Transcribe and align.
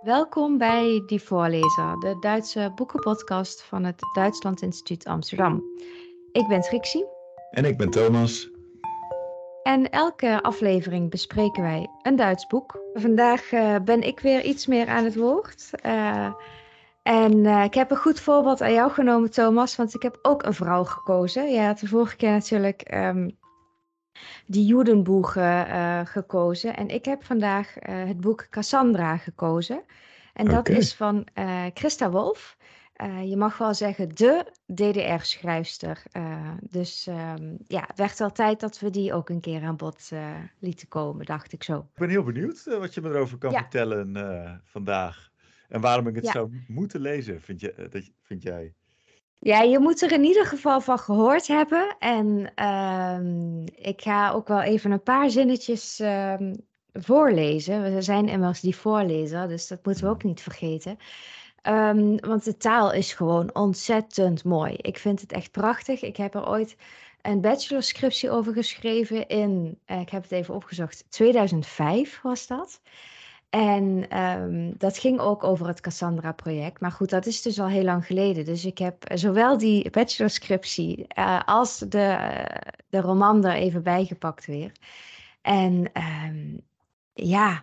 Welkom 0.00 0.58
bij 0.58 1.02
Die 1.06 1.22
Voorlezer, 1.22 1.98
de 1.98 2.16
Duitse 2.20 2.72
boekenpodcast 2.74 3.62
van 3.62 3.84
het 3.84 4.02
Duitsland 4.12 4.62
Instituut 4.62 5.06
Amsterdam. 5.06 5.62
Ik 6.32 6.48
ben 6.48 6.60
Trixie. 6.60 7.06
En 7.50 7.64
ik 7.64 7.76
ben 7.76 7.90
Thomas. 7.90 8.50
En 9.62 9.90
elke 9.90 10.42
aflevering 10.42 11.10
bespreken 11.10 11.62
wij 11.62 11.88
een 12.02 12.16
Duits 12.16 12.46
boek. 12.46 12.80
Vandaag 12.92 13.52
uh, 13.52 13.76
ben 13.84 14.02
ik 14.02 14.20
weer 14.20 14.42
iets 14.42 14.66
meer 14.66 14.88
aan 14.88 15.04
het 15.04 15.16
woord. 15.16 15.70
Uh, 15.86 16.32
en 17.02 17.44
uh, 17.44 17.64
ik 17.64 17.74
heb 17.74 17.90
een 17.90 17.96
goed 17.96 18.20
voorbeeld 18.20 18.60
aan 18.60 18.72
jou 18.72 18.90
genomen, 18.90 19.30
Thomas, 19.30 19.76
want 19.76 19.94
ik 19.94 20.02
heb 20.02 20.18
ook 20.22 20.42
een 20.42 20.54
vrouw 20.54 20.84
gekozen. 20.84 21.52
Jij 21.52 21.64
had 21.64 21.78
de 21.78 21.88
vorige 21.88 22.16
keer 22.16 22.30
natuurlijk 22.30 22.94
um, 22.94 23.38
die 24.46 24.66
Judenboeg 24.66 25.36
uh, 25.36 26.00
gekozen. 26.04 26.76
En 26.76 26.88
ik 26.88 27.04
heb 27.04 27.24
vandaag 27.24 27.88
uh, 27.88 28.04
het 28.04 28.20
boek 28.20 28.46
Cassandra 28.50 29.16
gekozen. 29.16 29.82
En 30.34 30.46
dat 30.46 30.58
okay. 30.58 30.76
is 30.76 30.94
van 30.94 31.26
Christa 31.74 32.10
Wolf. 32.10 32.56
je 33.24 33.36
mag 33.36 33.58
wel 33.58 33.74
zeggen 33.74 34.14
de 34.14 34.46
DDR-schrijfster. 34.66 36.02
dus 36.60 37.06
um, 37.06 37.58
ja, 37.66 37.84
het 37.86 37.98
werd 37.98 38.18
wel 38.18 38.32
tijd 38.32 38.60
dat 38.60 38.78
we 38.78 38.90
die 38.90 39.12
ook 39.12 39.28
een 39.28 39.40
keer 39.40 39.62
aan 39.62 39.76
bod 39.76 40.10
lieten 40.58 40.88
komen, 40.88 41.26
dacht 41.26 41.52
ik 41.52 41.62
zo. 41.62 41.78
Ik 41.78 41.98
ben 41.98 42.08
heel 42.08 42.22
benieuwd 42.22 42.64
wat 42.64 42.94
je 42.94 43.00
me 43.00 43.08
erover 43.08 43.38
kan 43.38 43.50
ja. 43.50 43.58
vertellen 43.58 44.60
vandaag. 44.64 45.30
En 45.68 45.80
waarom 45.80 46.06
ik 46.06 46.14
het 46.14 46.24
ja. 46.24 46.32
zou 46.32 46.64
moeten 46.66 47.00
lezen, 47.00 47.40
vind, 47.40 47.60
je, 47.60 47.88
dat, 47.90 48.10
vind 48.22 48.42
jij? 48.42 48.74
Ja, 49.40 49.60
je 49.60 49.78
moet 49.78 50.02
er 50.02 50.12
in 50.12 50.24
ieder 50.24 50.46
geval 50.46 50.80
van 50.80 50.98
gehoord 50.98 51.46
hebben. 51.46 51.96
En 51.98 52.52
um, 52.66 53.64
ik 53.74 54.02
ga 54.02 54.30
ook 54.30 54.48
wel 54.48 54.60
even 54.60 54.90
een 54.90 55.02
paar 55.02 55.30
zinnetjes 55.30 55.98
um, 55.98 56.66
voorlezen. 56.92 57.94
We 57.94 58.02
zijn 58.02 58.28
immers 58.28 58.60
die 58.60 58.76
voorlezer, 58.76 59.48
dus 59.48 59.68
dat 59.68 59.84
moeten 59.84 60.04
we 60.04 60.10
ook 60.10 60.22
niet 60.22 60.40
vergeten. 60.40 60.98
Um, 61.62 62.20
want 62.20 62.44
de 62.44 62.56
taal 62.56 62.92
is 62.92 63.12
gewoon 63.12 63.54
ontzettend 63.54 64.44
mooi. 64.44 64.74
Ik 64.76 64.98
vind 64.98 65.20
het 65.20 65.32
echt 65.32 65.50
prachtig. 65.50 66.02
Ik 66.02 66.16
heb 66.16 66.34
er 66.34 66.48
ooit 66.48 66.76
een 67.22 67.40
bachelorscriptie 67.40 68.30
over 68.30 68.52
geschreven 68.52 69.28
in, 69.28 69.78
uh, 69.86 70.00
ik 70.00 70.10
heb 70.10 70.22
het 70.22 70.32
even 70.32 70.54
opgezocht, 70.54 71.04
2005 71.08 72.20
was 72.22 72.46
dat. 72.46 72.80
En 73.50 74.18
um, 74.18 74.74
dat 74.78 74.98
ging 74.98 75.20
ook 75.20 75.44
over 75.44 75.66
het 75.66 75.80
Cassandra-project. 75.80 76.80
Maar 76.80 76.92
goed, 76.92 77.10
dat 77.10 77.26
is 77.26 77.42
dus 77.42 77.60
al 77.60 77.68
heel 77.68 77.84
lang 77.84 78.06
geleden. 78.06 78.44
Dus 78.44 78.64
ik 78.64 78.78
heb 78.78 79.04
zowel 79.14 79.58
die 79.58 79.90
bachelorscriptie 79.90 81.06
uh, 81.18 81.40
als 81.44 81.78
de, 81.78 82.34
de 82.88 83.00
roman 83.00 83.44
er 83.44 83.54
even 83.54 83.82
bijgepakt 83.82 84.46
weer. 84.46 84.72
En 85.42 85.90
um, 86.28 86.60
ja, 87.12 87.62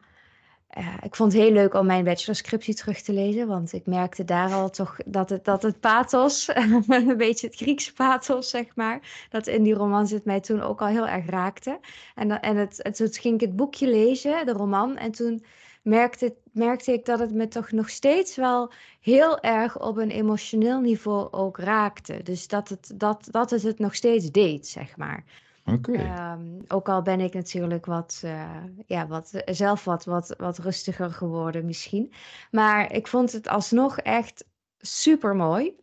ik 1.01 1.15
vond 1.15 1.33
het 1.33 1.41
heel 1.41 1.51
leuk 1.51 1.73
om 1.73 1.85
mijn 1.85 2.03
bachelorscriptie 2.03 2.75
terug 2.75 3.01
te 3.01 3.13
lezen. 3.13 3.47
Want 3.47 3.73
ik 3.73 3.85
merkte 3.85 4.23
daar 4.23 4.53
al 4.53 4.69
toch 4.69 4.97
dat 5.05 5.29
het, 5.29 5.45
dat 5.45 5.61
het 5.61 5.79
pathos, 5.79 6.47
een 6.87 7.17
beetje 7.17 7.47
het 7.47 7.55
Griekse 7.55 7.93
pathos, 7.93 8.49
zeg 8.49 8.75
maar, 8.75 9.27
dat 9.29 9.47
in 9.47 9.63
die 9.63 9.73
roman 9.73 10.07
zit, 10.07 10.25
mij 10.25 10.39
toen 10.39 10.61
ook 10.61 10.81
al 10.81 10.87
heel 10.87 11.07
erg 11.07 11.25
raakte. 11.25 11.79
En, 12.15 12.41
en, 12.41 12.55
het, 12.55 12.81
en 12.81 12.93
toen 12.93 13.13
ging 13.13 13.33
ik 13.33 13.41
het 13.41 13.55
boekje 13.55 13.89
lezen, 13.89 14.45
de 14.45 14.53
roman, 14.53 14.97
en 14.97 15.11
toen 15.11 15.43
merkte, 15.87 16.35
merkte 16.51 16.93
ik 16.93 17.05
dat 17.05 17.19
het 17.19 17.33
me 17.33 17.47
toch 17.47 17.71
nog 17.71 17.89
steeds 17.89 18.35
wel 18.35 18.71
heel 18.99 19.39
erg 19.39 19.79
op 19.79 19.97
een 19.97 20.11
emotioneel 20.11 20.79
niveau 20.79 21.31
ook 21.31 21.57
raakte. 21.57 22.23
Dus 22.23 22.47
dat 22.47 22.69
het, 22.69 22.93
dat, 22.95 23.27
dat 23.31 23.49
het, 23.49 23.63
het 23.63 23.79
nog 23.79 23.95
steeds 23.95 24.31
deed, 24.31 24.67
zeg 24.67 24.97
maar. 24.97 25.23
Okay. 25.65 26.33
Um, 26.33 26.63
ook 26.67 26.89
al 26.89 27.01
ben 27.01 27.19
ik 27.19 27.33
natuurlijk 27.33 27.85
wat, 27.85 28.21
uh, 28.25 28.63
ja, 28.85 29.07
wat, 29.07 29.43
zelf 29.45 29.83
wat, 29.83 30.05
wat, 30.05 30.35
wat 30.37 30.57
rustiger 30.57 31.11
geworden 31.11 31.65
misschien. 31.65 32.13
Maar 32.51 32.93
ik 32.93 33.07
vond 33.07 33.31
het 33.31 33.47
alsnog 33.47 33.99
echt 33.99 34.45
super 34.77 35.35
mooi. 35.35 35.75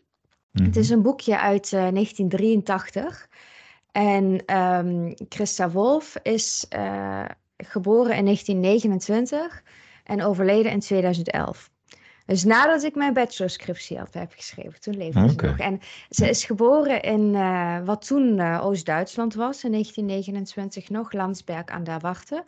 Het 0.52 0.76
is 0.76 0.90
een 0.90 1.02
boekje 1.02 1.38
uit 1.38 1.72
uh, 1.72 1.88
1983. 1.88 3.28
En 3.92 4.56
um, 4.56 5.14
Christa 5.28 5.70
Wolf 5.70 6.16
is 6.22 6.66
uh, 6.76 7.24
geboren 7.56 8.16
in 8.16 8.24
1929 8.24 9.62
en 10.04 10.22
overleden 10.22 10.72
in 10.72 10.80
2011. 10.80 11.72
Dus 12.26 12.44
nadat 12.44 12.82
ik 12.82 12.94
mijn 12.94 13.12
bachelorscriptie 13.12 13.98
had 13.98 14.14
heb 14.14 14.32
geschreven, 14.32 14.80
toen 14.80 14.96
leefde 14.96 15.20
okay. 15.20 15.28
ze 15.28 15.46
nog. 15.46 15.58
En 15.58 15.80
ze 16.08 16.28
is 16.28 16.44
geboren 16.44 17.02
in 17.02 17.34
uh, 17.34 17.84
wat 17.84 18.06
toen 18.06 18.38
uh, 18.38 18.60
Oost-Duitsland 18.64 19.34
was, 19.34 19.64
in 19.64 19.70
1929 19.70 20.88
nog, 20.88 21.12
Landsberg 21.12 21.66
aan 21.66 21.84
der 21.84 21.98
Wachte. 21.98 22.44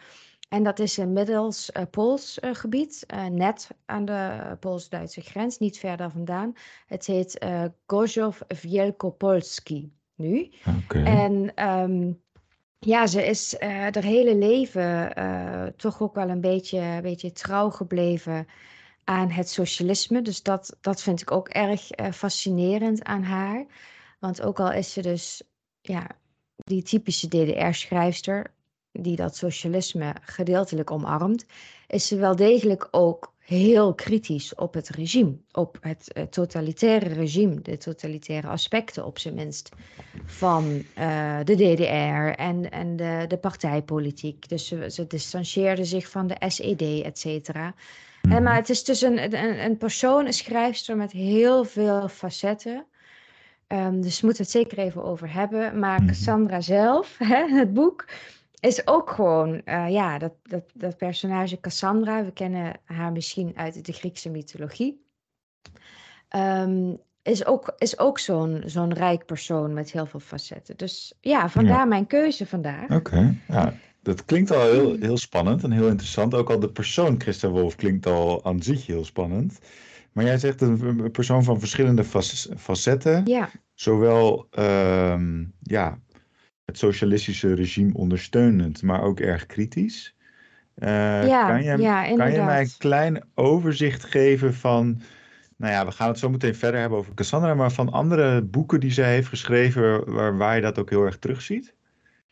En 0.48 0.62
dat 0.62 0.78
is 0.78 0.98
inmiddels 0.98 1.70
uh, 1.76 1.82
Pools 1.90 2.38
gebied, 2.40 3.06
net 3.30 3.68
aan 3.86 4.04
de 4.04 4.56
Pools-Duitse 4.60 5.20
grens, 5.20 5.58
niet 5.58 5.78
verder 5.78 6.10
vandaan. 6.10 6.52
Het 6.86 7.06
heet 7.06 7.44
uh, 7.44 8.34
Wielkopolski 8.62 9.92
nu. 10.14 10.50
Okay. 10.84 11.04
En 11.04 11.68
um, 11.68 12.20
ja, 12.78 13.06
ze 13.06 13.26
is 13.26 13.54
uh, 13.54 13.68
haar 13.68 14.02
hele 14.02 14.36
leven 14.36 15.18
uh, 15.18 15.66
toch 15.66 16.02
ook 16.02 16.14
wel 16.14 16.28
een 16.28 16.40
beetje, 16.40 16.78
een 16.78 17.02
beetje 17.02 17.32
trouw 17.32 17.70
gebleven 17.70 18.46
aan 19.04 19.30
het 19.30 19.48
socialisme. 19.48 20.22
Dus 20.22 20.42
dat, 20.42 20.76
dat 20.80 21.02
vind 21.02 21.20
ik 21.20 21.30
ook 21.30 21.48
erg 21.48 21.98
uh, 22.00 22.12
fascinerend 22.12 23.04
aan 23.04 23.22
haar. 23.22 23.66
Want 24.18 24.42
ook 24.42 24.60
al 24.60 24.72
is 24.72 24.92
ze 24.92 25.02
dus 25.02 25.42
ja, 25.80 26.06
die 26.56 26.82
typische 26.82 27.28
DDR-schrijfster, 27.28 28.54
die 28.92 29.16
dat 29.16 29.36
socialisme 29.36 30.14
gedeeltelijk 30.20 30.90
omarmt, 30.90 31.46
is 31.86 32.06
ze 32.06 32.16
wel 32.16 32.36
degelijk 32.36 32.88
ook 32.90 33.34
heel 33.46 33.94
kritisch 33.94 34.54
op 34.54 34.74
het 34.74 34.88
regime, 34.88 35.36
op 35.52 35.78
het 35.80 36.26
totalitaire 36.30 37.08
regime, 37.08 37.60
de 37.62 37.76
totalitaire 37.76 38.48
aspecten 38.48 39.04
op 39.04 39.18
zijn 39.18 39.34
minst 39.34 39.68
van 40.24 40.64
uh, 40.98 41.38
de 41.44 41.54
DDR 41.54 42.40
en, 42.40 42.70
en 42.70 42.96
de, 42.96 43.24
de 43.28 43.38
partijpolitiek. 43.38 44.48
Dus 44.48 44.66
ze, 44.66 44.90
ze 44.90 45.06
distancieerde 45.06 45.84
zich 45.84 46.08
van 46.08 46.26
de 46.26 46.36
SED, 46.48 46.82
et 47.04 47.18
cetera. 47.18 47.74
Mm. 48.22 48.42
maar 48.42 48.56
het 48.56 48.68
is 48.68 48.84
dus 48.84 49.02
een, 49.02 49.22
een, 49.22 49.64
een 49.64 49.76
persoon, 49.76 50.26
een 50.26 50.32
schrijfster 50.32 50.96
met 50.96 51.12
heel 51.12 51.64
veel 51.64 52.08
facetten. 52.08 52.86
Um, 53.68 54.00
dus 54.00 54.20
we 54.20 54.26
moeten 54.26 54.44
het 54.44 54.52
zeker 54.52 54.78
even 54.78 55.04
over 55.04 55.32
hebben. 55.32 55.78
Maar 55.78 56.00
mm. 56.00 56.06
Cassandra 56.06 56.60
zelf, 56.60 57.18
hè, 57.32 57.46
het 57.48 57.74
boek, 57.74 58.04
is 58.66 58.86
ook 58.86 59.10
gewoon, 59.10 59.60
uh, 59.64 59.90
ja, 59.90 60.18
dat, 60.18 60.32
dat, 60.42 60.64
dat 60.74 60.96
personage 60.96 61.60
Cassandra, 61.60 62.24
we 62.24 62.32
kennen 62.32 62.72
haar 62.84 63.12
misschien 63.12 63.52
uit 63.56 63.86
de 63.86 63.92
Griekse 63.92 64.30
mythologie, 64.30 65.04
um, 66.36 66.98
is 67.22 67.46
ook, 67.46 67.74
is 67.78 67.98
ook 67.98 68.18
zo'n 68.18 68.62
zo'n 68.66 68.94
rijk 68.94 69.26
persoon 69.26 69.74
met 69.74 69.90
heel 69.90 70.06
veel 70.06 70.20
facetten. 70.20 70.76
Dus 70.76 71.14
ja, 71.20 71.48
vandaar 71.48 71.78
ja. 71.78 71.84
mijn 71.84 72.06
keuze 72.06 72.46
vandaag. 72.46 72.84
Oké, 72.84 72.94
okay. 72.94 73.38
ja, 73.48 73.74
dat 74.02 74.24
klinkt 74.24 74.50
al 74.50 74.62
heel, 74.62 74.96
heel 75.00 75.18
spannend 75.18 75.62
en 75.62 75.70
heel 75.70 75.88
interessant. 75.88 76.34
Ook 76.34 76.50
al 76.50 76.60
de 76.60 76.70
persoon 76.70 77.20
Christa 77.20 77.48
Wolf 77.48 77.76
klinkt 77.76 78.06
al 78.06 78.44
aan 78.44 78.62
zich 78.62 78.86
heel 78.86 79.04
spannend. 79.04 79.58
Maar 80.12 80.24
jij 80.24 80.38
zegt 80.38 80.60
een 80.60 81.10
persoon 81.10 81.44
van 81.44 81.58
verschillende 81.58 82.04
facetten. 82.56 83.22
Ja. 83.24 83.50
Zowel 83.74 84.48
um, 84.58 85.52
ja, 85.62 85.98
het 86.66 86.78
socialistische 86.78 87.54
regime 87.54 87.94
ondersteunend, 87.94 88.82
maar 88.82 89.02
ook 89.02 89.20
erg 89.20 89.46
kritisch. 89.46 90.14
Uh, 90.78 91.26
ja, 91.26 91.46
kan, 91.48 91.62
je, 91.62 91.76
ja, 91.78 92.14
kan 92.14 92.32
je 92.32 92.42
mij 92.42 92.60
een 92.60 92.74
klein 92.78 93.24
overzicht 93.34 94.04
geven 94.04 94.54
van, 94.54 95.00
nou 95.56 95.72
ja, 95.72 95.86
we 95.86 95.92
gaan 95.92 96.08
het 96.08 96.18
zo 96.18 96.28
meteen 96.28 96.54
verder 96.54 96.80
hebben 96.80 96.98
over 96.98 97.14
Cassandra, 97.14 97.54
maar 97.54 97.72
van 97.72 97.92
andere 97.92 98.42
boeken 98.42 98.80
die 98.80 98.92
zij 98.92 99.12
heeft 99.12 99.28
geschreven 99.28 100.12
waar, 100.12 100.36
waar 100.36 100.54
je 100.56 100.62
dat 100.62 100.78
ook 100.78 100.90
heel 100.90 101.04
erg 101.04 101.18
terugziet? 101.18 101.74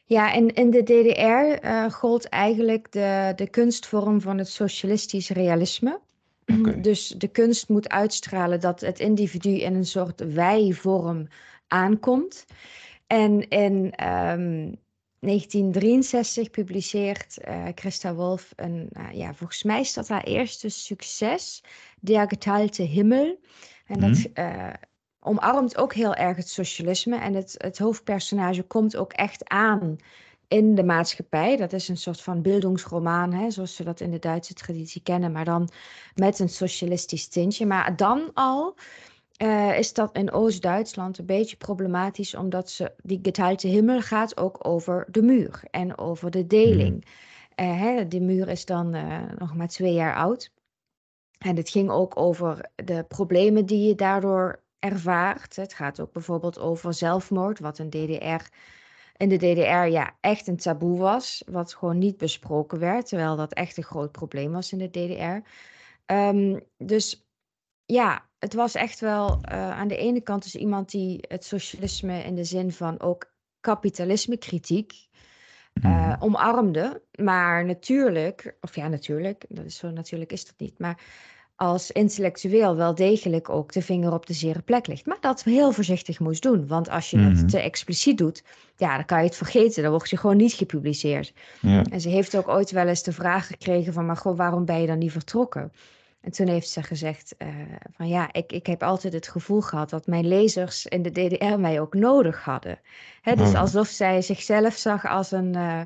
Ja, 0.05 0.33
in, 0.33 0.55
in 0.55 0.71
de 0.71 0.83
DDR 0.83 1.67
uh, 1.67 1.91
gold 1.91 2.29
eigenlijk 2.29 2.93
de, 2.93 3.33
de 3.37 3.49
kunstvorm 3.49 4.21
van 4.21 4.39
het 4.39 4.49
socialistisch 4.49 5.29
realisme. 5.29 6.01
Okay. 6.59 6.81
Dus 6.81 7.09
de 7.09 7.29
kunst 7.29 7.69
moet 7.69 7.89
uitstralen 7.89 8.61
dat 8.61 8.81
het 8.81 9.01
individu 9.01 9.51
in 9.51 9.75
een 9.75 9.87
soort 9.87 10.33
wij-vorm 10.33 11.29
aankomt. 11.69 12.45
En 13.15 13.49
in 13.49 13.75
um, 14.09 14.79
1963 15.19 16.51
publiceert 16.51 17.39
uh, 17.49 17.67
Christa 17.75 18.15
Wolf 18.15 18.53
een, 18.57 18.89
uh, 18.93 19.13
ja, 19.13 19.35
volgens 19.35 19.63
mij 19.63 19.81
is 19.81 19.93
dat 19.93 20.09
haar 20.09 20.25
eerste 20.25 20.69
succes, 20.69 21.65
Der 22.01 22.29
geteilte 22.29 22.83
Himmel. 22.83 23.39
En 23.87 24.01
dat 24.01 24.11
mm. 24.11 24.27
uh, 24.35 24.73
omarmt 25.21 25.77
ook 25.77 25.95
heel 25.95 26.15
erg 26.15 26.37
het 26.37 26.49
socialisme. 26.49 27.19
En 27.19 27.35
het, 27.35 27.55
het 27.59 27.79
hoofdpersonage 27.79 28.63
komt 28.63 28.97
ook 28.97 29.13
echt 29.13 29.49
aan 29.49 29.97
in 30.49 30.75
de 30.75 30.85
maatschappij. 30.85 31.57
Dat 31.57 31.73
is 31.73 31.89
een 31.89 31.97
soort 31.97 32.21
van 32.21 32.43
beeldingsroman, 32.43 33.33
hè, 33.33 33.51
zoals 33.51 33.79
we 33.79 33.85
dat 33.85 34.01
in 34.01 34.11
de 34.11 34.19
Duitse 34.19 34.55
traditie 34.55 35.03
kennen, 35.03 35.33
maar 35.33 35.45
dan 35.45 35.69
met 36.15 36.39
een 36.39 36.49
socialistisch 36.49 37.29
tintje. 37.29 37.67
Maar 37.67 37.97
dan 37.97 38.31
al 38.33 38.75
uh, 39.43 39.79
is 39.79 39.93
dat 39.93 40.17
in 40.17 40.33
Oost-Duitsland 40.33 41.19
een 41.19 41.27
beetje 41.27 41.57
problematisch, 41.57 42.35
omdat 42.35 42.71
ze, 42.71 42.93
die 43.03 43.19
geteilte 43.23 43.69
himmel 43.69 44.01
gaat 44.01 44.37
ook 44.37 44.67
over 44.67 45.07
de 45.11 45.23
muur 45.23 45.63
en 45.71 45.99
over 45.99 46.31
de 46.31 46.47
deling. 46.47 47.05
Uh, 47.61 47.81
hè, 47.81 48.09
de 48.09 48.21
muur 48.21 48.49
is 48.49 48.65
dan 48.65 48.95
uh, 48.95 49.23
nog 49.39 49.55
maar 49.55 49.69
twee 49.69 49.93
jaar 49.93 50.15
oud. 50.15 50.53
En 51.39 51.57
het 51.57 51.71
ging 51.71 51.91
ook 51.91 52.17
over 52.17 52.71
de 52.75 53.05
problemen 53.09 53.67
die 53.67 53.87
je 53.87 53.95
daardoor 53.95 54.63
ervaart. 54.79 55.57
Het 55.57 55.75
gaat 55.75 56.01
ook 56.01 56.13
bijvoorbeeld 56.13 56.59
over 56.59 56.95
zelfmoord, 56.95 57.59
wat 57.59 57.79
in, 57.79 57.91
DDR, 57.91 58.47
in 59.17 59.29
de 59.29 59.37
DDR 59.37 59.91
ja, 59.91 60.17
echt 60.21 60.47
een 60.47 60.57
taboe 60.57 60.99
was, 60.99 61.43
wat 61.47 61.75
gewoon 61.75 61.99
niet 61.99 62.17
besproken 62.17 62.79
werd, 62.79 63.09
terwijl 63.09 63.37
dat 63.37 63.53
echt 63.53 63.77
een 63.77 63.83
groot 63.83 64.13
probleem 64.13 64.53
was 64.53 64.73
in 64.73 64.79
de 64.79 64.91
DDR. 64.91 65.49
Ehm, 66.07 66.61
dus 66.77 67.24
ja, 67.87 68.29
het 68.39 68.55
was 68.55 68.75
echt 68.75 69.01
wel 69.01 69.29
uh, 69.29 69.71
aan 69.71 69.89
de 69.89 69.97
ene 69.97 70.21
kant 70.21 70.43
dus 70.43 70.55
iemand 70.55 70.91
die 70.91 71.25
het 71.29 71.45
socialisme 71.45 72.23
in 72.23 72.35
de 72.35 72.45
zin 72.45 72.73
van 72.73 73.01
ook 73.01 73.33
kapitalisme 73.61 74.37
kritiek 74.37 75.09
uh, 75.83 76.13
omarmde. 76.19 77.03
Maar 77.15 77.65
natuurlijk, 77.65 78.57
of 78.61 78.75
ja, 78.75 78.89
natuurlijk, 78.89 79.45
dat 79.49 79.65
is 79.65 79.77
zo 79.77 79.91
natuurlijk 79.91 80.33
is 80.33 80.47
dat 80.47 80.55
niet. 80.59 80.79
Maar 80.79 80.99
als 81.57 81.91
intellectueel 81.91 82.77
wel 82.77 82.95
degelijk 82.95 83.49
ook 83.49 83.73
de 83.73 83.83
vinger 83.83 84.13
op 84.13 84.27
de 84.27 84.33
zere 84.33 84.63
plek 84.63 84.87
ligt. 84.87 85.07
Maar 85.07 85.21
dat 85.21 85.43
heel 85.43 85.73
voorzichtig 85.73 86.21
moest 86.21 86.43
doen. 86.43 86.67
Want 86.67 86.89
als 86.89 87.11
je 87.11 87.19
het 87.19 87.37
mhm. 87.37 87.47
te 87.47 87.59
expliciet 87.59 88.19
doet, 88.19 88.45
ja, 88.77 88.97
dan 88.97 89.05
kan 89.05 89.19
je 89.19 89.25
het 89.25 89.37
vergeten. 89.37 89.83
Dan 89.83 89.93
word 89.93 90.11
je 90.11 90.17
gewoon 90.17 90.37
niet 90.37 90.53
gepubliceerd. 90.53 91.33
Ja. 91.61 91.83
En 91.83 92.01
ze 92.01 92.09
heeft 92.09 92.37
ook 92.37 92.49
ooit 92.49 92.71
wel 92.71 92.87
eens 92.87 93.03
de 93.03 93.13
vraag 93.13 93.47
gekregen 93.47 93.93
van... 93.93 94.07
maar 94.07 94.17
goh, 94.17 94.37
waarom 94.37 94.65
ben 94.65 94.81
je 94.81 94.87
dan 94.87 94.99
niet 94.99 95.13
vertrokken? 95.13 95.73
En 96.25 96.31
toen 96.31 96.49
heeft 96.49 96.69
ze 96.69 96.83
gezegd 96.83 97.35
uh, 97.39 97.49
van 97.91 98.09
ja, 98.09 98.33
ik, 98.33 98.53
ik 98.53 98.67
heb 98.67 98.83
altijd 98.83 99.13
het 99.13 99.29
gevoel 99.29 99.61
gehad 99.61 99.91
dat 99.91 100.07
mijn 100.07 100.27
lezers 100.27 100.87
in 100.87 101.03
de 101.03 101.11
DDR 101.11 101.59
mij 101.59 101.81
ook 101.81 101.95
nodig 101.95 102.45
hadden. 102.45 102.81
Hè, 103.21 103.35
dus 103.35 103.49
oh. 103.49 103.61
alsof 103.61 103.87
zij 103.87 104.23
zichzelf 104.23 104.75
zag 104.75 105.07
als 105.07 105.31
een, 105.31 105.57
uh, 105.57 105.81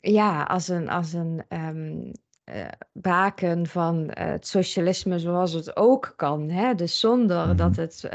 ja, 0.00 0.42
als 0.42 0.68
een, 0.68 0.88
als 0.88 1.12
een 1.12 1.42
um, 1.48 2.12
uh, 2.44 2.68
baken 2.92 3.66
van 3.66 4.10
het 4.10 4.46
socialisme 4.46 5.18
zoals 5.18 5.52
het 5.52 5.76
ook 5.76 6.12
kan. 6.16 6.48
Hè? 6.48 6.74
Dus 6.74 7.00
zonder 7.00 7.46
mm 7.46 7.56
dat 7.56 7.76
het 7.76 8.08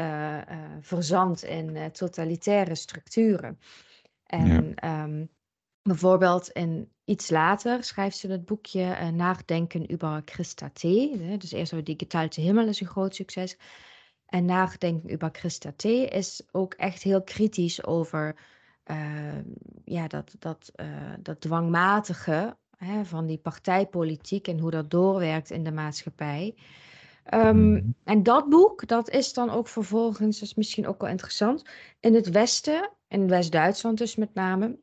verzandt 0.81 1.43
in 1.43 1.91
totalitaire 1.91 2.75
structuren. 2.75 3.59
En 4.23 4.73
ja. 4.75 5.03
um, 5.03 5.29
bijvoorbeeld 5.81 6.49
in 6.49 6.91
iets 7.07 7.29
later 7.29 7.83
schrijft 7.83 8.17
ze 8.17 8.27
het 8.27 8.45
boekje 8.45 8.81
uh, 8.81 9.07
Nadenken 9.07 9.91
über 9.91 10.21
Christa 10.25 10.69
T. 10.73 10.81
Dus 11.39 11.51
eerst 11.51 11.71
zo 11.71 11.83
Die 11.83 11.95
Geteilte 11.97 12.41
Himmel 12.41 12.67
is 12.67 12.81
een 12.81 12.87
groot 12.87 13.15
succes. 13.15 13.57
En 14.25 14.45
Nadenken 14.45 15.11
über 15.11 15.29
Christa 15.31 15.71
T. 15.75 15.83
is 15.83 16.41
ook 16.51 16.73
echt 16.73 17.03
heel 17.03 17.21
kritisch 17.21 17.85
over 17.85 18.35
uh, 18.85 18.97
ja, 19.85 20.07
dat, 20.07 20.35
dat, 20.39 20.71
uh, 20.75 20.87
dat 21.19 21.41
dwangmatige 21.41 22.57
hè, 22.77 23.05
van 23.05 23.25
die 23.25 23.37
partijpolitiek 23.37 24.47
en 24.47 24.59
hoe 24.59 24.71
dat 24.71 24.91
doorwerkt 24.91 25.49
in 25.51 25.63
de 25.63 25.71
maatschappij. 25.71 26.55
Um, 27.33 27.95
en 28.03 28.23
dat 28.23 28.49
boek, 28.49 28.87
dat 28.87 29.09
is 29.09 29.33
dan 29.33 29.49
ook 29.49 29.67
vervolgens, 29.67 30.39
dat 30.39 30.49
is 30.49 30.55
misschien 30.55 30.87
ook 30.87 31.01
wel 31.01 31.09
interessant, 31.09 31.63
in 31.99 32.13
het 32.13 32.29
Westen, 32.29 32.89
in 33.07 33.27
West-Duitsland 33.27 33.97
dus 33.97 34.15
met 34.15 34.33
name, 34.33 34.77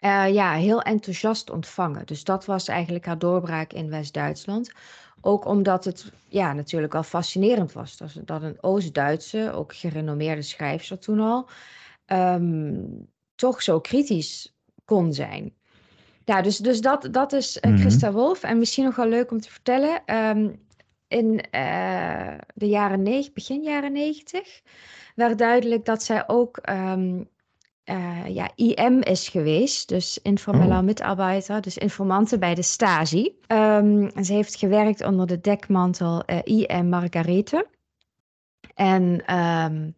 uh, 0.00 0.32
ja, 0.32 0.52
heel 0.52 0.82
enthousiast 0.82 1.50
ontvangen. 1.50 2.06
Dus 2.06 2.24
dat 2.24 2.44
was 2.44 2.68
eigenlijk 2.68 3.06
haar 3.06 3.18
doorbraak 3.18 3.72
in 3.72 3.90
West-Duitsland. 3.90 4.72
Ook 5.20 5.44
omdat 5.44 5.84
het 5.84 6.12
ja, 6.28 6.52
natuurlijk 6.52 6.92
wel 6.92 7.02
fascinerend 7.02 7.72
was. 7.72 7.96
Dat, 7.96 8.12
dat 8.24 8.42
een 8.42 8.58
Oost-Duitse, 8.60 9.52
ook 9.52 9.74
gerenommeerde 9.74 10.42
schrijfster 10.42 10.98
toen 10.98 11.20
al, 11.20 11.48
um, 12.06 13.08
toch 13.34 13.62
zo 13.62 13.80
kritisch 13.80 14.54
kon 14.84 15.12
zijn. 15.12 15.54
Ja, 16.24 16.42
dus, 16.42 16.56
dus 16.56 16.80
dat, 16.80 17.08
dat 17.10 17.32
is 17.32 17.58
uh, 17.60 17.78
Christa 17.78 18.12
Wolf. 18.12 18.42
En 18.42 18.58
misschien 18.58 18.84
nog 18.84 18.96
wel 18.96 19.08
leuk 19.08 19.30
om 19.30 19.40
te 19.40 19.50
vertellen. 19.50 20.16
Um, 20.16 20.60
in 21.08 21.44
uh, 21.50 22.34
de 22.54 22.66
jaren 22.66 23.02
90, 23.02 23.32
begin 23.32 23.62
jaren 23.62 23.92
90, 23.92 24.62
werd 25.14 25.38
duidelijk 25.38 25.84
dat 25.84 26.02
zij 26.02 26.28
ook 26.28 26.68
um, 26.70 27.28
uh, 27.84 28.26
ja, 28.26 28.50
IM 28.54 29.00
is 29.00 29.28
geweest, 29.28 29.88
dus 29.88 30.18
informele 30.22 30.74
oh. 30.74 30.80
mitarbeiter, 30.80 31.60
dus 31.60 31.78
informanten 31.78 32.40
bij 32.40 32.54
de 32.54 32.62
Stasi. 32.62 33.34
Um, 33.48 34.06
en 34.06 34.24
ze 34.24 34.32
heeft 34.32 34.56
gewerkt 34.56 35.04
onder 35.04 35.26
de 35.26 35.40
dekmantel 35.40 36.22
uh, 36.26 36.38
IM 36.44 36.88
Margarethe. 36.88 37.66
En 38.74 39.34
um, 39.36 39.94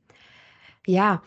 ja, 0.82 1.22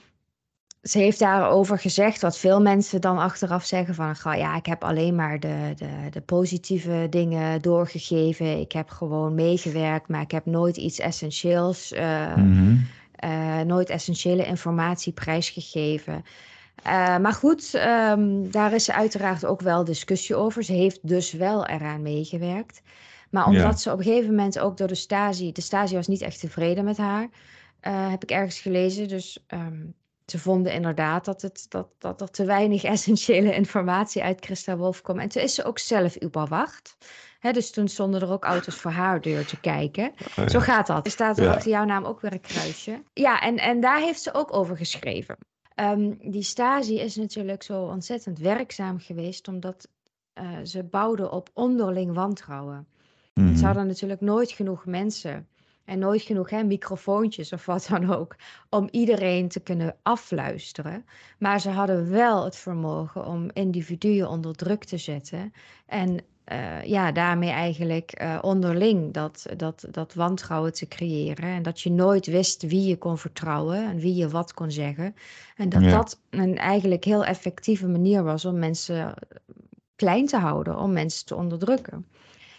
ze 0.81 0.97
heeft 0.99 1.19
daarover 1.19 1.79
gezegd 1.79 2.21
wat 2.21 2.37
veel 2.37 2.61
mensen 2.61 3.01
dan 3.01 3.17
achteraf 3.17 3.65
zeggen 3.65 3.95
van... 3.95 4.37
ja, 4.37 4.55
ik 4.55 4.65
heb 4.65 4.83
alleen 4.83 5.15
maar 5.15 5.39
de, 5.39 5.73
de, 5.75 6.09
de 6.09 6.21
positieve 6.21 7.07
dingen 7.09 7.61
doorgegeven. 7.61 8.59
Ik 8.59 8.71
heb 8.71 8.89
gewoon 8.89 9.35
meegewerkt, 9.35 10.07
maar 10.07 10.21
ik 10.21 10.31
heb 10.31 10.45
nooit 10.45 10.77
iets 10.77 10.99
essentieels... 10.99 11.91
Uh, 11.91 12.35
mm 12.35 12.57
-hmm. 12.57 12.87
Uh, 13.23 13.59
nooit 13.59 13.89
essentiële 13.89 14.45
informatie 14.45 15.13
prijsgegeven. 15.13 16.25
Uh, 16.85 17.17
maar 17.17 17.33
goed, 17.33 17.73
um, 17.73 18.51
daar 18.51 18.73
is 18.73 18.91
uiteraard 18.91 19.45
ook 19.45 19.62
wel 19.62 19.83
discussie 19.83 20.35
over. 20.35 20.63
Ze 20.63 20.73
heeft 20.73 21.07
dus 21.07 21.31
wel 21.31 21.65
eraan 21.65 22.01
meegewerkt. 22.01 22.81
Maar 23.29 23.45
omdat 23.45 23.62
ja. 23.62 23.77
ze 23.77 23.91
op 23.91 23.97
een 23.97 24.03
gegeven 24.03 24.29
moment 24.29 24.59
ook 24.59 24.77
door 24.77 24.88
de 24.88 24.95
Stasi... 24.95 25.51
De 25.51 25.62
Stasi 25.62 25.95
was 25.95 26.07
niet 26.07 26.21
echt 26.21 26.39
tevreden 26.39 26.83
met 26.83 26.97
haar, 26.97 27.23
uh, 27.81 28.09
heb 28.09 28.23
ik 28.23 28.31
ergens 28.31 28.59
gelezen. 28.59 29.07
Dus 29.07 29.45
um, 29.47 29.95
ze 30.25 30.39
vonden 30.39 30.73
inderdaad 30.73 31.25
dat, 31.25 31.41
het, 31.41 31.65
dat, 31.69 31.88
dat 31.97 32.21
er 32.21 32.31
te 32.31 32.45
weinig 32.45 32.83
essentiële 32.95 33.56
informatie 33.56 34.23
uit 34.23 34.45
Christa 34.45 34.77
Wolf 34.77 35.01
kwam. 35.01 35.19
En 35.19 35.29
toen 35.29 35.41
is 35.41 35.53
ze 35.53 35.63
ook 35.63 35.79
zelf 35.79 36.23
überwacht. 36.23 36.97
He, 37.45 37.51
dus 37.51 37.71
toen 37.71 37.88
stonden 37.88 38.21
er 38.21 38.31
ook 38.31 38.44
auto's 38.44 38.75
voor 38.75 38.92
haar 38.92 39.21
deur 39.21 39.45
te 39.45 39.59
kijken. 39.59 40.12
Oh, 40.12 40.36
ja. 40.36 40.47
Zo 40.47 40.59
gaat 40.59 40.88
dat. 40.88 41.06
Er 41.06 41.12
staat 41.12 41.38
er 41.38 41.44
ja. 41.44 41.53
achter 41.53 41.71
jouw 41.71 41.86
naam 41.86 42.03
ook 42.03 42.21
weer 42.21 42.33
een 42.33 42.42
kruisje. 42.42 43.03
Ja, 43.13 43.42
en, 43.42 43.57
en 43.57 43.80
daar 43.80 44.00
heeft 44.00 44.21
ze 44.21 44.33
ook 44.33 44.53
over 44.53 44.77
geschreven. 44.77 45.38
Um, 45.75 46.18
die 46.31 46.44
Stasi 46.44 47.00
is 47.00 47.15
natuurlijk 47.15 47.63
zo 47.63 47.81
ontzettend 47.81 48.39
werkzaam 48.39 49.00
geweest, 49.00 49.47
omdat 49.47 49.88
uh, 50.42 50.57
ze 50.63 50.83
bouwden 50.83 51.31
op 51.31 51.50
onderling 51.53 52.13
wantrouwen. 52.13 52.88
Mm 53.33 53.45
-hmm. 53.45 53.56
Ze 53.56 53.65
hadden 53.65 53.88
natuurlijk 53.88 54.21
nooit 54.21 54.51
genoeg 54.51 54.86
mensen 54.86 55.48
en 55.83 56.00
nooit 56.00 56.21
genoeg 56.21 56.50
hè, 56.50 56.63
microfoontjes 56.63 57.53
of 57.53 57.65
wat 57.65 57.88
dan 57.89 58.13
ook, 58.13 58.36
om 58.69 58.88
iedereen 58.91 59.48
te 59.48 59.59
kunnen 59.59 59.95
afluisteren. 60.01 61.06
Maar 61.39 61.62
ze 61.62 61.69
hadden 61.69 62.09
wel 62.09 62.44
het 62.44 62.56
vermogen 62.56 63.25
om 63.25 63.50
individuen 63.53 64.30
onder 64.30 64.56
druk 64.56 64.83
te 64.83 64.98
zetten 64.98 65.53
en 65.86 66.25
uh, 66.51 66.83
ja, 66.83 67.12
daarmee 67.12 67.50
eigenlijk 67.50 68.22
uh, 68.22 68.38
onderling 68.41 69.13
dat, 69.13 69.46
dat, 69.58 69.88
dat 69.91 70.13
wantrouwen 70.13 70.74
te 70.74 70.88
creëren. 70.88 71.46
En 71.46 71.63
dat 71.63 71.81
je 71.81 71.91
nooit 71.91 72.25
wist 72.25 72.62
wie 72.62 72.88
je 72.88 72.98
kon 72.98 73.17
vertrouwen 73.17 73.84
en 73.84 73.98
wie 73.98 74.15
je 74.15 74.29
wat 74.29 74.53
kon 74.53 74.72
zeggen. 74.72 75.15
En 75.55 75.69
dat 75.69 75.81
ja. 75.81 75.89
dat 75.89 76.19
een 76.29 76.58
eigenlijk 76.58 77.03
heel 77.03 77.25
effectieve 77.25 77.88
manier 77.88 78.24
was 78.24 78.46
om 78.46 78.60
mensen 78.60 79.13
klein 79.96 80.25
te 80.25 80.38
houden, 80.38 80.77
om 80.77 80.93
mensen 80.93 81.25
te 81.25 81.36
onderdrukken. 81.36 82.05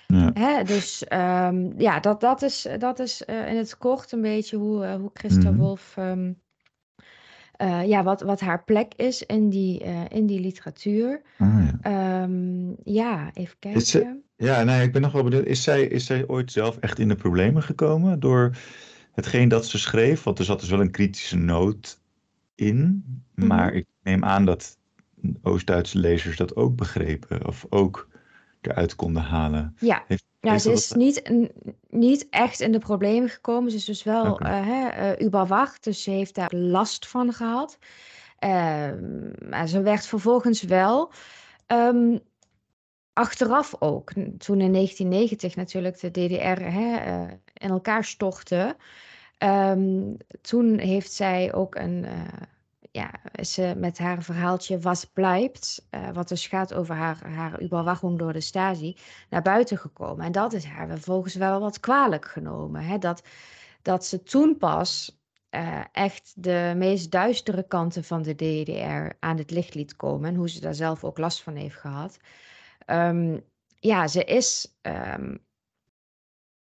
Ja. 0.06 0.30
Hè, 0.34 0.64
dus 0.64 1.04
um, 1.12 1.80
ja, 1.80 2.00
dat, 2.00 2.20
dat 2.20 2.42
is, 2.42 2.68
dat 2.78 2.99
is 2.99 3.22
uh, 3.26 3.49
in 3.49 3.56
het 3.56 3.78
kort 3.78 4.12
een 4.12 4.20
beetje 4.20 4.56
hoe, 4.56 4.87
hoe 4.87 5.10
Christa 5.12 5.50
mm. 5.50 5.56
Wolf 5.56 5.96
um, 5.99 6.40
uh, 7.62 7.86
ja, 7.86 8.02
wat, 8.02 8.20
wat 8.20 8.40
haar 8.40 8.64
plek 8.64 8.92
is 8.96 9.22
in 9.22 9.48
die, 9.48 9.84
uh, 9.84 10.00
in 10.08 10.26
die 10.26 10.40
literatuur. 10.40 11.22
Ah, 11.38 11.68
ja. 11.82 12.22
Um, 12.22 12.76
ja, 12.84 13.30
even 13.32 13.56
kijken. 13.58 13.80
Ze, 13.80 14.20
ja, 14.36 14.62
nee, 14.62 14.82
ik 14.82 14.92
ben 14.92 15.02
nog 15.02 15.12
wel 15.12 15.22
benieuwd. 15.22 15.46
Is 15.46 15.62
zij, 15.62 15.82
is 15.82 16.06
zij 16.06 16.28
ooit 16.28 16.52
zelf 16.52 16.76
echt 16.76 16.98
in 16.98 17.08
de 17.08 17.14
problemen 17.14 17.62
gekomen 17.62 18.20
door 18.20 18.56
hetgeen 19.12 19.48
dat 19.48 19.66
ze 19.66 19.78
schreef? 19.78 20.22
Want 20.22 20.38
er 20.38 20.44
zat 20.44 20.60
dus 20.60 20.70
wel 20.70 20.80
een 20.80 20.90
kritische 20.90 21.36
noot 21.36 22.00
in. 22.54 23.04
Maar 23.34 23.66
mm 23.66 23.68
-hmm. 23.68 23.76
ik 23.76 23.86
neem 24.02 24.25
aan 24.25 24.44
dat 24.44 24.78
Oost-Duitse 25.42 25.98
lezers 25.98 26.36
dat 26.36 26.56
ook 26.56 26.76
begrepen. 26.76 27.46
Of 27.46 27.66
ook 27.68 28.08
eruit 28.66 28.94
konden 28.94 29.23
halen. 29.23 29.76
Ja. 29.78 30.04
Heeft, 30.06 30.25
ja, 30.40 30.58
ze 30.58 30.73
is 30.73 30.92
niet, 30.92 31.30
niet 31.88 32.26
echt 32.30 32.61
in 32.61 32.73
de 32.73 32.78
problemen 32.78 33.28
gekomen. 33.28 33.70
Ze 33.70 33.76
is 33.76 33.85
dus 33.85 34.02
wel 34.02 34.30
okay. 34.32 35.12
uh, 35.18 35.26
überwacht, 35.26 35.85
dus 35.85 36.02
ze 36.02 36.11
heeft 36.11 36.35
daar 36.35 36.54
last 36.54 37.06
van 37.06 37.32
gehad. 37.32 37.78
Uh, 38.40 38.90
maar 39.49 39.68
ze 39.68 39.80
werd 39.82 40.06
vervolgens 40.06 40.62
wel 40.62 41.12
um, 41.66 42.20
achteraf 43.12 43.75
ook, 43.78 44.12
toen 44.12 44.61
in 44.61 44.73
1990 44.73 45.56
natuurlijk 45.56 46.00
de 46.00 46.11
DDR 46.11 46.62
hè, 46.62 47.06
uh, 47.06 47.32
in 47.52 47.70
elkaar 47.70 48.04
stortte. 48.04 48.76
Um, 49.38 50.16
toen 50.40 50.78
heeft 50.78 51.12
zij 51.12 51.54
ook 51.54 51.75
een 51.75 52.06
ja, 52.96 53.10
ze 53.42 53.74
met 53.76 53.98
haar 53.98 54.22
verhaaltje 54.22 54.78
Was 54.78 55.04
blijft, 55.04 55.86
uh, 55.90 56.10
wat 56.10 56.28
dus 56.28 56.46
gaat 56.46 56.74
over 56.74 56.94
haar, 56.94 57.30
haar 57.30 57.68
door 58.16 58.32
de 58.32 58.40
Stasi, 58.40 58.96
naar 59.30 59.42
buiten 59.42 59.78
gekomen. 59.78 60.24
En 60.24 60.32
dat 60.32 60.52
is 60.52 60.64
haar 60.64 60.88
vervolgens 60.88 61.34
wel 61.34 61.60
wat 61.60 61.80
kwalijk 61.80 62.24
genomen. 62.24 62.84
Hè? 62.84 62.98
Dat, 62.98 63.22
dat 63.82 64.04
ze 64.06 64.22
toen 64.22 64.56
pas 64.58 65.20
uh, 65.50 65.84
echt 65.92 66.32
de 66.36 66.72
meest 66.76 67.10
duistere 67.10 67.66
kanten 67.66 68.04
van 68.04 68.22
de 68.22 68.34
DDR 68.34 69.16
aan 69.20 69.38
het 69.38 69.50
licht 69.50 69.74
liet 69.74 69.96
komen. 69.96 70.28
En 70.28 70.34
hoe 70.34 70.48
ze 70.50 70.60
daar 70.60 70.74
zelf 70.74 71.04
ook 71.04 71.18
last 71.18 71.42
van 71.42 71.54
heeft 71.54 71.76
gehad. 71.76 72.16
Um, 72.86 73.44
ja, 73.78 74.08
ze 74.08 74.24
is 74.24 74.76
um, 74.82 75.38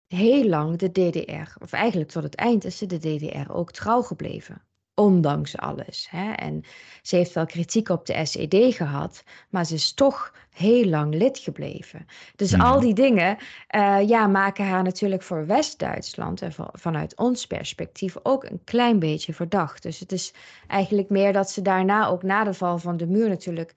heel 0.07 0.49
lang 0.49 0.79
de 0.79 0.91
DDR, 0.91 1.63
of 1.63 1.73
eigenlijk 1.73 2.11
tot 2.11 2.23
het 2.23 2.35
eind 2.35 2.65
is 2.65 2.79
ze 2.79 2.87
de 2.87 2.99
DDR 2.99 3.53
ook 3.53 3.73
trouw 3.73 4.03
gebleven. 4.03 4.67
Ondanks 4.99 5.57
alles. 5.57 6.07
Hè? 6.11 6.33
En 6.33 6.63
ze 7.03 7.17
heeft 7.17 7.33
wel 7.33 7.47
kritiek 7.47 7.89
op 7.89 8.07
de 8.07 8.25
SED 8.27 8.75
gehad, 8.75 9.25
maar 9.49 9.65
ze 9.67 9.75
is 9.75 9.93
toch 9.93 10.35
heel 10.51 10.85
lang 10.85 11.15
lid 11.15 11.39
gebleven. 11.39 12.07
Dus 12.37 12.53
Mhm. 12.53 12.61
al 12.61 12.81
die 12.81 12.95
dingen 12.95 13.37
eh, 13.67 13.99
ja, 14.09 14.27
maken 14.27 14.67
haar 14.67 14.83
natuurlijk 14.83 15.23
voor 15.23 15.47
West-Duitsland 15.47 16.43
en 16.43 16.53
van- 16.53 16.69
vanuit 16.73 17.17
ons 17.17 17.47
perspectief 17.47 18.17
ook 18.23 18.45
een 18.45 18.61
klein 18.65 18.99
beetje 18.99 19.33
verdacht. 19.35 19.83
Dus 19.83 19.99
het 20.01 20.13
is 20.13 20.33
eigenlijk 20.69 21.09
meer 21.11 21.33
dat 21.33 21.51
ze 21.51 21.63
daarna, 21.63 22.07
ook 22.07 22.23
na 22.23 22.45
de 22.45 22.55
val 22.55 22.79
van 22.79 22.97
de 22.97 23.07
muur 23.07 23.29
natuurlijk, 23.29 23.75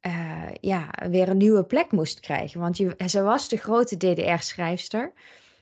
eh, 0.00 0.42
ja, 0.60 0.88
weer 1.10 1.28
een 1.28 1.36
nieuwe 1.36 1.64
plek 1.64 1.92
moest 1.92 2.20
krijgen. 2.20 2.60
Want 2.60 2.76
je, 2.76 2.96
ze 3.06 3.22
was 3.22 3.48
de 3.48 3.56
grote 3.56 3.96
DDR-schrijfster. 3.96 5.12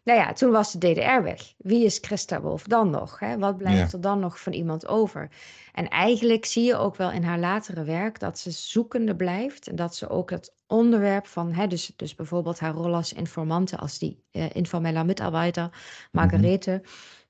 Nou 0.09 0.21
ja, 0.21 0.33
toen 0.33 0.51
was 0.51 0.73
de 0.73 0.79
DDR 0.79 1.23
weg. 1.23 1.55
Wie 1.57 1.85
is 1.85 1.99
Christa 2.01 2.41
Wolf 2.41 2.63
dan 2.63 2.91
nog? 2.91 3.19
Hè? 3.19 3.39
Wat 3.39 3.57
blijft 3.57 3.91
Ja. 3.91 3.97
er 3.97 4.01
dan 4.01 4.19
nog 4.21 4.41
van 4.41 4.53
iemand 4.53 4.87
over? 4.87 5.31
En 5.73 5.89
eigenlijk 5.89 6.45
zie 6.45 6.65
je 6.65 6.77
ook 6.77 6.97
wel 6.97 7.11
in 7.11 7.23
haar 7.23 7.39
latere 7.39 7.85
werk 7.85 8.19
dat 8.19 8.39
ze 8.39 8.51
zoekende 8.51 9.17
blijft. 9.17 9.69
En 9.69 9.77
dat 9.77 9.97
ze 9.97 10.09
ook 10.09 10.31
het 10.31 10.55
onderwerp 10.67 11.27
van, 11.27 11.53
hè, 11.53 11.67
dus, 11.67 11.93
dus 11.97 12.15
bijvoorbeeld 12.15 12.59
haar 12.59 12.73
rol 12.75 12.95
als 12.95 13.13
informante, 13.13 13.77
als 13.77 13.99
die 13.99 14.23
eh, 14.31 14.45
informele 14.53 15.05
mitarbeiter, 15.05 15.71
Margarethe, 16.13 16.83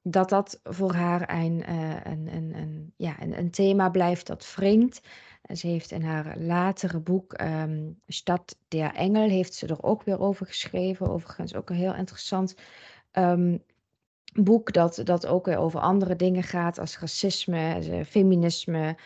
dat 0.02 0.28
dat 0.28 0.60
voor 0.64 0.94
haar 0.94 1.34
een, 1.34 1.64
eh, 1.64 1.90
een, 2.04 2.28
een, 2.32 2.52
een, 2.54 2.92
ja, 2.96 3.16
een, 3.20 3.38
een 3.38 3.50
thema 3.50 3.88
blijft 3.88 4.26
dat 4.26 4.54
wringt. 4.56 5.00
Ze 5.56 5.66
heeft 5.66 5.90
in 5.90 6.02
haar 6.02 6.38
latere 6.38 7.00
boek 7.00 7.32
ehm 7.32 7.90
Stad 8.06 8.56
der 8.68 8.94
Engel, 8.94 9.28
heeft 9.28 9.54
ze 9.54 9.66
er 9.66 9.82
ook 9.82 10.02
weer 10.02 10.20
over 10.20 10.46
geschreven. 10.46 11.08
Overigens 11.08 11.54
ook 11.54 11.70
een 11.70 11.76
heel 11.76 11.94
interessant 11.94 12.54
ehm, 13.10 13.56
boek 14.32 14.72
dat, 14.72 15.00
dat 15.04 15.26
ook 15.26 15.46
weer 15.46 15.58
over 15.58 15.80
andere 15.80 16.16
dingen 16.16 16.42
gaat 16.42 16.78
als 16.78 16.98
racisme, 16.98 17.74
eh, 17.74 18.04
feminisme. 18.04 18.96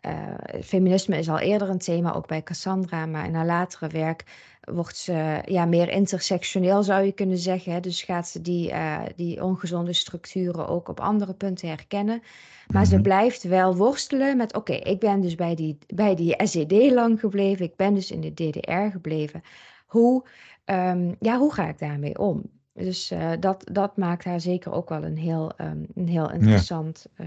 Eh, 0.00 0.34
feminisme 0.62 1.18
is 1.18 1.28
al 1.28 1.38
eerder 1.38 1.68
een 1.68 1.78
thema, 1.78 2.14
ook 2.14 2.26
bij 2.26 2.42
Cassandra, 2.42 3.06
maar 3.06 3.26
in 3.26 3.34
haar 3.34 3.46
latere 3.46 3.88
werk 3.88 4.24
wordt 4.70 4.96
ze 4.96 5.42
ja, 5.44 5.64
meer 5.64 5.88
intersectioneel, 5.88 6.82
zou 6.82 7.04
je 7.04 7.12
kunnen 7.12 7.38
zeggen. 7.38 7.82
Dus 7.82 8.02
gaat 8.02 8.28
ze 8.28 8.40
die, 8.40 8.70
eh, 8.70 9.00
die 9.16 9.42
ongezonde 9.44 9.92
structuren 9.92 10.68
ook 10.68 10.88
op 10.88 11.00
andere 11.00 11.34
punten 11.34 11.68
herkennen. 11.68 12.22
Maar 12.70 12.86
ze 12.86 12.94
Mhm. 12.94 13.02
blijft 13.02 13.42
wel 13.42 13.76
worstelen 13.76 14.36
met: 14.36 14.54
oké, 14.54 14.72
ik 14.72 15.00
ben 15.00 15.20
dus 15.20 15.34
bij 15.34 15.54
die, 15.54 15.78
bij 15.94 16.14
die 16.14 16.46
SED 16.46 16.90
lang 16.92 17.20
gebleven, 17.20 17.64
ik 17.64 17.76
ben 17.76 17.94
dus 17.94 18.10
in 18.10 18.20
de 18.20 18.32
DDR 18.34 18.90
gebleven. 18.90 19.42
Hoe, 19.86 20.26
ehm, 20.64 21.14
ja, 21.18 21.38
hoe 21.38 21.52
ga 21.52 21.68
ik 21.68 21.78
daarmee 21.78 22.18
om? 22.18 22.42
Dus 22.72 23.10
eh, 23.10 23.30
dat, 23.40 23.68
dat 23.72 23.96
maakt 23.96 24.24
haar 24.24 24.40
zeker 24.40 24.72
ook 24.72 24.88
wel 24.88 25.02
een 25.04 25.16
heel, 25.16 25.52
ehm, 25.56 25.84
een 25.94 26.08
heel 26.08 26.30
interessant 26.30 27.06
eh, 27.16 27.26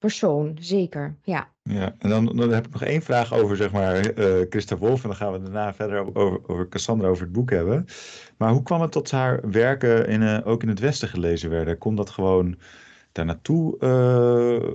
persoon, 0.00 0.56
zeker. 0.60 1.16
Ja. 1.22 1.48
Ja, 1.62 1.94
en 1.98 2.08
dan, 2.08 2.36
dan 2.36 2.50
heb 2.50 2.66
ik 2.66 2.72
nog 2.72 2.82
één 2.82 3.02
vraag 3.02 3.32
over, 3.32 3.56
zeg 3.56 3.72
maar, 3.72 3.96
eh 3.96 4.46
Christa 4.48 4.76
Wolf. 4.76 5.02
En 5.02 5.08
dan 5.08 5.16
gaan 5.16 5.32
we 5.32 5.42
daarna 5.42 5.74
verder 5.74 6.16
over, 6.16 6.48
over 6.48 6.68
Cassandra, 6.68 7.08
over 7.08 7.22
het 7.22 7.32
boek 7.32 7.50
hebben. 7.50 7.86
Maar 8.36 8.52
hoe 8.52 8.62
kwam 8.62 8.80
het 8.80 8.92
tot 8.92 9.10
haar 9.10 9.50
werken 9.50 10.08
in, 10.08 10.22
eh, 10.22 10.46
ook 10.46 10.62
in 10.62 10.68
het 10.68 10.78
Westen 10.78 11.08
gelezen 11.08 11.50
werden? 11.50 11.78
Kon 11.78 11.94
dat 11.94 12.10
gewoon 12.10 12.58
daar 13.12 13.24
naartoe 13.24 13.78
eh, 13.78 14.70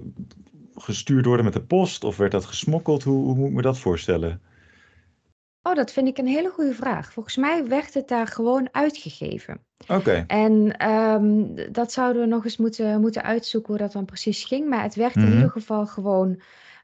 gestuurd 0.76 1.26
worden 1.26 1.46
met 1.46 1.54
de 1.54 1.64
post? 1.64 2.04
Of 2.04 2.18
werd 2.18 2.32
dat 2.32 2.46
gesmokkeld? 2.46 3.04
Hoe, 3.04 3.24
hoe 3.26 3.36
moet 3.36 3.48
ik 3.48 3.56
me 3.56 3.62
dat 3.62 3.80
voorstellen? 3.80 4.42
Dat 5.76 5.92
vind 5.92 6.08
ik 6.08 6.18
een 6.18 6.28
hele 6.28 6.50
goede 6.50 6.74
vraag. 6.74 7.12
Volgens 7.14 7.36
mij 7.36 7.68
werd 7.68 7.94
het 7.94 8.08
daar 8.08 8.28
gewoon 8.28 8.68
uitgegeven. 8.72 9.66
Oké, 9.88 10.24
En 10.28 10.78
ehm, 10.78 11.46
dat 11.72 11.92
zouden 11.92 12.22
we 12.22 12.28
nog 12.28 12.44
eens 12.44 12.58
moeten, 12.58 13.02
moeten 13.02 13.24
uitzoeken 13.24 13.70
hoe 13.70 13.82
dat 13.82 13.92
dan 13.92 14.06
precies 14.06 14.44
ging. 14.44 14.70
Maar 14.70 14.84
het 14.84 14.96
werd 14.96 15.16
in 15.16 15.22
Mhm. 15.22 15.34
ieder 15.34 15.50
geval 15.50 15.86
gewoon 15.88 16.42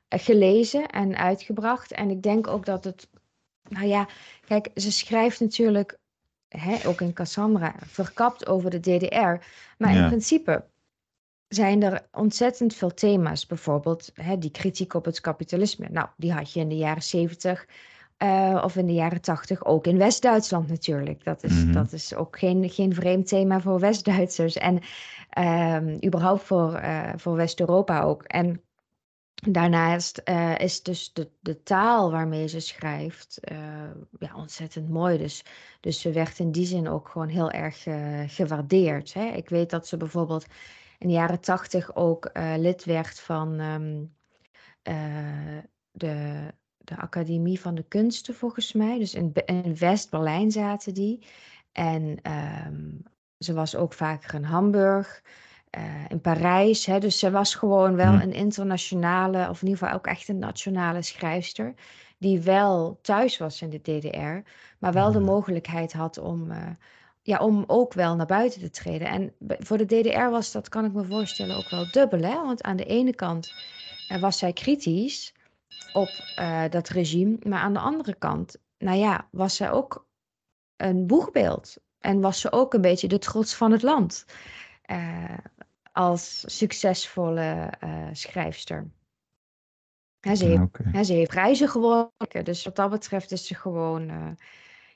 eh, 0.07 0.19
gelezen 0.19 0.87
en 0.87 1.15
uitgebracht. 1.17 1.91
En 1.91 2.09
ik 2.09 2.21
denk 2.21 2.47
ook 2.47 2.65
dat 2.65 2.83
het, 2.83 3.09
nou 3.69 3.87
ja, 3.87 4.07
kijk, 4.47 4.69
ze 4.75 4.91
schrijft 4.91 5.39
natuurlijk, 5.39 5.97
hè, 6.47 6.87
ook 6.87 7.01
in 7.01 7.13
Cassandra, 7.13 7.75
verkapt 7.85 8.47
over 8.47 8.69
de 8.69 8.79
DDR. 8.79 9.45
Maar 9.77 9.95
in 9.95 10.05
principe 10.07 10.63
zijn 11.47 11.83
er 11.83 12.07
ontzettend 12.11 12.75
veel 12.75 12.93
thema's. 12.93 13.45
Bijvoorbeeld 13.45 14.11
hè, 14.13 14.37
die 14.37 14.51
kritiek 14.51 14.93
op 14.93 15.05
het 15.05 15.21
kapitalisme. 15.21 15.87
Nou, 15.89 16.07
die 16.17 16.31
had 16.33 16.53
je 16.53 16.59
in 16.59 16.69
de 16.69 16.77
jaren 16.77 17.03
zeventig. 17.03 17.65
Eh, 18.21 18.61
of 18.63 18.75
in 18.75 18.85
de 18.85 18.93
jaren 18.93 19.21
tachtig, 19.21 19.65
ook 19.65 19.87
in 19.87 19.97
West-Duitsland 19.97 20.67
natuurlijk. 20.67 21.23
Dat 21.23 21.43
is, 21.43 21.63
Mhm. 21.63 21.71
dat 21.71 21.91
is 21.91 22.15
ook 22.15 22.39
geen, 22.39 22.69
geen 22.69 22.93
vreemd 22.93 23.27
thema 23.27 23.59
voor 23.61 23.79
West-Duitsers. 23.79 24.55
En 24.55 24.79
ehm, 25.29 25.97
überhaupt 26.05 26.43
voor, 26.43 26.73
eh, 26.73 27.09
voor 27.15 27.35
West-Europa 27.35 28.01
ook. 28.01 28.23
En 28.23 28.61
daarnaast 29.33 30.17
eh, 30.17 30.59
is 30.59 30.83
dus 30.83 31.13
de, 31.13 31.29
de 31.39 31.63
taal 31.63 32.11
waarmee 32.11 32.47
ze 32.47 32.59
schrijft 32.59 33.39
ja, 34.19 34.35
ontzettend 34.35 34.89
mooi. 34.89 35.17
Dus, 35.17 35.43
dus 35.79 36.01
ze 36.01 36.11
werd 36.11 36.39
in 36.39 36.51
die 36.51 36.65
zin 36.65 36.87
ook 36.89 37.09
gewoon 37.09 37.29
heel 37.29 37.51
erg 37.51 37.83
gewaardeerd. 38.27 39.13
Hè? 39.13 39.25
Ik 39.25 39.49
weet 39.49 39.69
dat 39.69 39.87
ze 39.87 39.97
bijvoorbeeld 39.97 40.45
in 40.97 41.07
de 41.07 41.13
jaren 41.13 41.39
tachtig 41.39 41.95
ook 41.95 42.29
lid 42.57 42.85
werd 42.85 43.19
van 43.19 43.59
ehm, 43.59 44.03
eh, 44.81 45.57
de, 45.91 46.47
de 46.83 46.97
Academie 46.97 47.59
van 47.59 47.75
de 47.75 47.83
Kunsten, 47.87 48.33
volgens 48.35 48.73
mij. 48.73 48.97
Dus 48.97 49.13
in, 49.13 49.31
in 49.45 49.75
West-Berlijn 49.77 50.51
zaten 50.51 50.93
die. 50.93 51.25
En 51.71 52.19
ehm, 52.21 52.89
ze 53.37 53.53
was 53.53 53.75
ook 53.75 53.93
vaker 53.93 54.33
in 54.33 54.43
Hamburg, 54.43 55.23
eh, 55.69 56.05
in 56.09 56.21
Parijs. 56.21 56.85
Hè? 56.85 56.99
Dus 56.99 57.19
ze 57.19 57.31
was 57.31 57.55
gewoon 57.55 57.95
wel 57.95 58.11
Hmm. 58.11 58.21
een 58.21 58.33
internationale, 58.33 59.49
of 59.49 59.61
in 59.61 59.67
ieder 59.67 59.83
geval 59.83 59.95
ook 59.99 60.07
echt 60.07 60.27
een 60.27 60.39
nationale 60.39 61.01
schrijfster. 61.01 61.73
Die 62.17 62.41
wel 62.41 62.99
thuis 63.01 63.37
was 63.37 63.61
in 63.61 63.69
de 63.69 63.81
DDR, 63.81 64.49
maar 64.79 64.93
wel 64.93 65.11
de 65.11 65.19
Mhm. 65.19 65.27
mogelijkheid 65.27 65.93
had 65.93 66.17
om, 66.17 66.51
eh, 66.51 66.69
ja, 67.21 67.37
om 67.37 67.63
ook 67.67 67.93
wel 67.93 68.15
naar 68.15 68.25
buiten 68.25 68.61
te 68.61 68.69
treden. 68.69 69.07
En 69.07 69.33
voor 69.59 69.77
de 69.77 69.85
DDR 69.85 70.29
was 70.29 70.51
dat, 70.51 70.69
kan 70.69 70.85
ik 70.85 70.93
me 70.93 71.03
voorstellen, 71.05 71.55
ook 71.55 71.69
wel 71.69 71.91
dubbel. 71.91 72.21
Hè? 72.21 72.35
Want 72.45 72.61
aan 72.63 72.77
de 72.77 72.85
ene 72.85 73.15
kant 73.15 73.55
eh, 74.07 74.17
was 74.19 74.37
zij 74.37 74.53
kritisch 74.53 75.33
op 75.93 76.09
eh, 76.35 76.63
dat 76.69 76.89
regime, 76.89 77.37
maar 77.47 77.59
aan 77.59 77.73
de 77.73 77.79
andere 77.79 78.15
kant, 78.15 78.57
nou 78.77 78.97
ja, 78.97 79.27
was 79.31 79.55
zij 79.55 79.71
ook 79.71 80.05
een 80.77 81.07
boegbeeld. 81.07 81.77
En 81.99 82.21
was 82.21 82.39
ze 82.39 82.51
ook 82.51 82.73
een 82.73 82.81
beetje 82.81 83.07
de 83.07 83.17
trots 83.17 83.55
van 83.55 83.71
het 83.71 83.81
land. 83.81 84.25
eh, 84.81 85.37
als 85.91 86.43
succesvolle 86.57 87.71
eh, 87.79 88.07
schrijfster. 88.11 88.87
Ze, 90.35 90.45
heeft, 90.45 90.61
oké. 90.61 90.89
hè, 90.91 91.03
ze 91.03 91.13
heeft 91.13 91.29
prijzen 91.29 91.69
gewonnen. 91.69 92.11
Dus 92.43 92.63
wat 92.63 92.75
dat 92.75 92.89
betreft 92.89 93.31
is 93.31 93.47
ze 93.47 93.55
gewoon 93.55 94.37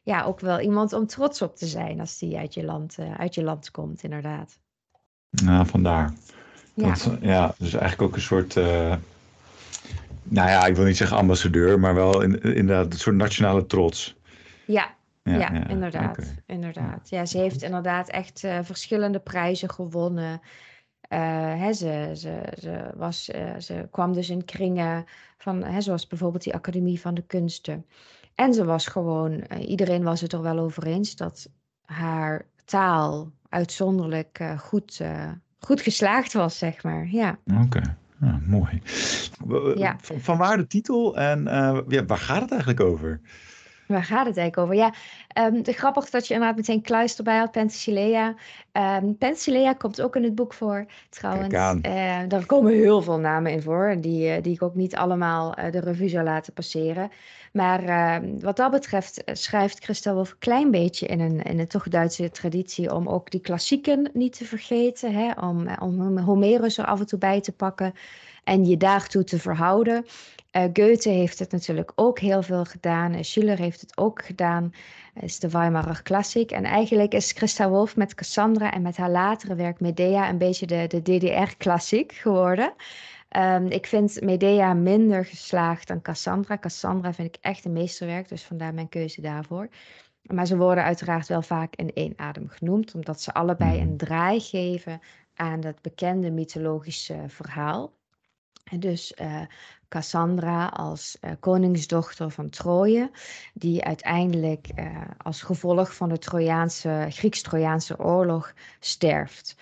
ja, 0.04 0.24
ook 0.24 0.40
wel 0.40 0.60
iemand 0.60 0.94
om 0.94 1.08
trots 1.08 1.42
op 1.42 1.56
te 1.56 1.66
zijn 1.66 2.00
als 2.00 2.18
die 2.18 2.38
uit 2.38 2.54
je 2.54 2.64
land, 2.64 2.98
uit 3.18 3.36
je 3.36 3.44
land 3.44 3.72
komt, 3.72 4.04
inderdaad. 4.04 4.60
Nou, 5.30 5.66
vandaar. 5.66 6.14
Ja, 6.74 6.88
Dat, 6.88 7.18
ja, 7.22 7.56
dus 7.58 7.74
eigenlijk 7.74 8.02
ook 8.02 8.16
een 8.16 8.22
soort, 8.22 8.56
nou 10.28 10.50
ja, 10.50 10.66
ik 10.66 10.76
wil 10.76 10.86
niet 10.86 10.98
zeggen 10.98 11.18
ambassadeur, 11.18 11.80
maar 11.80 11.96
wel 11.96 12.22
in, 12.22 12.42
inderdaad 12.42 12.94
een 12.94 13.00
soort 13.00 13.16
nationale 13.16 13.66
trots. 13.66 14.16
ja, 14.66 14.96
Ja, 15.24 15.38
ja, 15.38 15.68
inderdaad. 15.68 16.34
inderdaad. 16.46 17.10
Ja, 17.10 17.26
ze 17.26 17.38
heeft 17.38 17.62
inderdaad 17.62 18.10
echt 18.10 18.44
eh, 18.44 18.60
verschillende 18.62 19.20
prijzen 19.20 19.70
gewonnen. 19.70 20.42
Eh, 21.02 21.20
hè, 21.60 21.74
ze, 21.74 22.12
ze, 22.14 22.54
ze, 22.60 22.92
was, 22.96 23.30
eh, 23.30 23.58
ze 23.58 23.88
kwam 23.92 24.14
dus 24.14 24.30
in 24.30 24.46
kringen 24.46 25.06
van, 25.38 25.64
hè, 25.64 25.82
zoals 25.82 26.08
bijvoorbeeld 26.08 26.44
die 26.44 26.54
Academie 26.54 27.00
van 27.00 27.14
de 27.14 27.24
Kunsten. 27.26 27.86
En 28.36 28.54
ze 28.54 28.66
was 28.66 28.88
gewoon, 28.88 29.44
iedereen 29.60 30.04
was 30.04 30.22
het 30.22 30.34
er 30.34 30.42
wel 30.42 30.60
over 30.60 30.88
eens 30.88 31.16
dat 31.16 31.50
haar 31.86 32.46
taal 32.66 33.32
uitzonderlijk 33.50 34.44
goed, 34.58 35.02
goed 35.60 35.82
geslaagd 35.82 36.34
was, 36.34 36.58
zeg 36.58 36.84
maar. 36.84 37.08
Ja. 37.08 37.38
Oké, 37.64 37.98
mooi. 38.58 38.82
Ja. 39.76 39.96
Van, 40.02 40.20
van 40.20 40.38
waar 40.38 40.58
de 40.58 40.68
titel 40.68 41.18
en 41.18 41.48
eh, 41.48 41.80
ja, 41.88 42.06
waar 42.06 42.18
gaat 42.18 42.42
het 42.42 42.52
eigenlijk 42.52 42.80
over? 42.80 43.22
Waar 43.88 44.04
gaat 44.04 44.26
het 44.26 44.38
eigenlijk 44.38 44.58
over? 44.58 44.76
Ja, 44.76 44.94
ehm 45.28 45.62
de 45.62 45.72
grappig 45.72 46.10
dat 46.10 46.28
je 46.28 46.34
inderdaad 46.34 46.58
meteen 46.58 46.82
Kluis 46.82 47.18
erbij 47.18 47.38
had, 47.38 47.52
Penthesilea. 47.52 48.36
Ehm 48.72 49.14
Penthesilea 49.14 49.74
komt 49.74 50.02
ook 50.02 50.16
in 50.16 50.24
het 50.24 50.36
boek 50.36 50.54
voor, 50.54 50.86
trouwens. 51.10 51.54
Eh, 51.82 52.20
daar 52.28 52.46
komen 52.46 52.74
heel 52.74 53.02
veel 53.02 53.20
namen 53.20 53.52
in 53.52 53.62
voor, 53.62 53.98
die, 54.00 54.30
eh, 54.30 54.44
die 54.44 54.54
ik 54.54 54.62
ook 54.62 54.76
niet 54.76 54.96
allemaal 54.96 55.52
de 55.52 55.80
revue 55.80 56.10
zou 56.10 56.24
laten 56.24 56.54
passeren. 56.54 57.10
Maar 57.54 57.84
ehm, 57.84 58.40
wat 58.40 58.58
dat 58.58 58.72
betreft 58.72 59.22
schrijft 59.26 59.84
Christel 59.84 60.14
Wolf 60.14 60.32
een 60.32 60.38
klein 60.38 60.72
beetje 60.72 61.08
in 61.08 61.20
een, 61.20 61.42
in 61.42 61.60
een 61.60 61.68
toch 61.68 61.88
Duitse 61.88 62.32
traditie 62.32 62.94
om 62.94 63.08
ook 63.08 63.32
die 63.32 63.42
klassieken 63.42 64.10
niet 64.14 64.38
te 64.38 64.46
vergeten. 64.46 65.14
Hè? 65.14 65.32
Om, 65.32 65.68
om 65.80 66.18
Homerus 66.18 66.78
er 66.78 66.86
af 66.86 67.00
en 67.00 67.06
toe 67.06 67.20
bij 67.20 67.42
te 67.42 67.52
pakken. 67.52 67.94
En 68.46 68.66
je 68.66 68.78
daartoe 68.78 69.24
te 69.24 69.40
verhouden. 69.40 70.06
Uh, 70.52 70.64
Goethe 70.74 71.10
heeft 71.10 71.40
het 71.40 71.52
natuurlijk 71.52 71.92
ook 71.96 72.20
heel 72.20 72.42
veel 72.42 72.66
gedaan. 72.66 73.14
Uh, 73.14 73.22
Schiller 73.22 73.58
heeft 73.58 73.82
het 73.82 73.98
ook 73.98 74.26
gedaan. 74.26 74.72
Uh, 74.74 75.24
is 75.24 75.40
de 75.40 75.50
Weimarer 75.50 76.02
Klassiek. 76.02 76.52
En 76.52 76.64
eigenlijk 76.64 77.14
is 77.14 77.32
Christa 77.32 77.70
Wolf 77.70 77.96
met 77.96 78.14
Cassandra 78.14 78.72
en 78.72 78.82
met 78.82 78.98
haar 78.98 79.10
latere 79.10 79.56
werk 79.56 79.80
Medea 79.80 80.30
een 80.30 80.38
beetje 80.38 80.66
de, 80.66 80.88
de 80.88 81.02
DDR-klassiek 81.02 82.12
geworden. 82.12 82.74
Um, 83.38 83.66
ik 83.66 83.86
vind 83.86 84.22
Medea 84.22 84.74
minder 84.74 85.26
geslaagd 85.26 85.88
dan 85.88 86.02
Cassandra. 86.02 86.58
Cassandra 86.58 87.14
vind 87.14 87.36
ik 87.36 87.42
echt 87.42 87.66
een 87.66 87.74
meesterwerk, 87.74 88.30
dus 88.30 88.44
vandaar 88.44 88.74
mijn 88.74 88.90
keuze 88.90 89.22
daarvoor. 89.22 89.70
Maar 90.22 90.46
ze 90.46 90.58
worden 90.58 90.84
uiteraard 90.84 91.28
wel 91.28 91.42
vaak 91.42 91.76
in 91.76 91.94
één 91.94 92.14
adem 92.16 92.48
genoemd, 92.48 92.96
omdat 92.96 93.22
ze 93.22 93.34
allebei 93.34 93.82
een 93.82 93.98
draai 93.98 94.40
geven 94.40 95.00
aan 95.34 95.60
dat 95.60 95.82
bekende 95.82 96.32
mythologische 96.32 97.24
verhaal. 97.28 97.94
En 98.66 98.80
dus 98.80 99.14
uh, 99.22 99.42
Cassandra 99.88 100.68
als 100.68 101.18
uh, 101.22 101.32
koningsdochter 101.40 102.32
van 102.32 102.50
Troje, 102.50 103.12
die 103.54 103.84
uiteindelijk 103.84 104.68
uh, 104.76 105.02
als 105.18 105.42
gevolg 105.42 105.96
van 105.96 106.10
de 106.10 106.18
Trojaanse, 106.18 107.08
Grieks-Trojaanse 107.10 108.00
oorlog 108.00 108.54
sterft. 108.80 109.56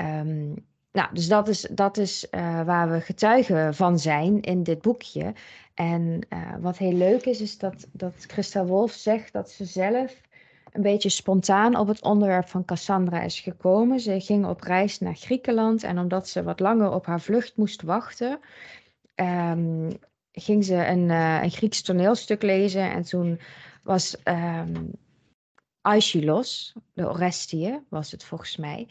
Um, 0.00 0.66
nou, 0.92 1.08
dus 1.12 1.28
dat 1.28 1.48
is, 1.48 1.60
dat 1.70 1.96
is 1.96 2.26
waar 2.64 2.90
we 2.90 3.00
getuigen 3.00 3.74
van 3.74 3.98
zijn 3.98 4.40
in 4.40 4.62
dit 4.62 4.82
boekje. 4.82 5.34
En 5.74 6.26
wat 6.60 6.78
heel 6.78 6.92
leuk 6.92 7.24
is, 7.24 7.40
is 7.40 7.58
dat, 7.58 7.86
dat 7.92 8.14
Christa 8.26 8.64
Wolf 8.64 8.92
zegt 8.92 9.32
dat 9.32 9.50
ze 9.50 9.64
zelf 9.64 10.20
een 10.76 10.82
beetje 10.82 11.08
spontaan 11.08 11.76
op 11.76 11.88
het 11.88 12.02
onderwerp 12.02 12.48
van 12.48 12.64
Cassandra 12.64 13.22
is 13.22 13.40
gekomen. 13.40 14.00
Ze 14.00 14.20
ging 14.20 14.46
op 14.46 14.60
reis 14.60 14.98
naar 14.98 15.14
Griekenland 15.14 15.82
en 15.82 15.98
omdat 15.98 16.28
ze 16.28 16.42
wat 16.42 16.60
langer 16.60 16.90
op 16.90 17.06
haar 17.06 17.20
vlucht 17.20 17.56
moest 17.56 17.82
wachten, 17.82 18.40
um, 19.14 19.88
ging 20.32 20.64
ze 20.64 20.86
een, 20.86 21.08
uh, 21.08 21.42
een 21.42 21.50
Grieks 21.50 21.82
toneelstuk 21.82 22.42
lezen. 22.42 22.90
En 22.90 23.02
toen 23.02 23.40
was 23.82 24.16
um, 24.24 24.90
Aeschylus, 25.80 26.74
de 26.92 27.08
Orestie, 27.08 27.80
was 27.88 28.10
het 28.10 28.24
volgens 28.24 28.56
mij. 28.56 28.88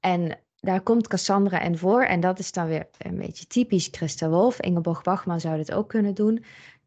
En 0.00 0.38
daar 0.56 0.80
komt 0.80 1.08
Cassandra 1.08 1.60
in 1.60 1.78
voor. 1.78 2.02
En 2.02 2.20
dat 2.20 2.38
is 2.38 2.52
dan 2.52 2.66
weer 2.66 2.88
een 2.98 3.16
beetje 3.16 3.46
typisch 3.46 3.88
Christa 3.90 4.28
Wolf. 4.28 4.60
Ingeborg 4.60 5.02
Bachman 5.02 5.40
zou 5.40 5.56
dit 5.56 5.72
ook 5.72 5.88
kunnen 5.88 6.14
doen. 6.14 6.44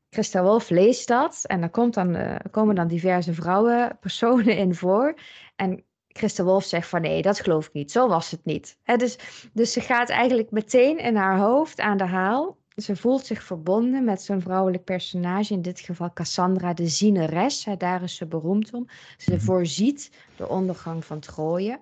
Christa 0.10 0.44
Wolf 0.44 0.70
leest 0.70 1.08
dat 1.08 1.44
en 1.44 1.62
er 1.62 1.70
komt 1.70 1.94
dan, 1.94 2.16
uh, 2.16 2.36
komen 2.52 2.76
dan 2.76 2.88
diverse 2.88 3.34
vrouwen, 3.34 3.98
personen 4.00 4.58
in 4.58 4.76
voor. 4.76 5.20
En 5.56 5.84
Christa 6.08 6.44
Wolf 6.44 6.64
zegt 6.64 6.90
van 6.90 7.02
nee, 7.02 7.22
dat 7.22 7.40
geloof 7.40 7.68
ik 7.68 7.74
niet, 7.74 7.92
zo 7.92 8.08
was 8.08 8.32
het 8.32 8.46
niet. 8.46 8.78
dus, 8.98 9.18
dus 9.54 9.74
ze 9.74 9.82
gaat 9.82 10.10
eigenlijk 10.10 10.52
meteen 10.52 10.98
in 10.98 11.16
haar 11.16 11.38
hoofd 11.38 11.80
aan 11.80 11.98
de 11.98 12.06
haal. 12.06 12.58
Ze 12.76 12.96
voelt 12.96 13.26
zich 13.26 13.44
verbonden 13.44 14.04
met 14.04 14.22
zo'n 14.22 14.42
vrouwelijk 14.42 14.84
personage, 14.84 15.54
in 15.54 15.62
dit 15.62 15.80
geval 15.80 16.14
Cassandra 16.14 16.74
de 16.74 16.88
Zieneres. 16.88 17.68
daar 17.78 18.04
is 18.04 18.16
ze 18.16 18.26
beroemd 18.26 18.74
om. 18.74 18.88
Ze 19.18 19.32
mhm. 19.32 19.40
voorziet 19.40 20.12
de 20.36 20.48
ondergang 20.50 21.06
van 21.06 21.20
Troje. 21.20 21.82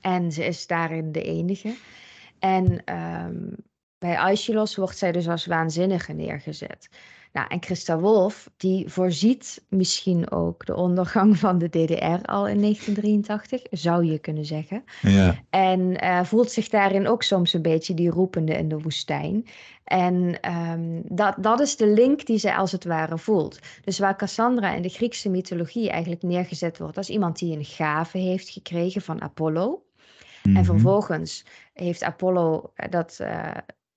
En 0.00 0.32
ze 0.32 0.44
is 0.44 0.66
daarin 0.66 1.12
de 1.12 1.22
enige. 1.22 1.74
En 2.38 2.94
um, 3.24 3.56
bij 4.02 4.16
Aeschylus 4.16 4.76
wordt 4.76 4.98
zij 4.98 5.12
dus 5.12 5.28
als 5.28 5.46
waanzinnige 5.46 6.12
neergezet. 6.12 6.88
Nou, 7.32 7.46
en 7.48 7.62
Christa 7.62 7.98
Wolf, 7.98 8.50
die 8.56 8.88
voorziet 8.88 9.64
misschien 9.68 10.30
ook 10.30 10.66
de 10.66 10.74
ondergang 10.74 11.38
van 11.38 11.58
de 11.58 11.68
DDR 11.68 12.24
al 12.24 12.48
in 12.48 12.60
1983, 12.60 13.62
zou 13.70 14.04
je 14.04 14.18
kunnen 14.18 14.44
zeggen. 14.44 14.84
Ja. 15.00 15.34
En 15.50 16.04
uh, 16.04 16.24
voelt 16.24 16.50
zich 16.50 16.68
daarin 16.68 17.08
ook 17.08 17.22
soms 17.22 17.52
een 17.52 17.62
beetje 17.62 17.94
die 17.94 18.10
roepende 18.10 18.52
in 18.52 18.68
de 18.68 18.78
woestijn. 18.78 19.46
En 19.84 20.38
um, 20.70 21.02
dat, 21.04 21.34
dat 21.38 21.60
is 21.60 21.76
de 21.76 21.86
link 21.86 22.26
die 22.26 22.38
zij 22.38 22.54
als 22.54 22.72
het 22.72 22.84
ware 22.84 23.18
voelt. 23.18 23.58
Dus 23.84 23.98
waar 23.98 24.16
Cassandra 24.16 24.74
in 24.74 24.82
de 24.82 24.88
Griekse 24.88 25.30
mythologie 25.30 25.90
eigenlijk 25.90 26.22
neergezet 26.22 26.78
wordt 26.78 26.96
als 26.96 27.10
iemand 27.10 27.38
die 27.38 27.56
een 27.56 27.64
gave 27.64 28.18
heeft 28.18 28.48
gekregen 28.48 29.02
van 29.02 29.22
Apollo. 29.22 29.82
En 30.42 30.50
mhm. 30.50 30.64
vervolgens 30.64 31.44
heeft 31.72 32.02
Apollo 32.02 32.72
eh, 32.74 32.90
dat, 32.90 33.18
uh, 33.22 33.50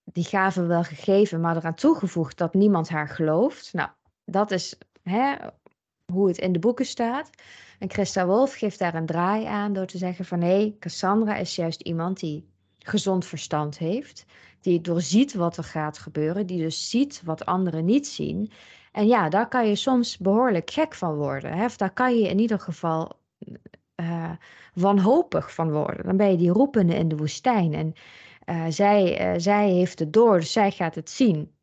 die 0.05 0.23
gave 0.23 0.65
wel 0.65 0.83
gegeven, 0.83 1.41
maar 1.41 1.55
eraan 1.55 1.75
toegevoegd 1.75 2.37
dat 2.37 2.53
niemand 2.53 2.89
haar 2.89 3.09
gelooft. 3.09 3.73
Nou, 3.73 3.89
dat 4.25 4.51
is 4.51 4.77
hè, 5.03 5.35
hoe 6.11 6.27
het 6.27 6.37
in 6.37 6.51
de 6.51 6.59
boeken 6.59 6.85
staat. 6.85 7.29
En 7.79 7.91
Christa 7.91 8.25
Wolf 8.25 8.53
geeft 8.53 8.79
daar 8.79 8.95
een 8.95 9.05
draai 9.05 9.45
aan 9.45 9.73
door 9.73 9.85
te 9.85 9.97
zeggen 9.97 10.25
van 10.25 10.41
hé, 10.41 10.75
Cassandra 10.79 11.35
is 11.35 11.55
juist 11.55 11.81
iemand 11.81 12.19
die 12.19 12.49
gezond 12.79 13.25
verstand 13.25 13.77
heeft, 13.77 14.25
die 14.59 14.81
doorziet 14.81 15.33
wat 15.33 15.57
er 15.57 15.63
gaat 15.63 15.97
gebeuren, 15.97 16.45
die 16.45 16.61
dus 16.61 16.89
ziet 16.89 17.21
wat 17.23 17.45
anderen 17.45 17.85
niet 17.85 18.07
zien. 18.07 18.51
En 18.91 19.07
ja, 19.07 19.29
daar 19.29 19.47
kan 19.47 19.67
je 19.67 19.75
soms 19.75 20.17
behoorlijk 20.17 20.71
gek 20.71 20.93
van 20.93 21.15
worden. 21.15 21.51
Hè? 21.51 21.67
Daar 21.75 21.93
kan 21.93 22.17
je 22.17 22.27
in 22.27 22.39
ieder 22.39 22.59
geval 22.59 23.19
uh, 24.01 24.31
wanhopig 24.73 25.53
van 25.53 25.71
worden. 25.71 26.05
Dan 26.05 26.17
ben 26.17 26.31
je 26.31 26.37
die 26.37 26.51
roepende 26.51 26.95
in 26.95 27.07
de 27.07 27.15
woestijn. 27.15 27.73
En 27.73 27.93
uh, 28.45 28.65
zij, 28.69 29.33
uh, 29.33 29.39
zij 29.39 29.69
heeft 29.69 29.99
het 29.99 30.13
door, 30.13 30.39
dus 30.39 30.51
zij 30.51 30.71
gaat 30.71 30.95
het 30.95 31.09
zien. 31.09 31.53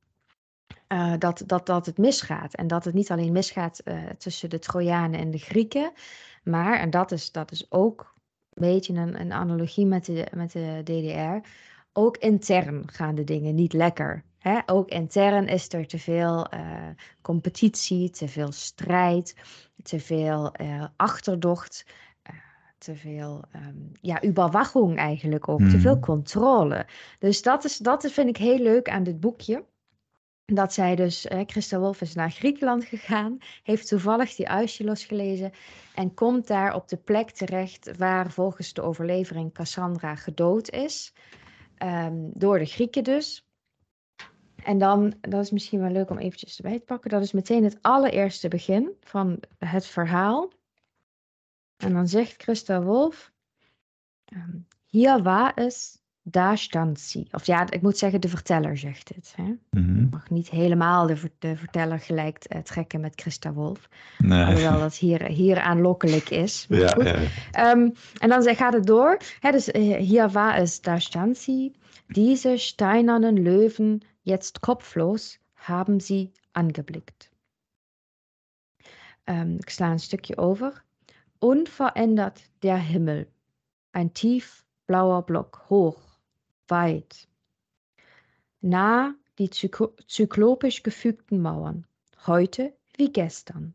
Uh, 0.88 1.14
dat, 1.18 1.42
dat, 1.46 1.66
dat 1.66 1.86
het 1.86 1.98
misgaat. 1.98 2.54
En 2.54 2.66
dat 2.66 2.84
het 2.84 2.94
niet 2.94 3.10
alleen 3.10 3.32
misgaat 3.32 3.82
tussen 4.18 4.50
de 4.50 4.58
Trojanen 4.58 5.20
en 5.20 5.30
de 5.30 5.38
Grieken. 5.38 5.92
Maar, 6.44 6.78
en 6.78 6.90
dat 6.90 7.12
is, 7.12 7.32
dat 7.32 7.50
is 7.50 7.66
ook 7.70 8.14
een 8.52 8.68
beetje 8.68 8.94
een, 8.94 9.20
een 9.20 9.32
analogie 9.32 9.86
met 9.86 10.04
de, 10.04 10.26
met 10.34 10.52
de 10.52 10.80
DDR. 10.84 11.48
Ook 11.92 12.16
intern 12.16 12.82
gaan 12.86 13.14
de 13.14 13.24
dingen 13.24 13.54
niet 13.54 13.72
lekker. 13.72 14.24
Hè? 14.38 14.60
Ook 14.66 14.88
intern 14.88 15.46
is 15.46 15.72
er 15.72 15.86
te 15.86 15.98
veel 15.98 16.46
competitie, 17.20 18.10
te 18.10 18.28
veel 18.28 18.52
strijd, 18.52 19.36
te 19.82 20.00
veel 20.00 20.54
achterdocht 20.96 21.84
te 22.82 22.94
veel 22.96 23.42
um, 23.56 23.92
ja, 24.00 24.24
überwachung 24.24 24.96
eigenlijk 24.98 25.48
ook, 25.48 25.60
te 25.60 25.78
veel 25.78 25.92
hmm. 25.92 26.00
controle. 26.00 26.86
Dus 27.18 27.42
dat, 27.42 27.64
is, 27.64 27.76
dat 27.76 28.10
vind 28.10 28.28
ik 28.28 28.36
heel 28.36 28.58
leuk 28.58 28.88
aan 28.88 29.02
dit 29.02 29.20
boekje. 29.20 29.64
Dat 30.44 30.72
zij 30.72 30.96
dus, 30.96 31.26
eh, 31.26 31.40
Christa 31.46 31.78
Wolf 31.78 32.00
is 32.00 32.14
naar 32.14 32.30
Griekenland 32.30 32.84
gegaan, 32.84 33.38
heeft 33.62 33.88
toevallig 33.88 34.34
die 34.34 34.48
Aeschylus 34.48 35.04
gelezen 35.04 35.52
en 35.94 36.14
komt 36.14 36.46
daar 36.46 36.74
op 36.74 36.88
de 36.88 36.96
plek 36.96 37.30
terecht 37.30 37.96
waar 37.96 38.30
volgens 38.30 38.72
de 38.72 38.82
overlevering 38.82 39.52
Cassandra 39.52 40.14
gedood 40.14 40.70
is. 40.70 41.12
Um, 41.84 42.30
door 42.34 42.58
de 42.58 42.64
Grieken 42.64 43.04
dus. 43.04 43.46
En 44.64 44.78
dan, 44.78 45.14
dat 45.20 45.42
is 45.42 45.50
misschien 45.50 45.80
wel 45.80 45.90
leuk 45.90 46.10
om 46.10 46.18
eventjes 46.18 46.56
erbij 46.56 46.78
te 46.78 46.84
pakken, 46.84 47.10
dat 47.10 47.22
is 47.22 47.32
meteen 47.32 47.64
het 47.64 47.78
allereerste 47.80 48.48
begin 48.48 48.90
van 49.00 49.40
het 49.58 49.86
verhaal. 49.86 50.50
En 51.82 51.92
dan 51.92 52.08
zegt 52.08 52.42
Christa 52.42 52.82
Wolf, 52.82 53.32
um, 54.32 54.66
hier 54.86 55.22
war 55.22 55.52
es, 55.54 56.00
daar 56.22 56.58
stand 56.58 57.00
sie. 57.00 57.28
Of 57.30 57.46
ja, 57.46 57.70
ik 57.70 57.82
moet 57.82 57.98
zeggen, 57.98 58.20
de 58.20 58.28
verteller 58.28 58.78
zegt 58.78 59.08
het. 59.08 59.32
Hè? 59.36 59.54
Mm 59.70 59.92
mag 60.10 60.30
niet 60.30 60.50
helemaal 60.50 61.06
de, 61.06 61.30
de 61.38 61.56
verteller 61.56 61.98
gelijk 61.98 62.44
uh, 62.48 62.60
trekken 62.60 63.00
met 63.00 63.20
Christa 63.20 63.52
Wolf. 63.52 63.88
Nee. 64.18 64.44
Hoewel 64.44 64.78
dat 64.78 64.96
hier, 64.96 65.22
hier 65.22 65.60
aanlokkelijk 65.60 66.30
is. 66.30 66.66
Ja, 66.68 66.96
ja. 66.98 67.70
Um, 67.72 67.92
en 68.18 68.28
dan 68.28 68.54
gaat 68.54 68.72
het 68.72 68.86
door. 68.86 69.18
Hè, 69.40 69.50
dus, 69.50 69.68
uh, 69.68 69.96
hier 69.96 70.30
war 70.30 70.56
es, 70.56 70.80
daar 70.80 71.00
stand 71.00 71.38
sie. 71.38 71.72
Diese 72.06 72.56
steinernen 72.56 73.42
Löwen, 73.42 74.00
jetzt 74.20 74.60
kopflos, 74.60 75.38
haben 75.52 76.00
sie 76.00 76.32
angeblickt. 76.52 77.30
Um, 79.24 79.54
ik 79.58 79.70
sla 79.70 79.90
een 79.90 79.98
stukje 79.98 80.36
over. 80.36 80.84
Unverändert 81.42 82.40
der 82.62 82.76
Himmel, 82.76 83.26
ein 83.90 84.14
tiefblauer 84.14 85.22
Block, 85.22 85.64
hoch, 85.68 86.00
weit. 86.68 87.26
Nah 88.60 89.16
die 89.38 89.50
zyklopisch 89.50 90.84
gefügten 90.84 91.42
Mauern, 91.42 91.84
heute 92.28 92.72
wie 92.96 93.10
gestern, 93.10 93.74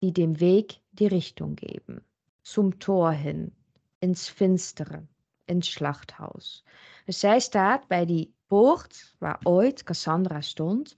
die 0.00 0.14
dem 0.14 0.40
Weg 0.40 0.80
die 0.92 1.06
Richtung 1.06 1.54
geben, 1.54 2.02
zum 2.44 2.78
Tor 2.78 3.12
hin, 3.12 3.52
ins 4.00 4.30
Finstere, 4.30 5.06
ins 5.44 5.68
Schlachthaus. 5.68 6.64
Dus 7.04 7.20
zij 7.20 7.40
staat 7.40 7.88
bij 7.88 8.06
die 8.06 8.32
poort 8.46 9.14
waar 9.18 9.40
ooit 9.42 9.82
Cassandra 9.82 10.40
stond 10.40 10.96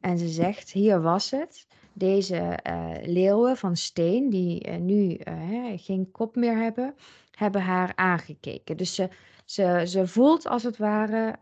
en 0.00 0.18
ze 0.18 0.28
zegt, 0.28 0.70
hier 0.70 1.00
was 1.00 1.30
het. 1.30 1.66
Deze 1.94 2.58
uh, 2.68 2.90
leeuwen 3.02 3.56
van 3.56 3.76
steen, 3.76 4.30
die 4.30 4.68
uh, 4.68 4.76
nu 4.76 5.18
uh, 5.28 5.72
geen 5.76 6.10
kop 6.10 6.36
meer 6.36 6.56
hebben, 6.56 6.94
hebben 7.30 7.60
haar 7.62 7.92
aangekeken. 7.94 8.76
Dus 8.76 8.94
ze, 8.94 9.08
ze, 9.44 9.82
ze 9.86 10.06
voelt 10.06 10.46
als 10.46 10.62
het 10.62 10.76
ware, 10.76 11.36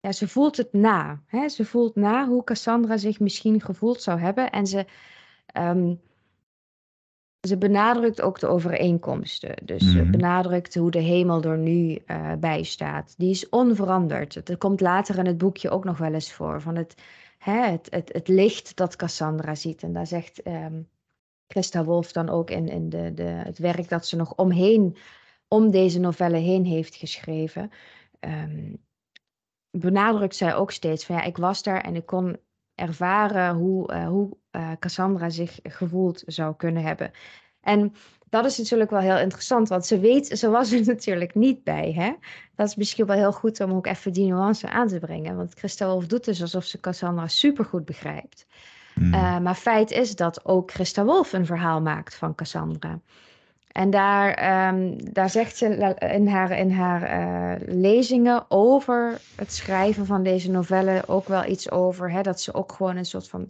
ja, 0.00 0.12
ze 0.12 0.28
voelt 0.28 0.56
het 0.56 0.72
na. 0.72 1.22
Hè? 1.26 1.48
Ze 1.48 1.64
voelt 1.64 1.94
na 1.94 2.26
hoe 2.26 2.44
Cassandra 2.44 2.96
zich 2.96 3.20
misschien 3.20 3.60
gevoeld 3.60 4.02
zou 4.02 4.18
hebben. 4.18 4.50
En 4.50 4.66
ze, 4.66 4.84
um, 5.58 6.00
ze 7.48 7.58
benadrukt 7.58 8.20
ook 8.20 8.38
de 8.38 8.46
overeenkomsten. 8.46 9.56
Dus 9.64 9.90
ze 9.92 10.02
Mhm. 10.02 10.10
benadrukt 10.10 10.74
hoe 10.74 10.90
de 10.90 10.98
hemel 10.98 11.42
er 11.42 11.58
nu 11.58 11.94
eh, 12.06 12.32
bij 12.38 12.62
staat. 12.62 13.14
Die 13.18 13.30
is 13.30 13.48
onveranderd. 13.48 14.34
Het 14.34 14.58
komt 14.58 14.80
later 14.80 15.18
in 15.18 15.26
het 15.26 15.38
boekje 15.38 15.70
ook 15.70 15.84
nog 15.84 15.98
wel 15.98 16.12
eens 16.14 16.32
voor. 16.32 16.60
Van 16.60 16.76
het, 16.76 16.94
het, 17.50 17.86
het, 17.90 18.12
het 18.12 18.28
licht 18.28 18.76
dat 18.76 18.96
Cassandra 18.96 19.54
ziet. 19.54 19.82
En 19.82 19.92
daar 19.92 20.06
zegt 20.06 20.42
ehm, 20.42 20.82
Christa 21.46 21.84
Wolf 21.84 22.12
dan 22.12 22.28
ook 22.28 22.50
in, 22.50 22.68
in 22.68 22.88
de, 22.88 23.14
de, 23.14 23.22
het 23.22 23.58
werk 23.58 23.88
dat 23.88 24.06
ze 24.06 24.16
nog 24.16 24.34
omheen, 24.34 24.96
om 25.48 25.70
deze 25.70 26.00
novelle 26.00 26.36
heen 26.38 26.64
heeft 26.64 26.94
geschreven. 26.94 27.70
ehm, 28.20 28.74
benadrukt 29.70 30.36
zij 30.36 30.54
ook 30.54 30.70
steeds 30.70 31.04
van 31.04 31.16
ja, 31.16 31.22
ik 31.22 31.36
was 31.36 31.62
daar 31.62 31.80
en 31.80 31.94
ik 31.94 32.06
kon 32.06 32.36
ervaren 32.74 33.54
hoe, 33.54 33.88
eh, 33.88 34.06
hoe 34.06 34.36
eh, 34.50 34.72
Cassandra 34.78 35.30
zich 35.30 35.58
gevoeld 35.62 36.22
zou 36.26 36.56
kunnen 36.56 36.82
hebben. 36.82 37.10
En 37.60 37.92
dat 38.42 38.44
is 38.50 38.58
natuurlijk 38.58 38.90
wel 38.90 39.00
heel 39.00 39.18
interessant, 39.18 39.68
want 39.68 39.86
ze 39.86 39.98
weet, 39.98 40.26
ze 40.26 40.48
was 40.48 40.72
er 40.72 40.86
natuurlijk 40.94 41.34
niet 41.34 41.64
bij. 41.64 41.92
Hè? 41.92 42.12
Dat 42.56 42.68
is 42.68 42.76
misschien 42.76 43.06
wel 43.06 43.16
heel 43.16 43.32
goed 43.32 43.60
om 43.60 43.72
ook 43.72 43.86
even 43.86 44.12
die 44.12 44.26
nuance 44.26 44.68
aan 44.68 44.88
te 44.88 44.98
brengen. 44.98 45.36
Want 45.36 45.54
Christa 45.54 45.86
Wolf 45.86 46.06
doet 46.06 46.24
dus 46.24 46.40
alsof 46.40 46.64
ze 46.64 46.80
Cassandra 46.80 47.28
supergoed 47.28 47.84
begrijpt. 47.84 48.46
Mhm. 48.94 49.14
Uh, 49.14 49.38
maar 49.38 49.54
feit 49.54 49.90
is 49.90 50.16
dat 50.16 50.44
ook 50.44 50.70
Christa 50.70 51.04
Wolf 51.04 51.32
een 51.32 51.46
verhaal 51.46 51.80
maakt 51.80 52.14
van 52.14 52.34
Cassandra. 52.34 53.00
En 53.72 53.90
daar, 53.90 54.68
um, 54.68 55.12
daar 55.12 55.30
zegt 55.30 55.56
ze 55.56 55.96
in 55.98 56.28
haar, 56.28 56.58
in 56.58 56.70
haar 56.70 57.02
uh, 57.02 57.68
lezingen 57.68 58.44
over 58.48 59.20
het 59.36 59.52
schrijven 59.52 60.06
van 60.06 60.22
deze 60.22 60.50
novelle 60.50 61.02
ook 61.06 61.28
wel 61.28 61.44
iets 61.44 61.70
over. 61.70 62.10
Hè, 62.10 62.22
dat 62.22 62.40
ze 62.40 62.54
ook 62.54 62.72
gewoon 62.72 62.96
een 62.96 63.04
soort 63.04 63.28
van 63.28 63.48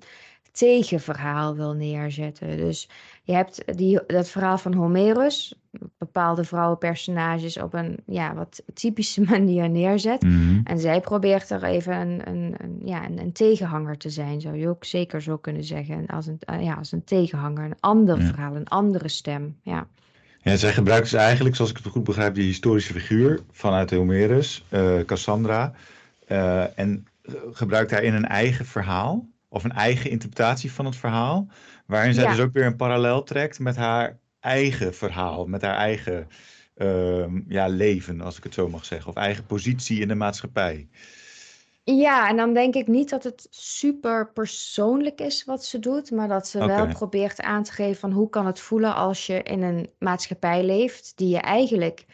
tegenverhaal 0.52 1.54
wil 1.54 1.72
neerzetten. 1.72 2.56
Dus 2.56 2.88
je 3.26 3.32
hebt 3.32 3.76
die, 3.78 4.00
dat 4.06 4.28
verhaal 4.28 4.58
van 4.58 4.74
Homerus, 4.74 5.54
bepaalde 5.98 6.44
vrouwenpersonages 6.44 7.58
op 7.58 7.74
een 7.74 7.96
ja, 8.06 8.34
wat 8.34 8.62
typische 8.74 9.20
manier 9.30 9.70
neerzet. 9.70 10.22
Mhm. 10.22 10.60
En 10.64 10.78
zij 10.78 11.00
probeert 11.00 11.50
er 11.50 11.64
even 11.64 12.00
een, 12.00 12.28
een, 12.28 12.54
een 12.58 12.80
ja, 12.84 13.04
een, 13.06 13.18
een, 13.18 13.32
tegenhanger 13.32 13.96
te 13.96 14.10
zijn, 14.10 14.40
zou 14.40 14.56
je 14.56 14.68
ook 14.68 14.84
zeker 14.84 15.22
zo 15.22 15.36
kunnen 15.36 15.64
zeggen. 15.64 16.06
Als 16.06 16.26
een, 16.26 16.38
uh, 16.52 16.62
ja, 16.62 16.74
als 16.74 16.92
een 16.92 17.04
tegenhanger, 17.04 17.64
een 17.64 17.76
ander 17.80 18.18
Ja. 18.20 18.26
verhaal, 18.26 18.56
een 18.56 18.68
andere 18.68 19.08
stem. 19.08 19.56
Ja. 19.62 19.86
Ja, 20.42 20.56
zij 20.56 20.72
gebruikt 20.72 21.10
dus 21.10 21.20
eigenlijk, 21.20 21.56
zoals 21.56 21.70
ik 21.70 21.76
het 21.76 21.86
goed 21.86 22.04
begrijp, 22.04 22.34
die 22.34 22.44
historische 22.44 22.92
figuur 22.92 23.40
vanuit 23.50 23.90
Homerus, 23.90 24.64
eh, 24.68 25.00
Cassandra. 25.06 25.72
eh, 26.26 26.78
en 26.78 27.06
gebruikt 27.52 27.90
daarin 27.90 28.14
een 28.14 28.26
eigen 28.26 28.66
verhaal, 28.66 29.26
of 29.48 29.64
een 29.64 29.72
eigen 29.72 30.10
interpretatie 30.10 30.72
van 30.72 30.84
het 30.84 30.96
verhaal. 30.96 31.46
Waarin 31.86 32.14
zij 32.14 32.24
Ja. 32.24 32.30
dus 32.30 32.40
ook 32.40 32.52
weer 32.52 32.66
een 32.66 32.76
parallel 32.76 33.22
trekt 33.22 33.58
met 33.58 33.76
haar 33.76 34.18
eigen 34.40 34.94
verhaal, 34.94 35.46
met 35.46 35.62
haar 35.62 35.76
eigen 35.76 36.28
ehm, 36.74 37.40
ja, 37.48 37.66
leven, 37.66 38.20
als 38.20 38.36
ik 38.36 38.44
het 38.44 38.54
zo 38.54 38.68
mag 38.68 38.84
zeggen. 38.84 39.10
Of 39.10 39.16
eigen 39.16 39.46
positie 39.46 40.00
in 40.00 40.08
de 40.08 40.14
maatschappij. 40.14 40.88
Ja, 41.84 42.28
en 42.28 42.36
dan 42.36 42.54
denk 42.54 42.74
ik 42.74 42.86
niet 42.86 43.10
dat 43.10 43.24
het 43.24 43.46
super 43.50 44.32
persoonlijk 44.32 45.20
is 45.20 45.44
wat 45.44 45.64
ze 45.64 45.78
doet, 45.78 46.10
maar 46.10 46.28
dat 46.28 46.48
ze 46.48 46.64
wel 46.64 46.88
probeert 46.88 47.40
aan 47.40 47.62
te 47.62 47.72
geven 47.72 48.00
van 48.00 48.12
hoe 48.12 48.28
kan 48.30 48.46
het 48.46 48.60
voelen 48.60 48.94
als 48.94 49.26
je 49.26 49.42
in 49.42 49.62
een 49.62 49.90
maatschappij 49.98 50.64
leeft 50.64 51.16
die 51.16 51.28
je 51.28 51.38
eigenlijk 51.38 52.04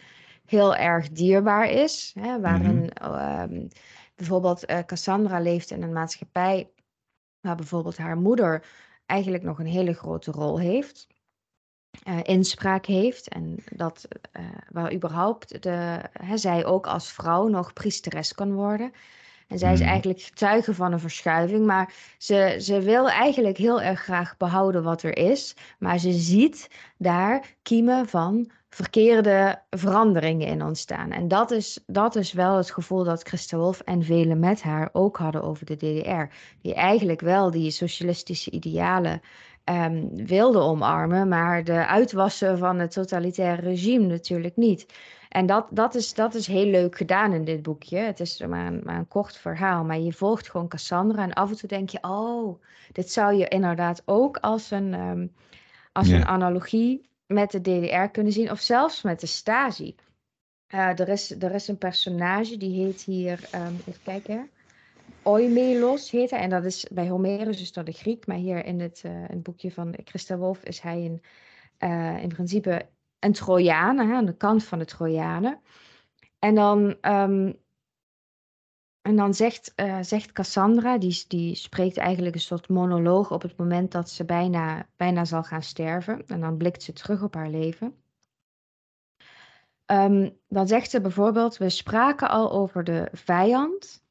heel 0.45 0.77
erg 0.77 1.09
dierbaar 1.11 1.71
is. 1.71 2.15
Hè, 2.21 2.41
waarin 2.41 2.91
ehm, 2.93 3.69
bijvoorbeeld 4.15 4.65
eh, 4.65 4.79
Cassandra 4.79 5.41
leeft 5.41 5.71
in 5.71 5.83
een 5.83 5.93
maatschappij 5.93 6.71
waar 7.41 7.57
bijvoorbeeld 7.57 7.97
haar 7.97 8.17
moeder 8.17 8.65
eigenlijk 9.11 9.43
nog 9.45 9.59
een 9.59 9.67
hele 9.67 9.93
grote 9.95 10.31
rol 10.33 10.59
heeft. 10.61 11.09
eh, 12.03 12.19
inspraak 12.23 12.87
heeft 12.87 13.29
en 13.29 13.65
dat 13.73 14.09
eh, 14.33 14.43
waar 14.69 14.93
überhaupt 14.95 15.63
de, 15.63 16.01
hè, 16.13 16.37
zij 16.39 16.65
ook 16.65 16.87
als 16.87 17.13
vrouw 17.13 17.49
nog 17.49 17.73
priesteres 17.73 18.35
kan 18.35 18.53
worden. 18.55 18.93
En 19.49 19.59
zij 19.59 19.73
is 19.73 19.81
Mhm. 19.81 19.89
eigenlijk 19.89 20.21
getuige 20.21 20.75
van 20.75 20.93
een 20.93 21.01
verschuiving, 21.01 21.67
maar 21.67 21.95
ze, 22.19 22.57
ze 22.61 22.81
wil 22.81 23.09
eigenlijk 23.11 23.57
heel 23.57 23.83
erg 23.83 24.01
graag 24.01 24.37
behouden 24.37 24.83
wat 24.83 25.03
er 25.03 25.17
is. 25.17 25.55
Maar 25.79 25.99
ze 25.99 26.13
ziet 26.13 26.69
daar 26.99 27.57
kiemen 27.63 28.09
van 28.09 28.51
verkeerde 28.71 29.63
veranderingen 29.71 30.47
in 30.47 30.63
ontstaan. 30.63 31.11
En 31.11 31.29
dat 31.29 31.51
is, 31.51 31.81
dat 31.87 32.17
is 32.17 32.33
wel 32.33 32.57
het 32.57 32.71
gevoel 32.71 33.05
dat 33.05 33.23
Christa 33.23 33.57
Wolf 33.57 33.81
en 33.81 34.03
velen 34.03 34.39
met 34.39 34.63
haar 34.63 34.89
ook 34.93 35.17
hadden 35.17 35.43
over 35.43 35.67
de 35.67 35.77
DDR. 35.77 36.35
Die 36.63 36.75
eigenlijk 36.75 37.21
wel 37.21 37.51
die 37.51 37.71
socialistische 37.71 38.51
idealen 38.51 39.21
ehm, 39.65 40.07
wilden 40.27 40.63
omarmen, 40.63 41.29
maar 41.29 41.65
de 41.65 41.87
uitwassen 41.87 42.59
van 42.59 42.79
het 42.79 42.93
totalitaire 42.93 43.63
regime 43.63 44.07
natuurlijk 44.07 44.57
niet. 44.57 44.87
En 45.29 45.47
dat, 45.47 45.67
dat, 45.71 45.95
is, 45.95 46.15
dat 46.15 46.35
is 46.35 46.47
heel 46.47 46.67
leuk 46.67 46.97
gedaan 46.97 47.33
in 47.33 47.45
dit 47.45 47.63
boekje. 47.63 47.99
Het 47.99 48.21
is 48.21 48.45
maar 48.49 48.67
een, 48.67 48.81
maar 48.85 48.97
een 48.97 49.09
kort 49.09 49.37
verhaal, 49.37 49.85
maar 49.85 49.99
je 49.99 50.13
volgt 50.13 50.51
gewoon 50.51 50.69
Cassandra 50.69 51.23
en 51.23 51.33
af 51.33 51.51
en 51.51 51.57
toe 51.57 51.69
denk 51.69 51.89
je, 51.89 51.99
oh, 52.03 52.63
dit 52.93 53.11
zou 53.11 53.35
je 53.35 53.49
inderdaad 53.49 54.03
ook 54.05 54.37
als 54.37 54.71
een, 54.71 54.95
ehm, 54.95 55.27
als 55.93 56.09
Ja. 56.09 56.17
een 56.17 56.27
analogie 56.27 57.10
met 57.33 57.51
de 57.51 57.61
DDR 57.61 58.11
kunnen 58.13 58.33
zien, 58.33 58.51
of 58.51 58.61
zelfs 58.61 59.03
met 59.03 59.21
de 59.21 59.27
Stasi. 59.27 59.95
Eh, 60.67 61.01
er, 61.01 61.09
is, 61.09 61.31
er 61.31 61.53
is 61.53 61.69
een 61.69 61.79
personage 61.79 62.57
die 62.57 62.85
heet 62.85 63.03
hier, 63.03 63.49
ehm, 63.51 63.75
even 63.87 64.03
kijken, 64.03 64.51
Oimelos 65.23 66.11
heet 66.11 66.31
hij. 66.31 66.41
En 66.41 66.51
dat 66.51 66.65
is 66.65 66.87
bij 66.91 67.09
Homerus 67.09 67.61
is 67.61 67.73
dat 67.73 67.87
de 67.87 67.93
Griek, 67.93 68.27
maar 68.27 68.37
hier 68.37 68.65
in 68.65 68.81
het, 68.81 69.01
in 69.05 69.11
het 69.11 69.43
boekje 69.43 69.73
van 69.73 69.95
Christa 70.05 70.37
Wolf 70.37 70.63
is 70.63 70.81
hij 70.81 71.05
een, 71.05 71.23
eh, 71.79 72.23
in 72.23 72.29
principe 72.29 72.89
een 73.19 73.33
Trojanen, 73.33 74.09
hè, 74.09 74.15
aan 74.15 74.25
de 74.25 74.37
kant 74.37 74.65
van 74.65 74.79
de 74.79 74.85
Trojanen. 74.85 75.61
En 76.39 76.55
dan, 76.55 76.97
ehm, 77.01 77.53
en 79.11 79.17
dan 79.17 79.35
zegt, 79.35 79.73
eh, 79.75 79.99
zegt 80.01 80.33
Cassandra, 80.33 80.99
die, 80.99 81.25
die 81.29 81.55
spreekt 81.55 81.97
eigenlijk 81.97 82.35
een 82.35 82.41
soort 82.41 82.69
monoloog 82.69 83.31
op 83.31 83.43
het 83.43 83.57
moment 83.57 83.93
dat 83.93 84.11
ze 84.11 84.25
bijna, 84.25 84.87
bijna 84.97 85.25
zal 85.25 85.43
gaan 85.43 85.63
sterven. 85.63 86.27
En 86.27 86.41
dan 86.41 86.57
blikt 86.57 86.83
ze 86.83 86.93
terug 86.93 87.23
op 87.23 87.35
haar 87.35 87.51
leven. 87.51 87.95
Ehm, 89.87 90.31
dan 90.49 90.67
zegt 90.69 90.91
ze 90.91 91.01
bijvoorbeeld, 91.01 91.57
we 91.57 91.71
spraken 91.71 92.29
al 92.29 92.53
over 92.53 92.85
de 92.85 93.09
vijand 93.13 94.03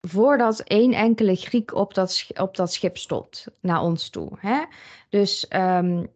voordat 0.00 0.60
één 0.60 0.92
enkele 0.92 1.34
Griek 1.34 1.74
op 1.74 1.94
dat, 1.94 2.26
op 2.34 2.56
dat 2.56 2.72
schip 2.72 2.96
stond, 2.96 3.46
naar 3.60 3.80
ons 3.80 4.08
toe. 4.08 4.32
Hè? 4.38 4.64
Dus, 5.08 5.48
ehm, 5.48 6.06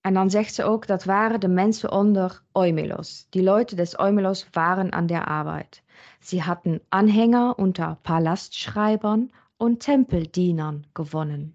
en 0.00 0.14
dan 0.14 0.30
zegt 0.30 0.54
ze 0.54 0.64
ook, 0.64 0.86
dat 0.86 1.04
waren 1.04 1.40
de 1.40 1.48
mensen 1.48 1.92
onder 1.92 2.42
Eumelos. 2.52 3.26
Die 3.30 3.42
Leute 3.42 3.74
des 3.74 3.98
Eumelos 3.98 4.48
waren 4.50 4.90
an 4.90 5.06
der 5.06 5.24
Arbeit. 5.24 5.83
Sie 6.24 6.42
hatten 6.42 6.80
Anhänger 6.88 7.58
unter 7.58 7.98
Palastschreibern 8.02 9.30
und 9.58 9.80
Tempeldienern 9.80 10.86
gewonnen. 10.94 11.54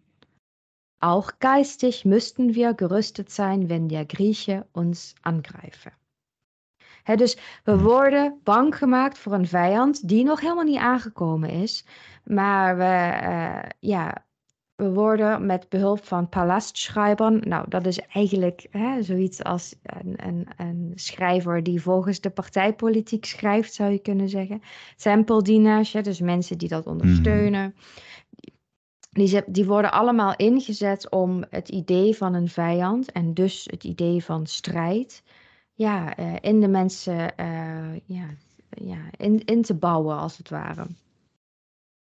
Auch 0.99 1.39
geistig 1.39 2.05
müssten 2.05 2.53
wir 2.53 2.75
gerüstet 2.75 3.31
sein, 3.31 3.67
wenn 3.67 3.89
der 3.89 4.05
Grieche 4.05 4.67
uns 4.71 5.15
angreife. 5.23 5.91
Hè, 7.03 7.15
dus 7.15 7.35
we 7.63 7.81
worden 7.83 8.41
bang 8.43 8.75
gemaakt 8.75 9.17
voor 9.17 9.33
een 9.33 9.47
vijand 9.47 10.07
die 10.07 10.23
nog 10.23 10.39
helemaal 10.41 10.63
niet 10.63 10.79
aangekomen 10.79 11.49
is. 11.49 11.85
Maar 12.23 12.77
we, 12.77 12.83
eh, 12.83 13.69
ja, 13.79 14.25
we 14.79 14.89
worden 14.93 15.45
met 15.45 15.69
behulp 15.69 16.03
van 16.05 16.29
palastschrijvers, 16.29 17.39
nou 17.45 17.65
dat 17.69 17.85
is 17.85 17.99
eigenlijk 17.99 18.67
hè, 18.71 19.03
zoiets 19.03 19.43
als 19.43 19.75
een, 19.83 20.27
een, 20.27 20.47
een 20.57 20.91
schrijver 20.95 21.63
die 21.63 21.81
volgens 21.81 22.19
de 22.21 22.29
partijpolitiek 22.29 23.25
schrijft, 23.25 23.73
zou 23.73 23.91
je 23.91 23.99
kunnen 23.99 24.29
zeggen. 24.29 24.61
Tempeldieners, 24.95 25.93
hè, 25.93 26.01
dus 26.01 26.19
mensen 26.19 26.57
die 26.57 26.69
dat 26.69 26.85
ondersteunen. 26.87 27.75
Die, 29.11 29.27
ze- 29.27 29.43
die 29.47 29.65
worden 29.65 29.91
allemaal 29.91 30.35
ingezet 30.35 31.09
om 31.11 31.43
het 31.49 31.69
idee 31.69 32.15
van 32.15 32.33
een 32.33 32.47
vijand 32.49 33.11
en 33.11 33.33
dus 33.33 33.67
het 33.71 33.83
idee 33.83 34.23
van 34.23 34.47
strijd 34.47 35.23
ja, 35.73 36.15
eh, 36.15 36.33
in 36.41 36.59
de 36.59 36.67
mensen 36.67 37.35
eh, 37.35 37.95
ja, 38.05 38.25
ja, 38.69 38.97
in, 39.17 39.45
in 39.45 39.61
te 39.61 39.73
bouwen, 39.75 40.17
als 40.17 40.37
het 40.37 40.49
ware. 40.49 40.85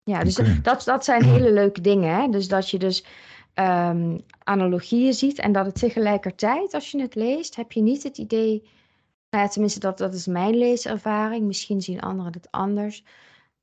Ja, 0.07 0.23
dus 0.23 0.39
dat, 0.61 0.83
dat 0.83 1.05
zijn 1.05 1.23
hele 1.23 1.51
leuke 1.51 1.81
dingen. 1.81 2.15
Hè? 2.15 2.29
Dus 2.29 2.47
dat 2.47 2.69
je 2.69 2.79
dus 2.79 3.05
ehm, 3.53 4.17
analogieën 4.43 5.13
ziet 5.13 5.39
en 5.39 5.51
dat 5.51 5.65
het 5.65 5.79
tegelijkertijd, 5.79 6.73
als 6.73 6.91
je 6.91 7.01
het 7.01 7.15
leest, 7.15 7.55
heb 7.55 7.71
je 7.71 7.81
niet 7.81 8.03
het 8.03 8.17
idee, 8.17 8.61
nou 9.29 9.43
ja, 9.43 9.49
tenminste 9.49 9.79
dat, 9.79 9.97
dat 9.97 10.13
is 10.13 10.25
mijn 10.25 10.57
leeservaring, 10.57 11.45
misschien 11.45 11.81
zien 11.81 12.01
anderen 12.01 12.33
het 12.33 12.51
anders. 12.51 13.03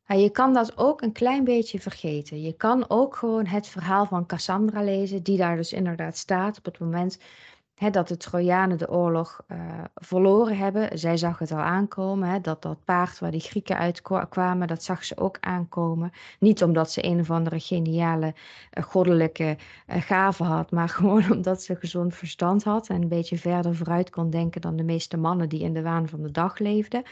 Maar 0.07 0.18
je 0.18 0.30
kan 0.30 0.52
dat 0.52 0.76
ook 0.76 1.02
een 1.02 1.12
klein 1.12 1.44
beetje 1.44 1.80
vergeten. 1.80 2.42
Je 2.42 2.52
kan 2.52 2.85
ook 2.88 3.16
gewoon 3.16 3.46
het 3.46 3.66
verhaal 3.66 4.07
van 4.07 4.26
Cassandra 4.26 4.83
lezen, 4.83 5.22
die 5.22 5.37
daar 5.37 5.57
dus 5.57 5.72
inderdaad 5.72 6.16
staat 6.16 6.59
op 6.59 6.64
het 6.64 6.78
moment 6.78 7.18
dat 7.91 8.09
de 8.09 8.17
Trojanen 8.17 8.79
de 8.79 8.91
oorlog 8.91 9.41
uh, 9.49 9.59
verloren 9.95 10.57
hebben. 10.57 10.99
Zij 10.99 11.17
zag 11.17 11.39
het 11.39 11.53
al 11.53 11.59
aankomen, 11.59 12.43
dat 12.43 12.63
dat 12.63 12.85
paard 12.85 13.19
waar 13.19 13.31
die 13.31 13.41
Grieken 13.41 13.79
uitkwamen, 13.79 14.69
dat 14.69 14.83
zag 14.83 15.05
ze 15.05 15.17
ook 15.17 15.37
aankomen. 15.41 16.13
Niet 16.39 16.63
omdat 16.63 16.93
ze 16.93 17.05
een 17.05 17.21
of 17.21 17.31
andere 17.31 17.61
geniale 17.61 18.35
uh, 18.79 18.85
goddelijke 18.85 19.57
uh, 19.87 20.03
gave 20.03 20.45
had, 20.45 20.71
maar 20.71 20.89
gewoon 20.99 21.33
omdat 21.33 21.63
ze 21.63 21.77
gezond 21.77 22.15
verstand 22.15 22.65
had 22.65 22.89
en 22.89 23.03
een 23.03 23.09
beetje 23.09 23.39
verder 23.39 23.75
vooruit 23.75 24.11
kon 24.11 24.31
denken 24.31 24.61
dan 24.61 24.77
de 24.77 24.85
meeste 24.85 25.17
mannen 25.17 25.49
die 25.49 25.61
in 25.61 25.75
de 25.75 25.83
waan 25.83 26.09
van 26.09 26.23
de 26.23 26.31
dag 26.31 26.59
leefden. 26.59 27.03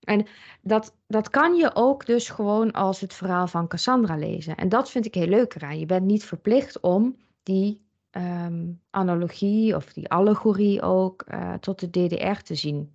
En 0.00 0.26
dat, 0.62 0.94
dat 1.06 1.30
kan 1.30 1.54
je 1.54 1.70
ook 1.74 2.06
dus 2.06 2.28
gewoon 2.28 2.72
als 2.72 3.00
het 3.00 3.14
verhaal 3.14 3.46
van 3.46 3.68
Cassandra 3.68 4.16
lezen. 4.16 4.56
En 4.56 4.68
dat 4.68 4.90
vind 4.90 5.06
ik 5.06 5.14
heel 5.14 5.26
leuk 5.26 5.54
eraan. 5.54 5.78
Je 5.78 5.86
bent 5.86 6.06
niet 6.06 6.24
verplicht 6.24 6.80
om 6.80 7.16
die 7.42 7.88
um, 8.16 8.80
analogie 8.90 9.76
of 9.76 9.92
die 9.92 10.08
allegorie 10.08 10.82
ook 10.82 11.24
uh, 11.28 11.54
tot 11.54 11.80
de 11.80 11.90
DDR 11.90 12.42
te 12.42 12.54
zien. 12.54 12.94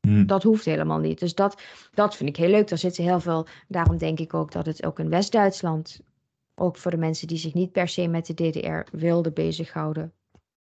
Hmm. 0.00 0.26
Dat 0.26 0.42
hoeft 0.42 0.64
helemaal 0.64 0.98
niet. 0.98 1.18
Dus 1.18 1.34
dat, 1.34 1.62
dat 1.92 2.16
vind 2.16 2.28
ik 2.28 2.36
heel 2.36 2.50
leuk. 2.50 2.68
Daar 2.68 2.78
zitten 2.78 3.04
heel 3.04 3.20
veel. 3.20 3.46
Daarom 3.68 3.98
denk 3.98 4.18
ik 4.18 4.34
ook 4.34 4.52
dat 4.52 4.66
het 4.66 4.86
ook 4.86 4.98
in 4.98 5.08
West-Duitsland, 5.08 6.00
ook 6.54 6.76
voor 6.76 6.90
de 6.90 6.96
mensen 6.96 7.26
die 7.26 7.38
zich 7.38 7.54
niet 7.54 7.72
per 7.72 7.88
se 7.88 8.08
met 8.08 8.26
de 8.26 8.34
DDR 8.34 8.96
wilden 8.96 9.34
bezighouden, 9.34 10.12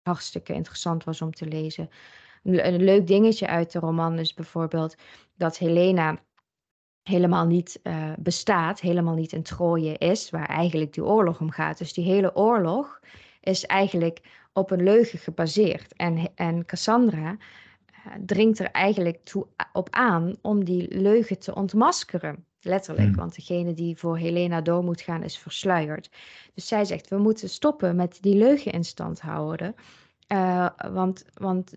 hartstikke 0.02 0.52
interessant 0.52 1.04
was 1.04 1.22
om 1.22 1.32
te 1.32 1.46
lezen. 1.46 1.90
Een, 2.42 2.66
een 2.66 2.82
leuk 2.82 3.06
dingetje 3.06 3.46
uit 3.46 3.72
de 3.72 3.78
roman 3.78 4.18
is 4.18 4.34
bijvoorbeeld 4.34 4.94
dat 5.36 5.58
Helena 5.58 6.18
helemaal 7.02 7.46
niet 7.46 7.80
uh, 7.82 8.12
bestaat, 8.18 8.80
helemaal 8.80 9.14
niet 9.14 9.32
een 9.32 9.42
Troje 9.42 9.98
is, 9.98 10.30
waar 10.30 10.48
eigenlijk 10.48 10.92
die 10.92 11.04
oorlog 11.04 11.40
om 11.40 11.50
gaat. 11.50 11.78
Dus 11.78 11.92
die 11.92 12.04
hele 12.04 12.36
oorlog 12.36 13.00
is 13.40 13.66
eigenlijk 13.66 14.20
op 14.52 14.70
een 14.70 14.82
leugen 14.82 15.18
gebaseerd. 15.18 15.94
En, 15.96 16.30
en 16.34 16.64
Cassandra 16.64 17.30
uh, 17.30 18.12
dringt 18.26 18.58
er 18.58 18.70
eigenlijk 18.70 19.24
toe, 19.24 19.46
op 19.72 19.88
aan 19.90 20.36
om 20.42 20.64
die 20.64 20.98
leugen 20.98 21.38
te 21.38 21.54
ontmaskeren. 21.54 22.44
Letterlijk, 22.62 23.06
hmm. 23.06 23.16
want 23.16 23.34
degene 23.34 23.72
die 23.72 23.96
voor 23.96 24.18
Helena 24.18 24.60
door 24.60 24.84
moet 24.84 25.00
gaan 25.00 25.22
is 25.22 25.38
versluierd. 25.38 26.10
Dus 26.54 26.66
zij 26.66 26.84
zegt, 26.84 27.08
we 27.08 27.18
moeten 27.18 27.48
stoppen 27.48 27.96
met 27.96 28.18
die 28.20 28.36
leugen 28.36 28.72
in 28.72 28.84
stand 28.84 29.20
houden. 29.20 29.74
Uh, 30.28 30.68
want, 30.92 31.24
want 31.34 31.74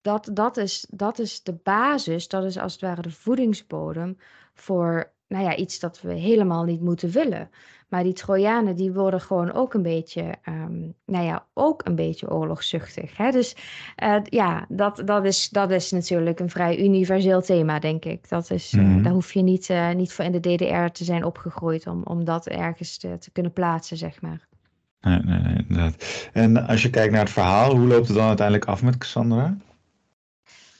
dat, 0.00 0.30
dat, 0.32 0.56
is, 0.56 0.86
dat 0.90 1.18
is 1.18 1.42
de 1.42 1.52
basis, 1.52 2.28
dat 2.28 2.44
is 2.44 2.58
als 2.58 2.72
het 2.72 2.82
ware 2.82 3.02
de 3.02 3.10
voedingsbodem 3.10 4.16
voor 4.54 5.12
nou 5.28 5.44
ja, 5.44 5.56
iets 5.56 5.78
dat 5.78 6.00
we 6.00 6.12
helemaal 6.12 6.64
niet 6.64 6.80
moeten 6.80 7.10
willen. 7.10 7.50
Maar 7.88 8.02
die 8.02 8.12
Trojanen 8.12 8.76
die 8.76 8.92
worden 8.92 9.20
gewoon 9.20 9.52
ook 9.52 9.74
een 9.74 9.82
beetje, 9.82 10.34
um, 10.48 10.94
nou 11.04 11.24
ja, 11.24 11.46
ook 11.54 11.84
een 11.84 11.94
beetje 11.94 12.30
oorlogszuchtig. 12.30 13.16
Hè? 13.16 13.30
Dus 13.30 13.56
uh, 14.02 14.16
ja, 14.24 14.66
dat, 14.68 15.02
dat, 15.04 15.24
is, 15.24 15.48
dat 15.48 15.70
is 15.70 15.90
natuurlijk 15.90 16.40
een 16.40 16.50
vrij 16.50 16.78
universeel 16.78 17.42
thema, 17.42 17.78
denk 17.78 18.04
ik. 18.04 18.28
Dat 18.28 18.50
is, 18.50 18.72
uh, 18.72 18.82
mm. 18.82 19.02
Daar 19.02 19.12
hoef 19.12 19.32
je 19.32 19.42
niet, 19.42 19.68
uh, 19.68 19.92
niet 19.92 20.12
voor 20.12 20.24
in 20.24 20.32
de 20.32 20.40
DDR 20.40 20.92
te 20.92 21.04
zijn 21.04 21.24
opgegroeid 21.24 21.86
om, 21.86 22.02
om 22.02 22.24
dat 22.24 22.46
ergens 22.46 22.98
te, 22.98 23.18
te 23.18 23.30
kunnen 23.30 23.52
plaatsen, 23.52 23.96
zeg 23.96 24.20
maar. 24.20 24.46
Nee, 25.00 25.18
nee, 25.18 25.38
nee, 25.38 25.64
inderdaad. 25.68 26.28
En 26.32 26.66
als 26.66 26.82
je 26.82 26.90
kijkt 26.90 27.12
naar 27.12 27.20
het 27.20 27.30
verhaal, 27.30 27.76
hoe 27.76 27.86
loopt 27.86 28.06
het 28.06 28.16
dan 28.16 28.26
uiteindelijk 28.26 28.68
af 28.68 28.82
met 28.82 28.98
Cassandra? 28.98 29.56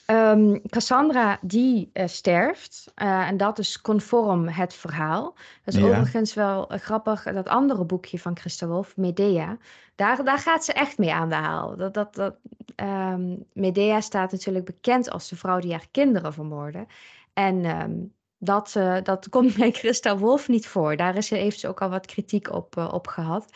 Um, 0.06 0.62
Cassandra 0.68 1.38
die 1.42 1.90
uh, 1.92 2.06
sterft 2.06 2.92
uh, 2.96 3.28
en 3.28 3.36
dat 3.36 3.58
is 3.58 3.80
conform 3.80 4.48
het 4.48 4.74
verhaal. 4.74 5.34
Dat 5.64 5.74
is 5.74 5.80
ja. 5.80 5.86
overigens 5.86 6.34
wel 6.34 6.72
uh, 6.72 6.78
grappig, 6.78 7.22
dat 7.22 7.48
andere 7.48 7.84
boekje 7.84 8.18
van 8.18 8.38
Christa 8.38 8.66
Wolf, 8.66 8.96
Medea, 8.96 9.56
daar, 9.94 10.24
daar 10.24 10.38
gaat 10.38 10.64
ze 10.64 10.72
echt 10.72 10.98
mee 10.98 11.12
aan 11.12 11.28
de 11.28 11.34
haal. 11.34 11.76
Dat, 11.76 11.94
dat, 11.94 12.14
dat, 12.14 12.36
um, 12.76 13.44
Medea 13.52 14.00
staat 14.00 14.32
natuurlijk 14.32 14.64
bekend 14.64 15.10
als 15.10 15.28
de 15.28 15.36
vrouw 15.36 15.58
die 15.58 15.72
haar 15.72 15.88
kinderen 15.90 16.32
vermoordde. 16.32 16.86
En 17.32 17.64
um, 17.64 18.12
dat, 18.38 18.72
dat 19.02 19.28
komt 19.34 19.56
bij 19.56 19.70
Christa 19.70 20.18
Wolf 20.18 20.48
niet 20.48 20.66
voor. 20.66 20.96
Daar 20.96 21.16
is, 21.16 21.30
heeft 21.30 21.60
ze 21.60 21.68
ook 21.68 21.82
al 21.82 21.88
wat 21.88 22.06
kritiek 22.06 22.52
op, 22.52 22.76
op 22.76 23.06
gehad 23.06 23.50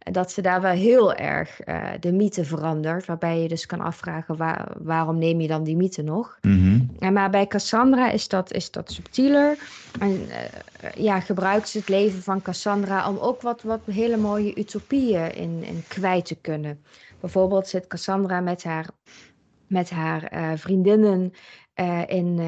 dat 0.00 0.32
ze 0.32 0.42
daar 0.42 0.60
wel 0.60 0.72
heel 0.72 1.14
erg 1.14 1.66
uh, 1.66 1.88
de 2.00 2.12
mythe 2.12 2.44
verandert. 2.44 3.06
Waarbij 3.06 3.42
je 3.42 3.48
dus 3.48 3.66
kan 3.66 3.80
afvragen 3.80 4.36
waar, 4.36 4.68
waarom 4.78 5.18
neem 5.18 5.40
je 5.40 5.48
dan 5.48 5.64
die 5.64 5.76
mythe 5.76 6.02
nog. 6.02 6.38
Mm 6.40 6.88
en 6.98 7.12
maar 7.12 7.30
bij 7.30 7.46
Cassandra 7.46 8.10
is 8.10 8.28
dat, 8.28 8.52
is 8.52 8.70
dat 8.70 8.92
subtieler. 8.92 9.58
En 9.98 10.10
uh, 10.10 10.90
ja, 10.94 11.20
gebruikt 11.20 11.68
ze 11.68 11.78
het 11.78 11.88
leven 11.88 12.22
van 12.22 12.42
Cassandra 12.42 13.08
om 13.08 13.18
ook 13.18 13.42
wat, 13.42 13.62
wat 13.62 13.80
hele 13.84 14.16
mooie 14.16 14.58
utopieën 14.58 15.34
in, 15.34 15.64
in 15.64 15.84
kwijt 15.88 16.24
te 16.24 16.34
kunnen. 16.40 16.84
Bijvoorbeeld 17.20 17.68
zit 17.68 17.86
Cassandra 17.86 18.40
met 18.40 18.64
haar, 18.64 18.86
met 19.66 19.90
haar 19.90 20.32
uh, 20.34 20.50
vriendinnen 20.54 21.32
in, 22.06 22.40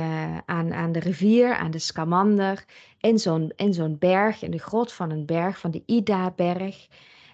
aan, 0.47 0.73
aan 0.73 0.93
de 0.93 1.01
rivier, 1.01 1.55
aan 1.55 1.71
de 1.71 1.79
Scamander, 1.79 2.65
in 3.01 3.19
zo'n 3.19 3.53
zo'n 3.71 3.97
berg, 3.99 4.43
in 4.43 4.51
de 4.51 4.59
grot 4.59 4.93
van 4.93 5.11
een 5.11 5.27
berg, 5.27 5.59
van 5.59 5.71
de 5.71 5.83
Ida-berg. 5.87 6.89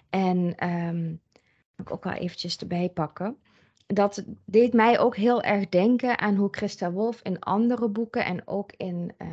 En 0.09 0.67
um, 0.69 1.21
ik 1.77 1.91
ook 1.91 2.03
wel 2.03 2.13
eventjes 2.13 2.57
erbij 2.57 2.89
pakken. 2.89 3.37
Dat 3.87 4.23
deed 4.45 4.73
mij 4.73 4.99
ook 4.99 5.15
heel 5.15 5.41
erg 5.41 5.69
denken 5.69 6.19
aan 6.19 6.35
hoe 6.35 6.47
Christa 6.51 6.91
Wolf 6.91 7.19
in 7.23 7.39
andere 7.39 7.89
boeken 7.89 8.25
en 8.25 8.47
ook 8.47 8.71
in 8.77 9.11
uh, 9.17 9.27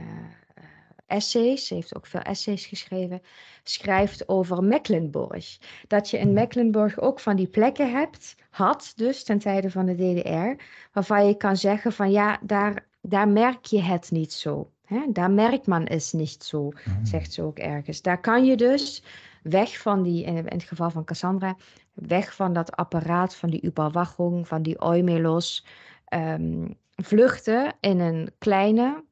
essays, 1.06 1.66
ze 1.66 1.74
heeft 1.74 1.96
ook 1.96 2.06
veel 2.06 2.20
essays 2.20 2.66
geschreven, 2.66 3.22
schrijft 3.62 4.28
over 4.28 4.62
Mecklenburg. 4.62 5.58
Dat 5.86 6.10
je 6.10 6.18
in 6.18 6.32
Mecklenburg 6.32 7.00
ook 7.00 7.20
van 7.20 7.36
die 7.36 7.46
plekken 7.46 7.90
hebt, 7.90 8.36
had 8.50 8.92
dus 8.96 9.24
ten 9.24 9.38
tijde 9.38 9.70
van 9.70 9.86
de 9.86 9.94
DDR, 9.94 10.62
waarvan 10.92 11.26
je 11.26 11.36
kan 11.36 11.56
zeggen 11.56 11.92
van 11.92 12.10
ja, 12.10 12.38
daar, 12.42 12.86
daar 13.00 13.28
merk 13.28 13.64
je 13.64 13.82
het 13.82 14.10
niet 14.10 14.32
zo. 14.32 14.70
Hè? 14.84 15.00
Daar 15.08 15.30
merkt 15.30 15.66
man 15.66 15.82
het 15.82 16.12
niet 16.12 16.44
zo, 16.44 16.72
hmm. 16.82 17.06
zegt 17.06 17.32
ze 17.32 17.42
ook 17.42 17.58
ergens. 17.58 18.02
Daar 18.02 18.20
kan 18.20 18.44
je 18.44 18.56
dus 18.56 19.02
weg 19.48 19.78
van 19.78 20.02
die, 20.02 20.24
in 20.24 20.36
het 20.36 20.62
geval 20.62 20.90
van 20.90 21.04
Cassandra, 21.04 21.56
weg 21.94 22.34
van 22.34 22.52
dat 22.52 22.76
apparaat 22.76 23.34
van 23.34 23.50
die 23.50 23.64
Überwachung, 23.64 24.48
van 24.48 24.62
die 24.62 24.80
oimelos, 24.80 25.66
um, 26.14 26.78
vluchten 26.96 27.74
in 27.80 28.00
een 28.00 28.32
kleine, 28.38 29.04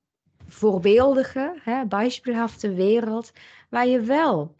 voorbeeldige, 0.46 1.58
hè, 1.62 1.86
wereld, 2.74 3.32
waar 3.68 3.86
je 3.86 4.00
wel 4.00 4.54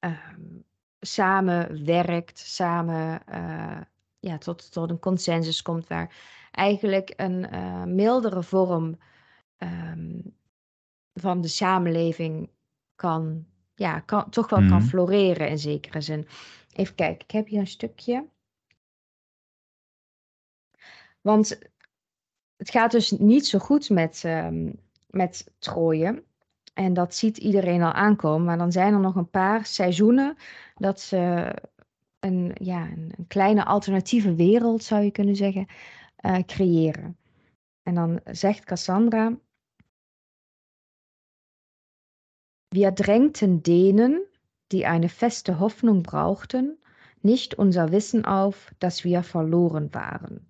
um, 0.00 0.64
samen 1.00 1.84
werkt, 1.84 2.38
samen 2.38 3.22
uh, 3.28 3.80
ja, 4.18 4.38
tot, 4.38 4.72
tot 4.72 4.90
een 4.90 4.98
consensus 4.98 5.62
komt, 5.62 5.86
waar 5.86 6.14
eigenlijk 6.50 7.12
een 7.16 7.54
uh, 7.54 7.84
mildere 7.84 8.42
vorm 8.42 8.98
um, 9.58 10.34
van 11.14 11.40
de 11.40 11.48
samenleving 11.48 12.50
kan 12.94 13.46
ja, 13.80 14.00
kan, 14.00 14.30
toch 14.30 14.48
wel 14.50 14.58
kan 14.58 14.68
mhm. 14.68 14.86
floreren 14.86 15.48
in 15.48 15.58
zekere 15.58 16.00
zin. 16.00 16.26
Even 16.72 16.94
kijken, 16.94 17.24
ik 17.24 17.30
heb 17.30 17.46
hier 17.46 17.60
een 17.60 17.66
stukje. 17.66 18.26
Want 21.20 21.58
het 22.56 22.70
gaat 22.70 22.90
dus 22.90 23.10
niet 23.10 23.46
zo 23.46 23.58
goed 23.58 23.90
met, 23.90 24.22
um, 24.26 24.80
met 25.06 25.52
Troje. 25.58 26.24
En 26.74 26.92
dat 26.92 27.14
ziet 27.14 27.36
iedereen 27.36 27.82
al 27.82 27.92
aankomen. 27.92 28.44
Maar 28.44 28.58
dan 28.58 28.72
zijn 28.72 28.92
er 28.92 29.00
nog 29.00 29.16
een 29.16 29.30
paar 29.30 29.66
seizoenen 29.66 30.36
dat 30.74 31.00
ze 31.00 31.52
een, 32.18 32.50
ja, 32.54 32.82
een, 32.82 33.12
een 33.16 33.26
kleine 33.26 33.64
alternatieve 33.64 34.34
wereld, 34.34 34.84
zou 34.84 35.02
je 35.02 35.10
kunnen 35.10 35.36
zeggen, 35.36 35.66
uh, 36.20 36.38
creëren. 36.46 37.16
En 37.82 37.94
dan 37.94 38.20
zegt 38.24 38.64
Cassandra, 38.64 39.36
Wir 42.72 42.92
drängten 42.92 43.62
denen, 43.62 44.20
die 44.70 44.86
eine 44.86 45.08
feste 45.08 45.58
Hoffnung 45.58 46.02
brauchten, 46.02 46.78
nicht 47.20 47.54
unser 47.54 47.90
Wissen 47.90 48.24
auf, 48.24 48.70
dass 48.78 49.02
wir 49.02 49.22
verloren 49.22 49.92
waren. 49.92 50.46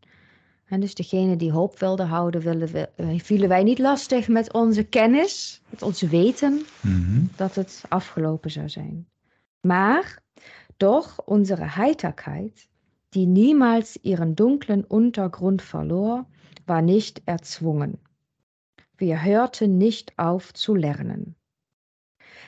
En 0.71 0.81
dus 0.81 0.95
degene 0.95 1.37
die 1.37 1.53
hoop 1.53 1.81
wilde 1.81 2.05
houden, 2.05 2.43
willen 2.43 2.73
we, 2.73 2.89
eh, 2.97 3.21
vielen 3.21 3.49
wij 3.49 3.63
niet 3.63 3.79
lastig 3.79 4.29
met 4.29 4.53
onze 4.53 4.85
kennis, 4.85 5.63
met 5.69 5.83
ons 5.83 6.03
weten, 6.03 6.65
mhm. 6.81 7.25
dat 7.37 7.55
het 7.55 7.83
afgelopen 7.89 8.51
zou 8.51 8.69
zijn. 8.69 9.07
Maar 9.61 10.23
doch 10.77 11.27
unsere 11.27 11.65
Heiterkeit, 11.65 12.69
die 13.09 13.27
niemals 13.27 13.97
ihren 13.97 14.35
dunklen 14.35 14.85
Untergrund 14.89 15.63
verlor, 15.63 16.27
war 16.65 16.83
nicht 16.83 17.21
erzwungen. 17.25 17.99
Wir 18.97 19.25
hörten 19.25 19.77
nicht 19.77 20.13
auf 20.17 20.53
zu 20.53 20.75
lernen. 20.75 21.35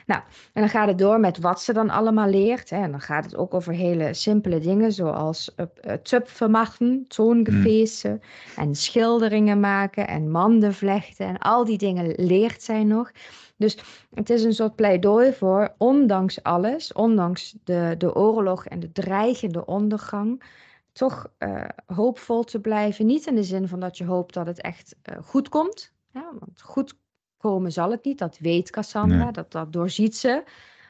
Nou, 0.05 0.21
en 0.53 0.61
dan 0.61 0.69
gaat 0.69 0.87
het 0.87 0.97
door 0.97 1.19
met 1.19 1.39
wat 1.39 1.61
ze 1.61 1.73
dan 1.73 1.89
allemaal 1.89 2.27
leert. 2.27 2.69
Hè. 2.69 2.81
En 2.81 2.91
dan 2.91 3.01
gaat 3.01 3.23
het 3.23 3.35
ook 3.35 3.53
over 3.53 3.73
hele 3.73 4.13
simpele 4.13 4.59
dingen, 4.59 4.91
zoals 4.91 5.53
uh, 5.55 5.65
uh, 5.87 5.93
Zupfvermachen, 6.03 7.05
toongefeesten 7.07 8.21
en 8.55 8.75
schilderingen 8.75 9.59
maken 9.59 10.07
en 10.07 10.31
manden 10.31 10.73
vlechten. 10.73 11.27
En 11.27 11.37
al 11.37 11.65
die 11.65 11.77
dingen 11.77 12.13
leert 12.15 12.61
zij 12.61 12.83
nog. 12.83 13.11
Dus 13.57 13.77
het 14.13 14.29
is 14.29 14.43
een 14.43 14.53
soort 14.53 14.75
pleidooi 14.75 15.33
voor, 15.33 15.73
ondanks 15.77 16.43
alles, 16.43 16.93
ondanks 16.93 17.55
de, 17.63 17.95
de 17.97 18.15
oorlog 18.15 18.65
en 18.65 18.79
de 18.79 18.91
dreigende 18.91 19.65
ondergang, 19.65 20.43
toch 20.91 21.27
uh, 21.39 21.65
hoopvol 21.85 22.43
te 22.43 22.59
blijven. 22.59 23.05
Niet 23.05 23.27
in 23.27 23.35
de 23.35 23.43
zin 23.43 23.67
van 23.67 23.79
dat 23.79 23.97
je 23.97 24.05
hoopt 24.05 24.33
dat 24.33 24.45
het 24.45 24.61
echt 24.61 24.95
uh, 25.09 25.17
goed 25.23 25.49
komt. 25.49 25.93
want 26.11 26.61
goed 26.61 27.01
komen 27.43 27.71
zal 27.71 27.91
het 27.91 28.05
niet, 28.05 28.17
dat 28.17 28.37
weet 28.39 28.69
Cassandra, 28.69 29.31
dat, 29.31 29.51
dat 29.51 29.73
doorziet 29.73 30.17
ze. 30.17 30.43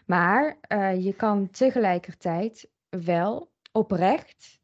Maar 0.06 0.58
uh, 0.68 1.04
je 1.04 1.14
kan 1.14 1.50
tegelijkertijd 1.52 2.68
wel 2.90 3.50
oprecht 3.72 4.62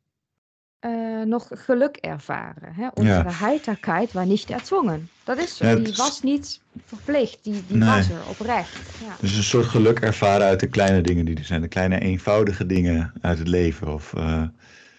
nog 1.26 1.48
geluk 1.52 1.96
ervaren. 1.96 2.74
Hè? 2.74 2.88
Onze 2.94 3.10
ja. 3.10 3.32
heiterkeit 3.32 4.12
was 4.12 4.26
niet 4.26 4.50
erzwongen. 4.50 5.10
Dat 5.24 5.38
is 5.38 5.58
zo. 5.58 5.68
Ja, 5.68 5.76
die 5.76 5.96
was 5.96 6.22
niet 6.22 6.62
verplicht, 6.86 7.44
die, 7.44 7.64
die 7.68 7.78
nee. 7.78 7.90
was 7.90 8.10
er 8.10 8.30
oprecht. 8.30 9.04
Ja. 9.04 9.16
Dus 9.20 9.38
een 9.38 9.44
soort 9.44 9.66
geluk 9.66 10.00
ervaren 10.00 10.48
uit 10.48 10.60
de 10.60 10.70
kleine 10.70 11.02
dingen 11.02 11.26
die 11.26 11.38
er 11.38 11.44
zijn, 11.44 11.62
de 11.62 11.68
kleine 11.68 12.00
eenvoudige 12.00 12.66
dingen 12.66 13.14
uit 13.22 13.38
het 13.38 13.48
leven. 13.48 13.94
Of, 13.94 14.14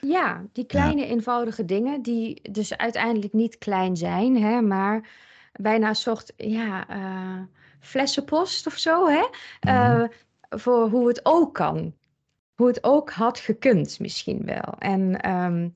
ja, 0.01 0.43
die 0.53 0.65
kleine 0.65 1.07
eenvoudige 1.07 1.65
dingen 1.65 2.03
die 2.03 2.51
dus 2.51 2.77
uiteindelijk 2.77 3.33
niet 3.33 3.59
klein 3.59 3.97
zijn, 3.97 4.43
hè, 4.43 4.61
maar 4.61 5.09
bijna 5.53 5.89
een 5.89 5.95
soort 5.95 6.33
ja, 6.37 6.91
uh, 6.91 7.43
flessenpost 7.81 8.67
of 8.67 8.77
zo, 8.77 9.07
hè? 9.09 9.29
Uh, 9.69 10.09
voor 10.49 10.89
hoe 10.89 11.09
het 11.09 11.21
ook 11.23 11.55
kan. 11.55 11.95
Hoe 12.55 12.69
het 12.69 12.85
ook 12.85 13.11
had 13.11 13.39
gekund 13.39 13.99
misschien 14.01 14.45
wel. 14.45 14.75
En 14.79 15.31
um, 15.31 15.73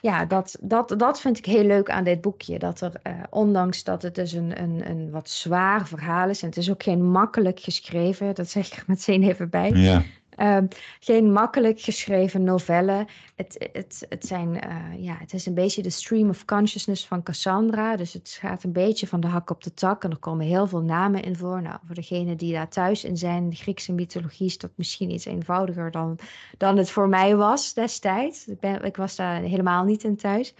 ja, 0.00 0.24
dat, 0.24 0.56
dat, 0.60 0.94
dat 0.96 1.20
vind 1.20 1.38
ik 1.38 1.46
heel 1.46 1.64
leuk 1.64 1.90
aan 1.90 2.04
dit 2.04 2.20
boekje. 2.20 2.58
Dat 2.58 2.80
er, 2.80 2.92
uh, 3.02 3.12
ondanks 3.30 3.84
dat 3.84 4.02
het 4.02 4.14
dus 4.14 4.32
een, 4.32 4.62
een, 4.62 4.90
een 4.90 5.10
wat 5.10 5.30
zwaar 5.30 5.86
verhaal 5.86 6.28
is, 6.28 6.42
en 6.42 6.48
het 6.48 6.56
is 6.56 6.70
ook 6.70 6.82
geen 6.82 7.10
makkelijk 7.10 7.60
geschreven, 7.60 8.34
dat 8.34 8.48
zeg 8.48 8.66
ik 8.66 8.76
er 8.76 8.84
meteen 8.86 9.22
even 9.22 9.50
bij. 9.50 9.70
Ja. 9.70 10.02
Ehm, 10.36 10.66
geen 11.00 11.32
makkelijk 11.32 11.80
geschreven 11.80 12.44
novelle. 12.44 13.06
Het, 13.36 13.68
het, 13.72 14.06
het, 14.08 14.26
zijn, 14.26 14.48
uh, 14.48 15.04
ja, 15.04 15.16
het 15.18 15.32
is 15.32 15.46
een 15.46 15.54
beetje 15.54 15.82
de 15.82 15.90
stream 15.90 16.28
of 16.28 16.44
consciousness 16.44 17.06
van 17.06 17.22
Cassandra. 17.22 17.96
Dus 17.96 18.12
het 18.12 18.38
gaat 18.40 18.64
een 18.64 18.72
beetje 18.72 19.06
van 19.06 19.20
de 19.20 19.26
hak 19.26 19.50
op 19.50 19.62
de 19.62 19.74
tak. 19.74 20.04
En 20.04 20.10
er 20.10 20.16
komen 20.16 20.46
heel 20.46 20.66
veel 20.66 20.82
namen 20.82 21.22
in 21.22 21.36
voor. 21.36 21.62
Nou, 21.62 21.78
voor 21.86 21.94
degene 21.94 22.36
die 22.36 22.52
daar 22.52 22.68
thuis 22.68 23.04
in 23.04 23.16
zijn, 23.16 23.50
de 23.50 23.56
Griekse 23.56 23.92
mythologie 23.92 24.46
is 24.46 24.58
dat 24.58 24.70
misschien 24.74 25.10
iets 25.10 25.24
eenvoudiger 25.24 25.90
dan, 25.90 26.18
dan 26.58 26.76
het 26.76 26.90
voor 26.90 27.08
mij 27.08 27.36
was 27.36 27.74
destijds. 27.74 28.46
Ik, 28.46 28.60
ben, 28.60 28.84
ik 28.84 28.96
was 28.96 29.16
daar 29.16 29.40
helemaal 29.40 29.84
niet 29.84 30.04
in 30.04 30.16
thuis. 30.16 30.54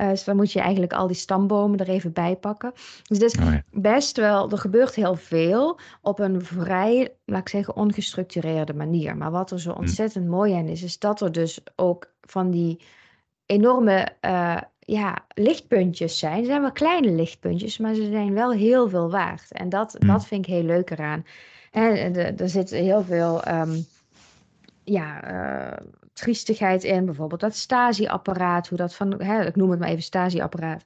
Uh, 0.00 0.08
dus 0.08 0.24
dan 0.24 0.36
moet 0.36 0.52
je 0.52 0.60
eigenlijk 0.60 0.92
al 0.92 1.06
die 1.06 1.16
stambomen 1.16 1.78
er 1.78 1.88
even 1.88 2.12
bij 2.12 2.36
pakken. 2.36 2.72
Dus 2.74 3.18
het 3.18 3.22
is 3.22 3.38
oh 3.38 3.54
best 3.70 4.16
wel, 4.16 4.50
er 4.50 4.58
gebeurt 4.58 4.94
heel 4.94 5.16
veel 5.16 5.78
op 6.02 6.18
een 6.18 6.44
vrij, 6.44 7.12
laat 7.24 7.40
ik 7.40 7.48
zeggen, 7.48 7.76
ongestructureerde 7.76 8.74
manier. 8.74 9.16
Maar 9.16 9.30
wat 9.30 9.50
er 9.50 9.60
zo 9.60 9.72
hm. 9.72 9.78
ontzettend 9.78 10.26
mooi 10.28 10.54
aan 10.54 10.68
is, 10.68 10.82
is 10.82 10.98
dat 10.98 11.20
er 11.20 11.32
dus 11.32 11.60
ook 11.76 12.12
van 12.20 12.50
die 12.50 12.80
enorme 13.46 14.08
uh, 14.20 14.60
ja, 14.78 15.18
lichtpuntjes 15.34 16.18
zijn. 16.18 16.40
Ze 16.40 16.44
zijn 16.44 16.60
wel 16.60 16.72
kleine 16.72 17.10
lichtpuntjes, 17.10 17.78
maar 17.78 17.94
ze 17.94 18.08
zijn 18.10 18.34
wel 18.34 18.52
heel 18.52 18.88
veel 18.88 19.10
waard. 19.10 19.52
En 19.52 19.68
dat, 19.68 19.96
hm. 19.98 20.06
dat 20.06 20.26
vind 20.26 20.46
ik 20.46 20.52
heel 20.52 20.64
leuk 20.64 20.90
eraan. 20.90 21.24
En 21.70 22.38
er 22.38 22.48
zit 22.48 22.70
heel 22.70 23.02
veel 23.02 23.48
um, 23.48 23.86
ja, 24.84 25.30
uh, 25.30 25.86
triestigheid 26.12 26.84
in. 26.84 27.04
Bijvoorbeeld 27.04 27.40
dat 27.40 27.54
Stasi-apparaat, 27.54 28.68
hoe 28.68 28.78
dat 28.78 28.94
van, 28.94 29.22
hè, 29.22 29.46
ik 29.46 29.56
noem 29.56 29.70
het 29.70 29.78
maar 29.78 29.88
even 29.88 30.02
Stasi-apparaat. 30.02 30.84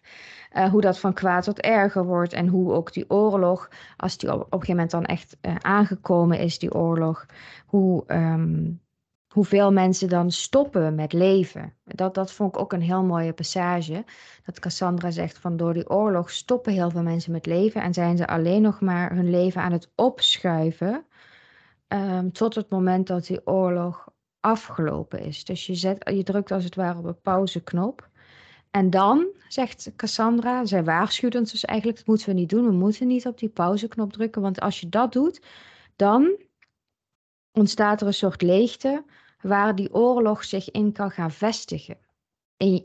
Uh, 0.57 0.71
hoe 0.71 0.81
dat 0.81 0.99
van 0.99 1.13
kwaad 1.13 1.45
tot 1.45 1.61
erger 1.61 2.05
wordt 2.05 2.33
en 2.33 2.49
hoe 2.49 2.73
ook 2.73 2.93
die 2.93 3.11
oorlog, 3.11 3.69
als 3.97 4.19
die 4.19 4.33
op, 4.33 4.41
een 4.41 4.47
gegeven 4.51 4.71
moment 4.71 4.91
dan 4.91 5.05
echt 5.05 5.37
uh, 5.43 5.55
aangekomen 5.61 6.39
is, 6.39 6.59
die 6.59 6.75
oorlog, 6.75 7.27
hoe, 7.67 8.05
um, 8.07 8.81
hoeveel 9.35 9.73
mensen 9.73 10.09
dan 10.09 10.31
stoppen 10.31 10.95
met 10.95 11.13
leven. 11.13 11.75
Dat, 11.85 12.15
dat 12.15 12.33
vond 12.33 12.55
ik 12.55 12.61
ook 12.61 12.73
een 12.73 12.83
heel 12.83 13.03
mooie 13.03 13.33
passage. 13.33 14.05
Dat 14.45 14.59
Cassandra 14.59 15.11
zegt 15.11 15.39
van 15.39 15.57
door 15.57 15.73
die 15.73 15.91
oorlog 15.91 16.31
stoppen 16.31 16.73
heel 16.73 16.91
veel 16.91 17.03
mensen 17.03 17.33
met 17.33 17.47
leven 17.47 17.83
en 17.83 17.95
zijn 17.95 18.17
ze 18.17 18.27
alleen 18.27 18.63
nog 18.63 18.81
maar 18.81 19.15
hun 19.15 19.31
leven 19.31 19.63
aan 19.63 19.73
het 19.73 19.91
opschuiven. 19.95 21.05
Um, 21.89 22.33
tot 22.33 22.55
het 22.55 22.71
moment 22.71 23.07
dat 23.07 23.27
die 23.27 23.47
oorlog 23.47 24.09
afgelopen 24.45 25.21
is. 25.21 25.45
Dus 25.45 25.67
je, 25.67 25.75
zet, 25.75 26.11
je 26.15 26.23
drukt 26.23 26.51
als 26.51 26.65
het 26.65 26.75
ware 26.75 26.99
op 26.99 27.05
een 27.05 27.21
pauzeknop. 27.21 28.09
En 28.71 28.91
dan, 28.91 29.27
zegt 29.49 29.93
Cassandra, 29.97 30.65
zij 30.65 30.85
waarschuwt 30.85 31.35
ons 31.35 31.53
dus 31.53 31.65
eigenlijk, 31.65 31.99
dat 31.99 32.07
moeten 32.07 32.27
we 32.27 32.35
niet 32.35 32.49
doen. 32.49 32.67
We 32.67 32.73
moeten 32.73 33.07
niet 33.07 33.27
op 33.27 33.39
die 33.39 33.49
pauzeknop 33.49 34.13
drukken, 34.13 34.43
want 34.43 34.61
als 34.61 34.81
je 34.81 34.89
dat 34.89 35.13
doet, 35.13 35.43
dan 35.97 36.37
ontstaat 37.53 38.01
er 38.01 38.07
een 38.07 38.15
soort 38.15 38.43
leegte 38.43 39.05
waar 39.41 39.75
die 39.75 39.95
oorlog 39.95 40.45
zich 40.45 40.71
in 40.71 40.93
kan 40.93 41.11
gaan 41.11 41.31
vestigen. 41.31 41.97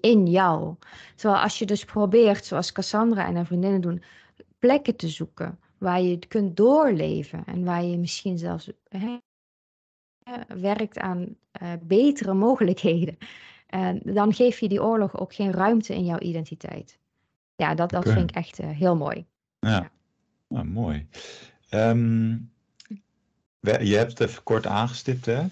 In, 0.01 0.27
jou. 0.27 0.75
Terwijl 1.15 1.41
als 1.41 1.59
je 1.59 1.65
dus 1.65 1.85
probeert, 1.85 2.45
zoals 2.45 2.71
Cassandra 2.71 3.25
en 3.25 3.35
haar 3.35 3.45
vriendinnen 3.45 3.81
doen, 3.81 4.03
plekken 4.59 4.95
te 4.95 5.07
zoeken 5.07 5.59
waar 5.77 6.01
je 6.01 6.27
kunt 6.27 6.57
doorleven 6.57 7.45
en 7.45 7.63
waar 7.63 7.83
je 7.83 7.97
misschien 7.97 8.37
zelfs 8.37 8.71
hè, 8.89 9.17
werkt 10.47 10.97
aan 10.97 11.35
uh, 11.61 11.73
betere 11.81 12.33
mogelijkheden, 12.33 13.17
uh, 13.75 13.89
dan 14.03 14.33
geef 14.33 14.59
je 14.59 14.69
die 14.69 14.83
oorlog 14.83 15.19
ook 15.19 15.33
geen 15.33 15.51
ruimte 15.51 15.93
in 15.95 16.05
jouw 16.05 16.19
identiteit. 16.19 16.99
Ja, 17.55 17.75
dat, 17.75 17.89
dat 17.89 18.09
vind 18.09 18.29
ik 18.29 18.35
echt 18.35 18.61
uh, 18.61 18.69
heel 18.69 18.95
mooi. 18.95 19.25
Ja, 19.59 19.69
ja. 19.69 19.91
Nou, 20.47 20.65
mooi. 20.65 21.07
Um, 21.71 22.51
je 23.59 23.95
hebt 23.95 24.11
het 24.11 24.19
even 24.19 24.43
kort 24.43 24.67
aangestipt, 24.67 25.25
hè? 25.25 25.45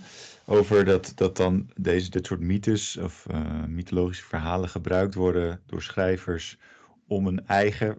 Over 0.45 0.85
dat, 0.85 1.11
dat 1.15 1.37
dan 1.37 1.69
deze, 1.75 2.09
dit 2.09 2.25
soort 2.25 2.39
mythes 2.39 2.97
of 2.97 3.27
mythologische 3.67 4.25
verhalen 4.25 4.69
gebruikt 4.69 5.13
worden 5.13 5.61
door 5.65 5.81
schrijvers 5.81 6.57
om 7.07 7.27
een 7.27 7.45
eigen 7.47 7.97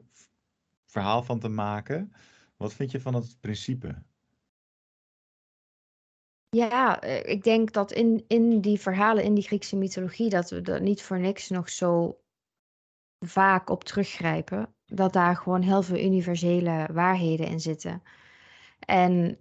verhaal 0.87 1.23
van 1.23 1.38
te 1.38 1.49
maken. 1.49 2.12
Wat 2.57 2.75
vind 2.75 2.91
je 2.91 3.01
van 3.01 3.14
het 3.14 3.37
principe? 3.41 4.03
Ja, 6.50 7.00
eh, 7.00 7.30
ik 7.32 7.42
denk 7.42 7.72
dat 7.72 7.92
in, 7.92 8.24
in 8.28 8.61
die 8.61 8.80
verhalen, 8.80 9.24
in 9.24 9.34
die 9.34 9.44
Griekse 9.44 9.76
mythologie, 9.76 10.28
dat 10.28 10.50
we 10.50 10.62
er 10.62 10.80
niet 10.80 11.02
voor 11.02 11.18
niks 11.18 11.48
nog 11.48 11.70
zo 11.70 12.20
vaak 13.18 13.70
op 13.70 13.84
teruggrijpen. 13.84 14.74
Dat 14.87 15.12
daar 15.12 15.37
gewoon 15.37 15.62
heel 15.62 15.82
veel 15.82 15.98
universele 15.98 16.88
waarheden 16.92 17.46
in 17.46 17.61
zitten. 17.61 18.02
En 18.78 19.38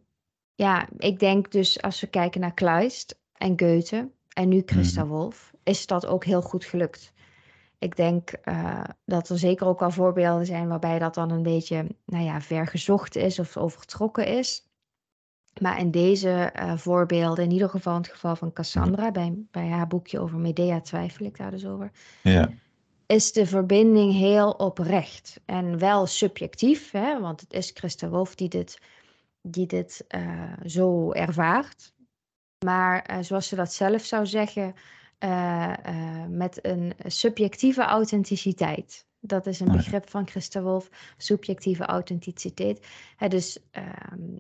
ja, 0.56 0.88
ik 0.98 1.20
denk 1.20 1.52
dus 1.52 1.82
als 1.82 2.02
we 2.02 2.08
kijken 2.08 2.42
naar 2.42 2.54
Kleist 2.54 3.20
en 3.34 3.60
Goethe 3.60 4.12
en 4.30 4.50
nu 4.50 4.62
Christa 4.66 5.04
mhm. 5.04 5.14
Wolf, 5.14 5.54
is 5.64 5.86
dat 5.86 6.06
ook 6.06 6.26
heel 6.26 6.42
goed 6.42 6.66
gelukt. 6.66 7.14
Ik 7.80 7.96
denk 7.96 8.34
uh, 8.44 8.84
dat 9.06 9.30
er 9.30 9.38
zeker 9.38 9.68
ook 9.68 9.82
al 9.82 9.92
voorbeelden 9.92 10.46
zijn 10.46 10.68
waarbij 10.68 11.00
dat 11.00 11.14
dan 11.14 11.32
een 11.32 11.44
beetje, 11.44 11.88
nou 12.06 12.24
ja, 12.24 12.42
vergezocht 12.42 13.16
is 13.16 13.40
of 13.40 13.58
overtrokken 13.58 14.28
is. 14.28 14.67
Maar 15.62 15.80
in 15.80 15.92
deze 15.92 16.54
uh, 16.56 16.78
voorbeelden, 16.78 17.44
in 17.44 17.52
ieder 17.52 17.70
geval 17.70 17.96
in 17.96 18.02
het 18.02 18.12
geval 18.12 18.36
van 18.36 18.54
Cassandra, 18.54 19.12
bij, 19.12 19.34
bij 19.52 19.68
haar 19.68 19.88
boekje 19.88 20.20
over 20.20 20.38
Medea 20.38 20.82
twijfel 20.82 21.26
ik 21.26 21.38
daar 21.38 21.52
dus 21.52 21.66
over, 21.66 21.92
ja. 22.24 22.50
is 23.06 23.32
de 23.32 23.46
verbinding 23.46 24.14
heel 24.14 24.52
oprecht 24.52 25.40
en 25.46 25.80
wel 25.80 26.06
subjectief, 26.06 26.92
hè, 26.92 27.20
want 27.20 27.42
het 27.42 27.54
is 27.54 27.72
Christa 27.74 28.10
Wolf 28.10 28.36
die 28.36 28.50
dit, 28.50 28.82
die 29.42 29.66
dit 29.66 30.06
uh, 30.10 30.54
zo 30.66 31.12
ervaart. 31.12 31.96
Maar 32.66 33.10
uh, 33.12 33.18
zoals 33.22 33.48
ze 33.48 33.56
dat 33.56 33.74
zelf 33.74 34.06
zou 34.06 34.26
zeggen, 34.26 34.74
met 36.30 36.66
een 36.66 36.94
subjectieve 37.06 37.82
authenticiteit. 37.82 39.06
Dat 39.20 39.46
is 39.46 39.60
een 39.60 39.72
begrip 39.72 40.10
van 40.10 40.28
Christa 40.28 40.62
Wolf, 40.62 40.90
subjectieve 41.18 41.86
authenticiteit. 41.86 42.88
Hè, 43.16 43.28
dus 43.28 43.60
ehm, 43.72 44.40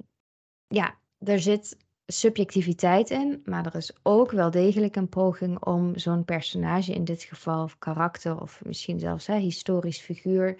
ja, 0.67 0.97
er 1.23 1.39
zit 1.39 1.77
subjectiviteit 2.07 3.09
in, 3.09 3.41
maar 3.45 3.65
er 3.65 3.75
is 3.75 3.91
ook 4.03 4.31
wel 4.31 4.51
degelijk 4.51 4.95
een 4.95 5.09
poging 5.09 5.63
om 5.63 5.97
zo'n 5.97 6.25
personage, 6.25 6.93
in 6.93 7.03
dit 7.03 7.23
geval 7.23 7.63
of 7.63 7.79
karakter 7.79 8.41
of 8.41 8.61
misschien 8.65 8.99
zelfs 8.99 9.27
hè, 9.27 9.37
historisch 9.37 9.99
figuur, 9.99 10.57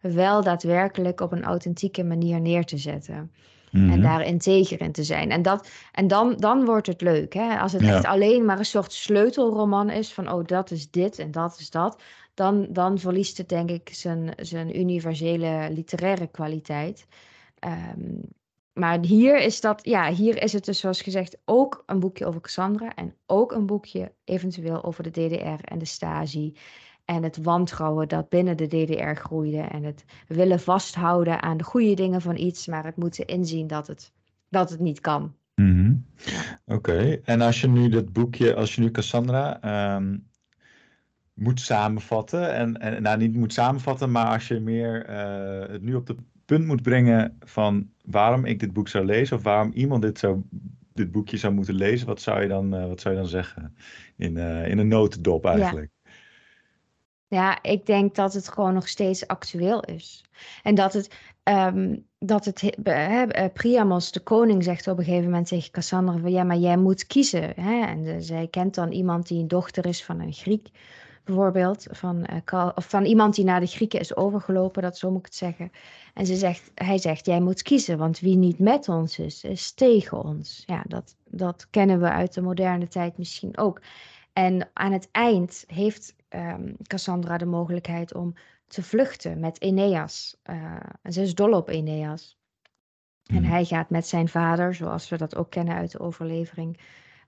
wel 0.00 0.42
daadwerkelijk 0.42 1.20
op 1.20 1.32
een 1.32 1.44
authentieke 1.44 2.04
manier 2.04 2.40
neer 2.40 2.64
te 2.64 2.78
zetten. 2.78 3.32
En 3.72 3.86
mhm. 3.86 4.00
daar 4.00 4.24
integer 4.24 4.80
in 4.80 4.92
te 4.92 5.04
zijn. 5.04 5.30
En, 5.30 5.42
dat, 5.42 5.70
en 5.92 6.08
dan, 6.08 6.36
dan 6.36 6.64
wordt 6.64 6.86
het 6.86 7.00
leuk. 7.00 7.34
Hè? 7.34 7.58
Als 7.58 7.72
het 7.72 7.82
echt 7.82 8.04
alleen 8.04 8.44
maar 8.44 8.58
een 8.58 8.64
soort 8.64 8.92
sleutelroman 8.92 9.90
is 9.90 10.12
van 10.12 10.32
oh, 10.32 10.46
dat 10.46 10.70
is 10.70 10.90
dit 10.90 11.18
en 11.18 11.30
dat 11.30 11.56
is 11.58 11.70
dat. 11.70 12.02
Dan, 12.34 12.66
dan 12.70 12.98
verliest 12.98 13.38
het 13.38 13.48
denk 13.48 13.70
ik 13.70 13.88
zijn, 13.92 14.32
zijn 14.36 14.78
universele 14.78 15.68
literaire 15.72 16.26
kwaliteit. 16.26 17.06
Um, 17.94 18.20
maar 18.72 18.98
hier 19.04 19.40
is, 19.40 19.60
dat, 19.60 19.80
ja, 19.84 20.12
hier 20.12 20.42
is 20.42 20.52
het 20.52 20.64
dus 20.64 20.78
zoals 20.78 21.02
gezegd 21.02 21.38
ook 21.44 21.82
een 21.86 22.00
boekje 22.00 22.26
over 22.26 22.40
Cassandra 22.40 22.94
en 22.94 23.14
ook 23.26 23.52
een 23.52 23.66
boekje 23.66 24.12
eventueel 24.24 24.84
over 24.84 25.02
de 25.02 25.10
DDR 25.10 25.64
en 25.64 25.78
de 25.78 25.84
Stasi. 25.84 26.56
En 27.04 27.22
het 27.22 27.42
wantrouwen 27.42 28.08
dat 28.08 28.28
binnen 28.28 28.56
de 28.56 28.66
DDR 28.66 29.20
groeide 29.20 29.60
en 29.60 29.82
het 29.82 30.04
willen 30.28 30.60
vasthouden 30.60 31.42
aan 31.42 31.56
de 31.56 31.64
goede 31.64 31.94
dingen 31.94 32.20
van 32.20 32.36
iets, 32.36 32.66
maar 32.66 32.84
het 32.84 32.96
moeten 32.96 33.26
inzien 33.26 33.66
dat 33.66 33.86
het, 33.86 34.12
dat 34.48 34.70
het 34.70 34.80
niet 34.80 35.00
kan. 35.00 35.34
Mm 35.54 36.04
Oké, 36.66 37.20
en 37.24 37.40
als 37.40 37.60
je 37.60 37.68
nu 37.68 37.88
dat 37.88 38.12
boekje, 38.12 38.54
als 38.54 38.74
je 38.74 38.80
nu 38.80 38.90
Cassandra, 38.90 39.94
um, 39.96 40.28
moet 41.40 41.60
samenvatten. 41.60 42.54
En, 42.54 42.80
en 42.80 43.02
nou, 43.02 43.18
niet 43.18 43.34
moet 43.34 43.52
samenvatten, 43.52 44.10
maar 44.10 44.26
als 44.26 44.48
je 44.48 44.60
meer 44.60 45.04
eh, 45.04 45.72
het 45.72 45.82
nu 45.82 45.94
op 45.94 46.06
het 46.06 46.18
punt 46.50 46.66
moet 46.66 46.82
brengen 46.82 47.36
van 47.40 47.90
waarom 48.04 48.44
ik 48.44 48.60
dit 48.60 48.72
boek 48.72 48.88
zou 48.88 49.04
lezen 49.04 49.36
of 49.36 49.42
waarom 49.42 49.72
iemand 49.72 50.02
dit, 50.02 50.18
zou, 50.18 50.42
dit 50.92 51.10
boekje 51.10 51.36
zou 51.36 51.52
moeten 51.52 51.74
lezen, 51.74 52.06
wat 52.06 52.20
zou 52.20 52.42
je 52.42 52.48
dan, 52.48 52.74
uh, 52.74 52.86
wat 52.86 53.00
zou 53.00 53.14
je 53.14 53.20
dan 53.20 53.28
zeggen? 53.28 53.76
In, 54.16 54.36
uh, 54.36 54.68
in 54.68 54.78
een 54.78 54.88
notendop 54.88 55.44
eigenlijk. 55.44 55.90
Ja. 56.02 56.10
ja, 57.28 57.62
ik 57.62 57.86
denk 57.86 58.14
dat 58.14 58.34
het 58.34 58.48
gewoon 58.48 58.74
nog 58.74 58.88
steeds 58.88 59.26
actueel 59.26 59.80
is. 59.80 60.24
En 60.62 60.74
dat 60.74 60.92
het, 60.92 61.14
um, 61.44 62.06
dat 62.18 62.44
het 62.44 62.60
he, 62.60 63.48
Priamos, 63.48 64.12
de 64.12 64.20
koning, 64.20 64.64
zegt 64.64 64.88
op 64.88 64.98
een 64.98 65.04
gegeven 65.04 65.30
moment 65.30 65.48
tegen 65.48 65.70
Cassandra 65.70 66.18
van 66.18 66.30
ja, 66.30 66.44
maar 66.44 66.56
jij 66.56 66.76
moet 66.76 67.06
kiezen. 67.06 67.52
Hè? 67.60 67.86
En 67.86 68.22
zij 68.22 68.48
kent 68.48 68.74
dan 68.74 68.92
iemand 68.92 69.28
die 69.28 69.40
een 69.40 69.48
dochter 69.48 69.86
is 69.86 70.04
van 70.04 70.20
een 70.20 70.32
Griek 70.32 70.68
bijvoorbeeld, 71.24 71.86
van, 71.90 72.26
uh, 72.52 72.68
of 72.74 72.88
van 72.88 73.04
iemand 73.04 73.34
die 73.34 73.44
naar 73.44 73.60
de 73.60 73.66
Grieken 73.66 74.00
is 74.00 74.16
overgelopen, 74.16 74.82
dat 74.82 74.98
zo 74.98 75.10
moet 75.10 75.18
ik 75.18 75.24
het 75.24 75.34
zeggen. 75.34 75.70
En 76.14 76.26
ze 76.26 76.36
zegt, 76.36 76.70
hij 76.74 76.98
zegt, 76.98 77.26
jij 77.26 77.40
moet 77.40 77.62
kiezen, 77.62 77.98
want 77.98 78.18
wie 78.18 78.36
niet 78.36 78.58
met 78.58 78.88
ons 78.88 79.18
is, 79.18 79.44
is 79.44 79.72
tegen 79.72 80.24
ons. 80.24 80.62
Ja, 80.66 80.84
dat, 80.88 81.16
dat 81.24 81.66
kennen 81.70 82.00
we 82.00 82.10
uit 82.10 82.34
de 82.34 82.40
moderne 82.40 82.88
tijd 82.88 83.18
misschien 83.18 83.58
ook. 83.58 83.80
En 84.32 84.70
aan 84.72 84.92
het 84.92 85.08
eind 85.10 85.64
heeft 85.66 86.14
um, 86.28 86.76
Cassandra 86.82 87.38
de 87.38 87.46
mogelijkheid 87.46 88.14
om 88.14 88.34
te 88.66 88.82
vluchten 88.82 89.40
met 89.40 89.60
Eneas. 89.60 90.36
Uh, 90.50 90.76
en 91.02 91.12
ze 91.12 91.22
is 91.22 91.34
dol 91.34 91.52
op 91.52 91.68
Eneas. 91.68 92.38
En 93.26 93.36
hmm. 93.36 93.44
hij 93.44 93.64
gaat 93.64 93.90
met 93.90 94.06
zijn 94.06 94.28
vader, 94.28 94.74
zoals 94.74 95.08
we 95.08 95.16
dat 95.16 95.36
ook 95.36 95.50
kennen 95.50 95.74
uit 95.74 95.90
de 95.90 96.00
overlevering, 96.00 96.80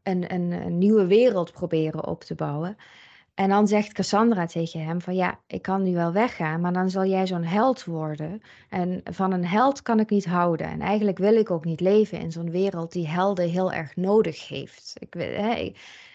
een, 0.02 0.34
een, 0.34 0.52
een 0.52 0.78
nieuwe 0.78 1.06
wereld 1.06 1.52
proberen 1.52 2.06
op 2.06 2.24
te 2.24 2.34
bouwen. 2.34 2.76
En 3.34 3.48
dan 3.48 3.66
zegt 3.68 3.92
Cassandra 3.92 4.46
tegen 4.46 4.84
hem 4.84 5.00
van 5.00 5.14
ja, 5.14 5.40
ik 5.46 5.62
kan 5.62 5.82
nu 5.82 5.94
wel 5.94 6.12
weggaan, 6.12 6.60
maar 6.60 6.72
dan 6.72 6.90
zal 6.90 7.04
jij 7.04 7.26
zo'n 7.26 7.44
held 7.44 7.84
worden. 7.84 8.40
En 8.68 9.00
van 9.04 9.32
een 9.32 9.46
held 9.46 9.82
kan 9.82 10.00
ik 10.00 10.10
niet 10.10 10.26
houden. 10.26 10.66
En 10.66 10.80
eigenlijk 10.80 11.18
wil 11.18 11.36
ik 11.36 11.50
ook 11.50 11.64
niet 11.64 11.80
leven 11.80 12.18
in 12.18 12.32
zo'n 12.32 12.50
wereld 12.50 12.92
die 12.92 13.08
helden 13.08 13.48
heel 13.48 13.72
erg 13.72 13.96
nodig 13.96 14.48
heeft. 14.48 14.92
Ik, 14.98 15.14
hè, 15.14 15.72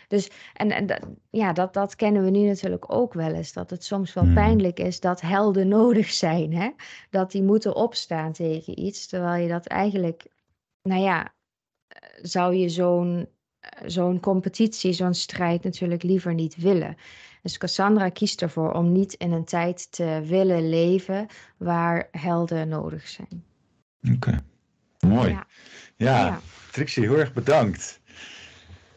dus, 0.08 0.30
en, 0.54 0.72
en 0.72 1.18
ja, 1.30 1.54
dat, 1.54 1.74
dat 1.74 1.96
kennen 1.96 2.24
we 2.24 2.30
nu 2.30 2.48
natuurlijk 2.48 2.94
ook 2.94 3.14
wel 3.14 3.34
eens. 3.34 3.54
Dat 3.54 3.70
het 3.70 3.84
soms 3.84 4.14
wel 4.14 4.24
hmm. 4.24 4.34
pijnlijk 4.34 4.80
is 4.80 5.00
dat 5.00 5.22
helden 5.22 5.68
nodig 5.78 6.12
zijn. 6.12 6.54
Hè? 6.54 6.70
Dat 7.10 7.32
die 7.32 7.44
moeten 7.44 7.76
opstaan 7.76 8.32
tegen 8.32 8.80
iets. 8.80 9.08
Terwijl 9.08 9.42
je 9.42 9.50
dat 9.50 9.66
eigenlijk, 9.66 10.28
nou 10.82 11.02
ja, 11.02 11.34
zou 12.22 12.56
je 12.56 12.70
zo'n 12.70 13.28
zo'n 13.86 14.20
competitie, 14.20 14.94
zo'n 14.94 15.14
strijd 15.14 15.64
natuurlijk 15.64 16.04
liever 16.04 16.34
niet 16.34 16.56
willen. 16.56 16.98
Dus 17.42 17.58
Cassandra 17.58 18.10
kiest 18.10 18.42
ervoor 18.42 18.72
om 18.74 18.92
niet 18.92 19.14
in 19.14 19.32
een 19.32 19.46
tijd 19.46 19.92
te 19.92 20.22
willen 20.26 20.70
leven 20.70 21.28
waar 21.58 22.08
helden 22.12 22.68
nodig 22.68 23.08
zijn. 23.08 23.44
Oké, 24.14 24.40
mooi. 25.00 25.30
Ja. 25.30 25.48
ja, 25.96 26.40
Trixie, 26.72 27.04
heel 27.04 27.18
erg 27.18 27.34
bedankt. 27.34 28.00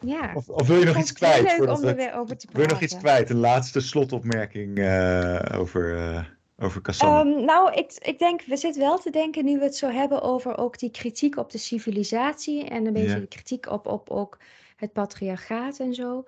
Ja. 0.01 0.31
Of, 0.35 0.49
of 0.49 0.67
wil 0.67 0.79
je 0.79 0.85
nog 0.85 0.97
iets 0.97 1.13
kwijt? 1.13 1.57
Weer 1.57 1.69
over 1.69 1.87
te 1.87 1.95
praten. 1.95 2.49
Wil 2.53 2.63
je 2.63 2.69
nog 2.69 2.81
iets 2.81 2.97
kwijt? 2.97 3.31
Een 3.31 3.37
laatste 3.37 3.81
slotopmerking 3.81 4.79
uh, 4.79 5.41
over, 5.55 5.97
uh, 5.97 6.25
over 6.59 6.81
Cassandra? 6.81 7.21
Um, 7.21 7.45
nou, 7.45 7.73
ik, 7.73 7.93
ik 7.99 8.19
denk, 8.19 8.43
we 8.43 8.57
zitten 8.57 8.83
wel 8.83 8.99
te 8.99 9.11
denken 9.11 9.45
nu 9.45 9.59
we 9.59 9.65
het 9.65 9.77
zo 9.77 9.91
hebben 9.91 10.23
over 10.23 10.59
ook 10.59 10.79
die 10.79 10.91
kritiek 10.91 11.37
op 11.37 11.51
de 11.51 11.59
civilisatie 11.59 12.65
en 12.65 12.87
een 12.87 12.93
beetje 12.93 13.21
de 13.21 13.27
kritiek 13.27 13.71
op, 13.71 13.87
op 13.87 14.11
ook 14.11 14.39
het 14.81 14.93
patriarchaat 14.93 15.79
en 15.79 15.95
zo. 15.95 16.25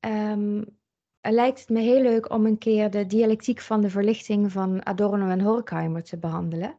Um, 0.00 0.64
lijkt 1.20 1.60
het 1.60 1.68
me 1.68 1.80
heel 1.80 2.02
leuk 2.02 2.32
om 2.32 2.46
een 2.46 2.58
keer 2.58 2.90
de 2.90 3.06
dialectiek 3.06 3.60
van 3.60 3.80
de 3.80 3.90
verlichting 3.90 4.52
van 4.52 4.86
Adorno 4.86 5.28
en 5.28 5.40
Horkheimer 5.40 6.02
te 6.02 6.18
behandelen. 6.18 6.76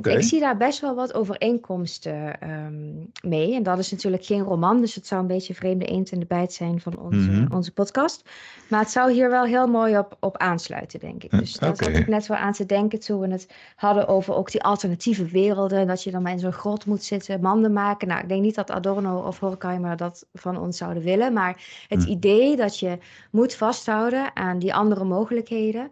Ik 0.00 0.22
zie 0.22 0.40
daar 0.40 0.56
best 0.56 0.80
wel 0.80 0.94
wat 0.94 1.14
overeenkomsten 1.14 2.50
um, 2.50 3.10
mee. 3.22 3.54
En 3.54 3.62
dat 3.62 3.78
is 3.78 3.90
natuurlijk 3.90 4.24
geen 4.24 4.42
roman, 4.42 4.80
dus 4.80 4.94
het 4.94 5.06
zou 5.06 5.20
een 5.20 5.26
beetje 5.26 5.54
vreemde 5.54 5.84
eend 5.84 6.10
in 6.10 6.20
de 6.20 6.26
bijt 6.26 6.52
zijn 6.52 6.80
van 6.80 6.98
onze, 6.98 7.30
mhm. 7.30 7.54
onze 7.54 7.72
podcast. 7.72 8.22
Maar 8.68 8.80
het 8.80 8.90
zou 8.90 9.12
hier 9.12 9.30
wel 9.30 9.44
heel 9.44 9.66
mooi 9.66 9.98
op, 9.98 10.16
op 10.20 10.36
aansluiten, 10.36 11.00
denk 11.00 11.24
ik. 11.24 11.30
Dus 11.30 11.52
daar 11.52 11.76
zat 11.76 11.88
ik 11.88 12.08
net 12.08 12.26
wel 12.26 12.36
aan 12.36 12.52
te 12.52 12.66
denken 12.66 13.00
toen 13.00 13.20
we 13.20 13.28
het 13.28 13.48
hadden 13.76 14.08
over 14.08 14.34
ook 14.34 14.50
die 14.50 14.62
alternatieve 14.62 15.24
werelden. 15.24 15.86
Dat 15.86 16.02
je 16.02 16.10
dan 16.10 16.22
maar 16.22 16.32
in 16.32 16.38
zo'n 16.38 16.52
grot 16.52 16.86
moet 16.86 17.04
zitten, 17.04 17.40
manden 17.40 17.72
maken. 17.72 18.08
Nou, 18.08 18.20
ik 18.20 18.28
denk 18.28 18.42
niet 18.42 18.54
dat 18.54 18.70
Adorno 18.70 19.18
of 19.18 19.38
Horkheimer 19.38 19.96
dat 19.96 20.26
van 20.34 20.58
ons 20.58 20.76
zouden 20.76 21.02
willen. 21.02 21.32
Maar 21.32 21.84
het 21.88 22.00
mhm. 22.00 22.10
idee 22.10 22.56
dat 22.56 22.78
je 22.78 22.98
moet 23.30 23.54
vasthouden 23.54 24.36
aan 24.36 24.58
die 24.58 24.74
andere 24.74 25.04
mogelijkheden. 25.04 25.90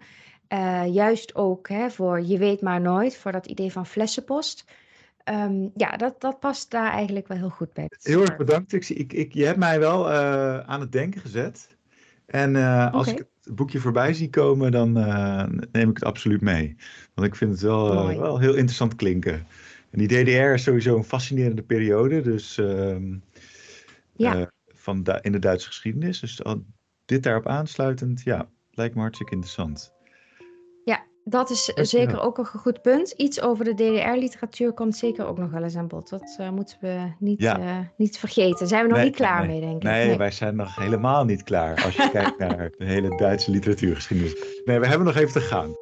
Uh, 0.52 0.94
juist 0.94 1.34
ook 1.34 1.68
hè, 1.68 1.90
voor 1.90 2.20
je 2.20 2.38
weet 2.38 2.60
maar 2.60 2.80
nooit, 2.80 3.16
voor 3.16 3.32
dat 3.32 3.46
idee 3.46 3.72
van 3.72 3.86
flessenpost. 3.86 4.64
Um, 5.24 5.70
ja, 5.74 5.96
dat, 5.96 6.20
dat 6.20 6.40
past 6.40 6.70
daar 6.70 6.92
eigenlijk 6.92 7.28
wel 7.28 7.36
heel 7.36 7.50
goed 7.50 7.72
bij. 7.72 7.90
Heel 8.02 8.20
erg 8.20 8.36
bedankt. 8.36 8.72
Ik, 8.72 8.88
ik, 8.88 9.12
ik, 9.12 9.32
je 9.34 9.44
hebt 9.44 9.58
mij 9.58 9.78
wel 9.78 10.10
uh, 10.10 10.58
aan 10.58 10.80
het 10.80 10.92
denken 10.92 11.20
gezet. 11.20 11.76
En 12.26 12.54
uh, 12.54 12.92
als 12.92 13.06
ik 13.06 13.26
het 13.42 13.54
boekje 13.54 13.78
voorbij 13.78 14.14
zie 14.14 14.30
komen, 14.30 14.72
dan 14.72 14.92
neem 15.72 15.88
ik 15.88 15.94
het 15.94 16.04
absoluut 16.04 16.40
mee. 16.40 16.76
Want 17.14 17.26
ik 17.28 17.34
vind 17.34 17.50
het 17.50 17.60
wel, 17.60 18.18
wel 18.18 18.38
heel 18.38 18.54
interessant 18.54 18.94
klinken. 18.94 19.46
En 19.90 19.98
die 19.98 20.08
DDR 20.08 20.52
is 20.52 20.62
sowieso 20.62 20.96
een 20.96 21.04
fascinerende 21.04 21.62
periode. 21.62 22.20
Dus 22.20 22.56
um, 22.56 23.22
ja. 24.12 24.50
van 24.66 25.06
in 25.20 25.32
de 25.32 25.38
Duitse 25.38 25.66
geschiedenis. 25.66 26.20
Dus 26.20 26.42
dit 27.04 27.22
daarop 27.22 27.46
aansluitend, 27.46 28.22
ja, 28.22 28.48
lijkt 28.70 28.94
me 28.94 29.00
hartstikke 29.00 29.34
interessant. 29.34 29.92
Dat 31.30 31.50
is 31.50 31.64
zeker 31.64 32.20
ook 32.20 32.38
een 32.38 32.46
goed 32.46 32.82
punt. 32.82 33.10
Iets 33.10 33.40
over 33.40 33.64
de 33.64 33.74
DDR-literatuur 33.74 34.72
komt 34.72 34.96
zeker 34.96 35.26
ook 35.26 35.38
nog 35.38 35.50
wel 35.50 35.62
eens 35.62 35.76
aan 35.76 35.88
bod. 35.88 36.08
Dat 36.08 36.36
uh, 36.40 36.50
moeten 36.50 36.76
we 36.80 37.12
niet, 37.18 37.40
ja. 37.40 37.58
uh, 37.58 37.78
niet 37.96 38.18
vergeten. 38.18 38.66
Zijn 38.66 38.86
we 38.86 38.92
nog 38.92 39.02
niet 39.02 39.14
klaar 39.14 39.46
mee, 39.46 39.60
denk 39.60 39.76
ik. 39.76 39.82
Nee, 39.82 40.06
nee, 40.06 40.16
wij 40.16 40.30
zijn 40.30 40.56
nog 40.56 40.76
helemaal 40.76 41.24
niet 41.24 41.42
klaar. 41.42 41.84
Als 41.84 41.96
je 41.96 42.10
kijkt 42.10 42.38
naar 42.38 42.70
de 42.78 42.84
hele 42.84 43.16
Duitse 43.16 43.50
literatuurgeschiedenis. 43.50 44.34
Nee, 44.64 44.78
we 44.78 44.86
hebben 44.86 45.06
nog 45.06 45.16
even 45.16 45.32
te 45.32 45.40
gaan. 45.40 45.74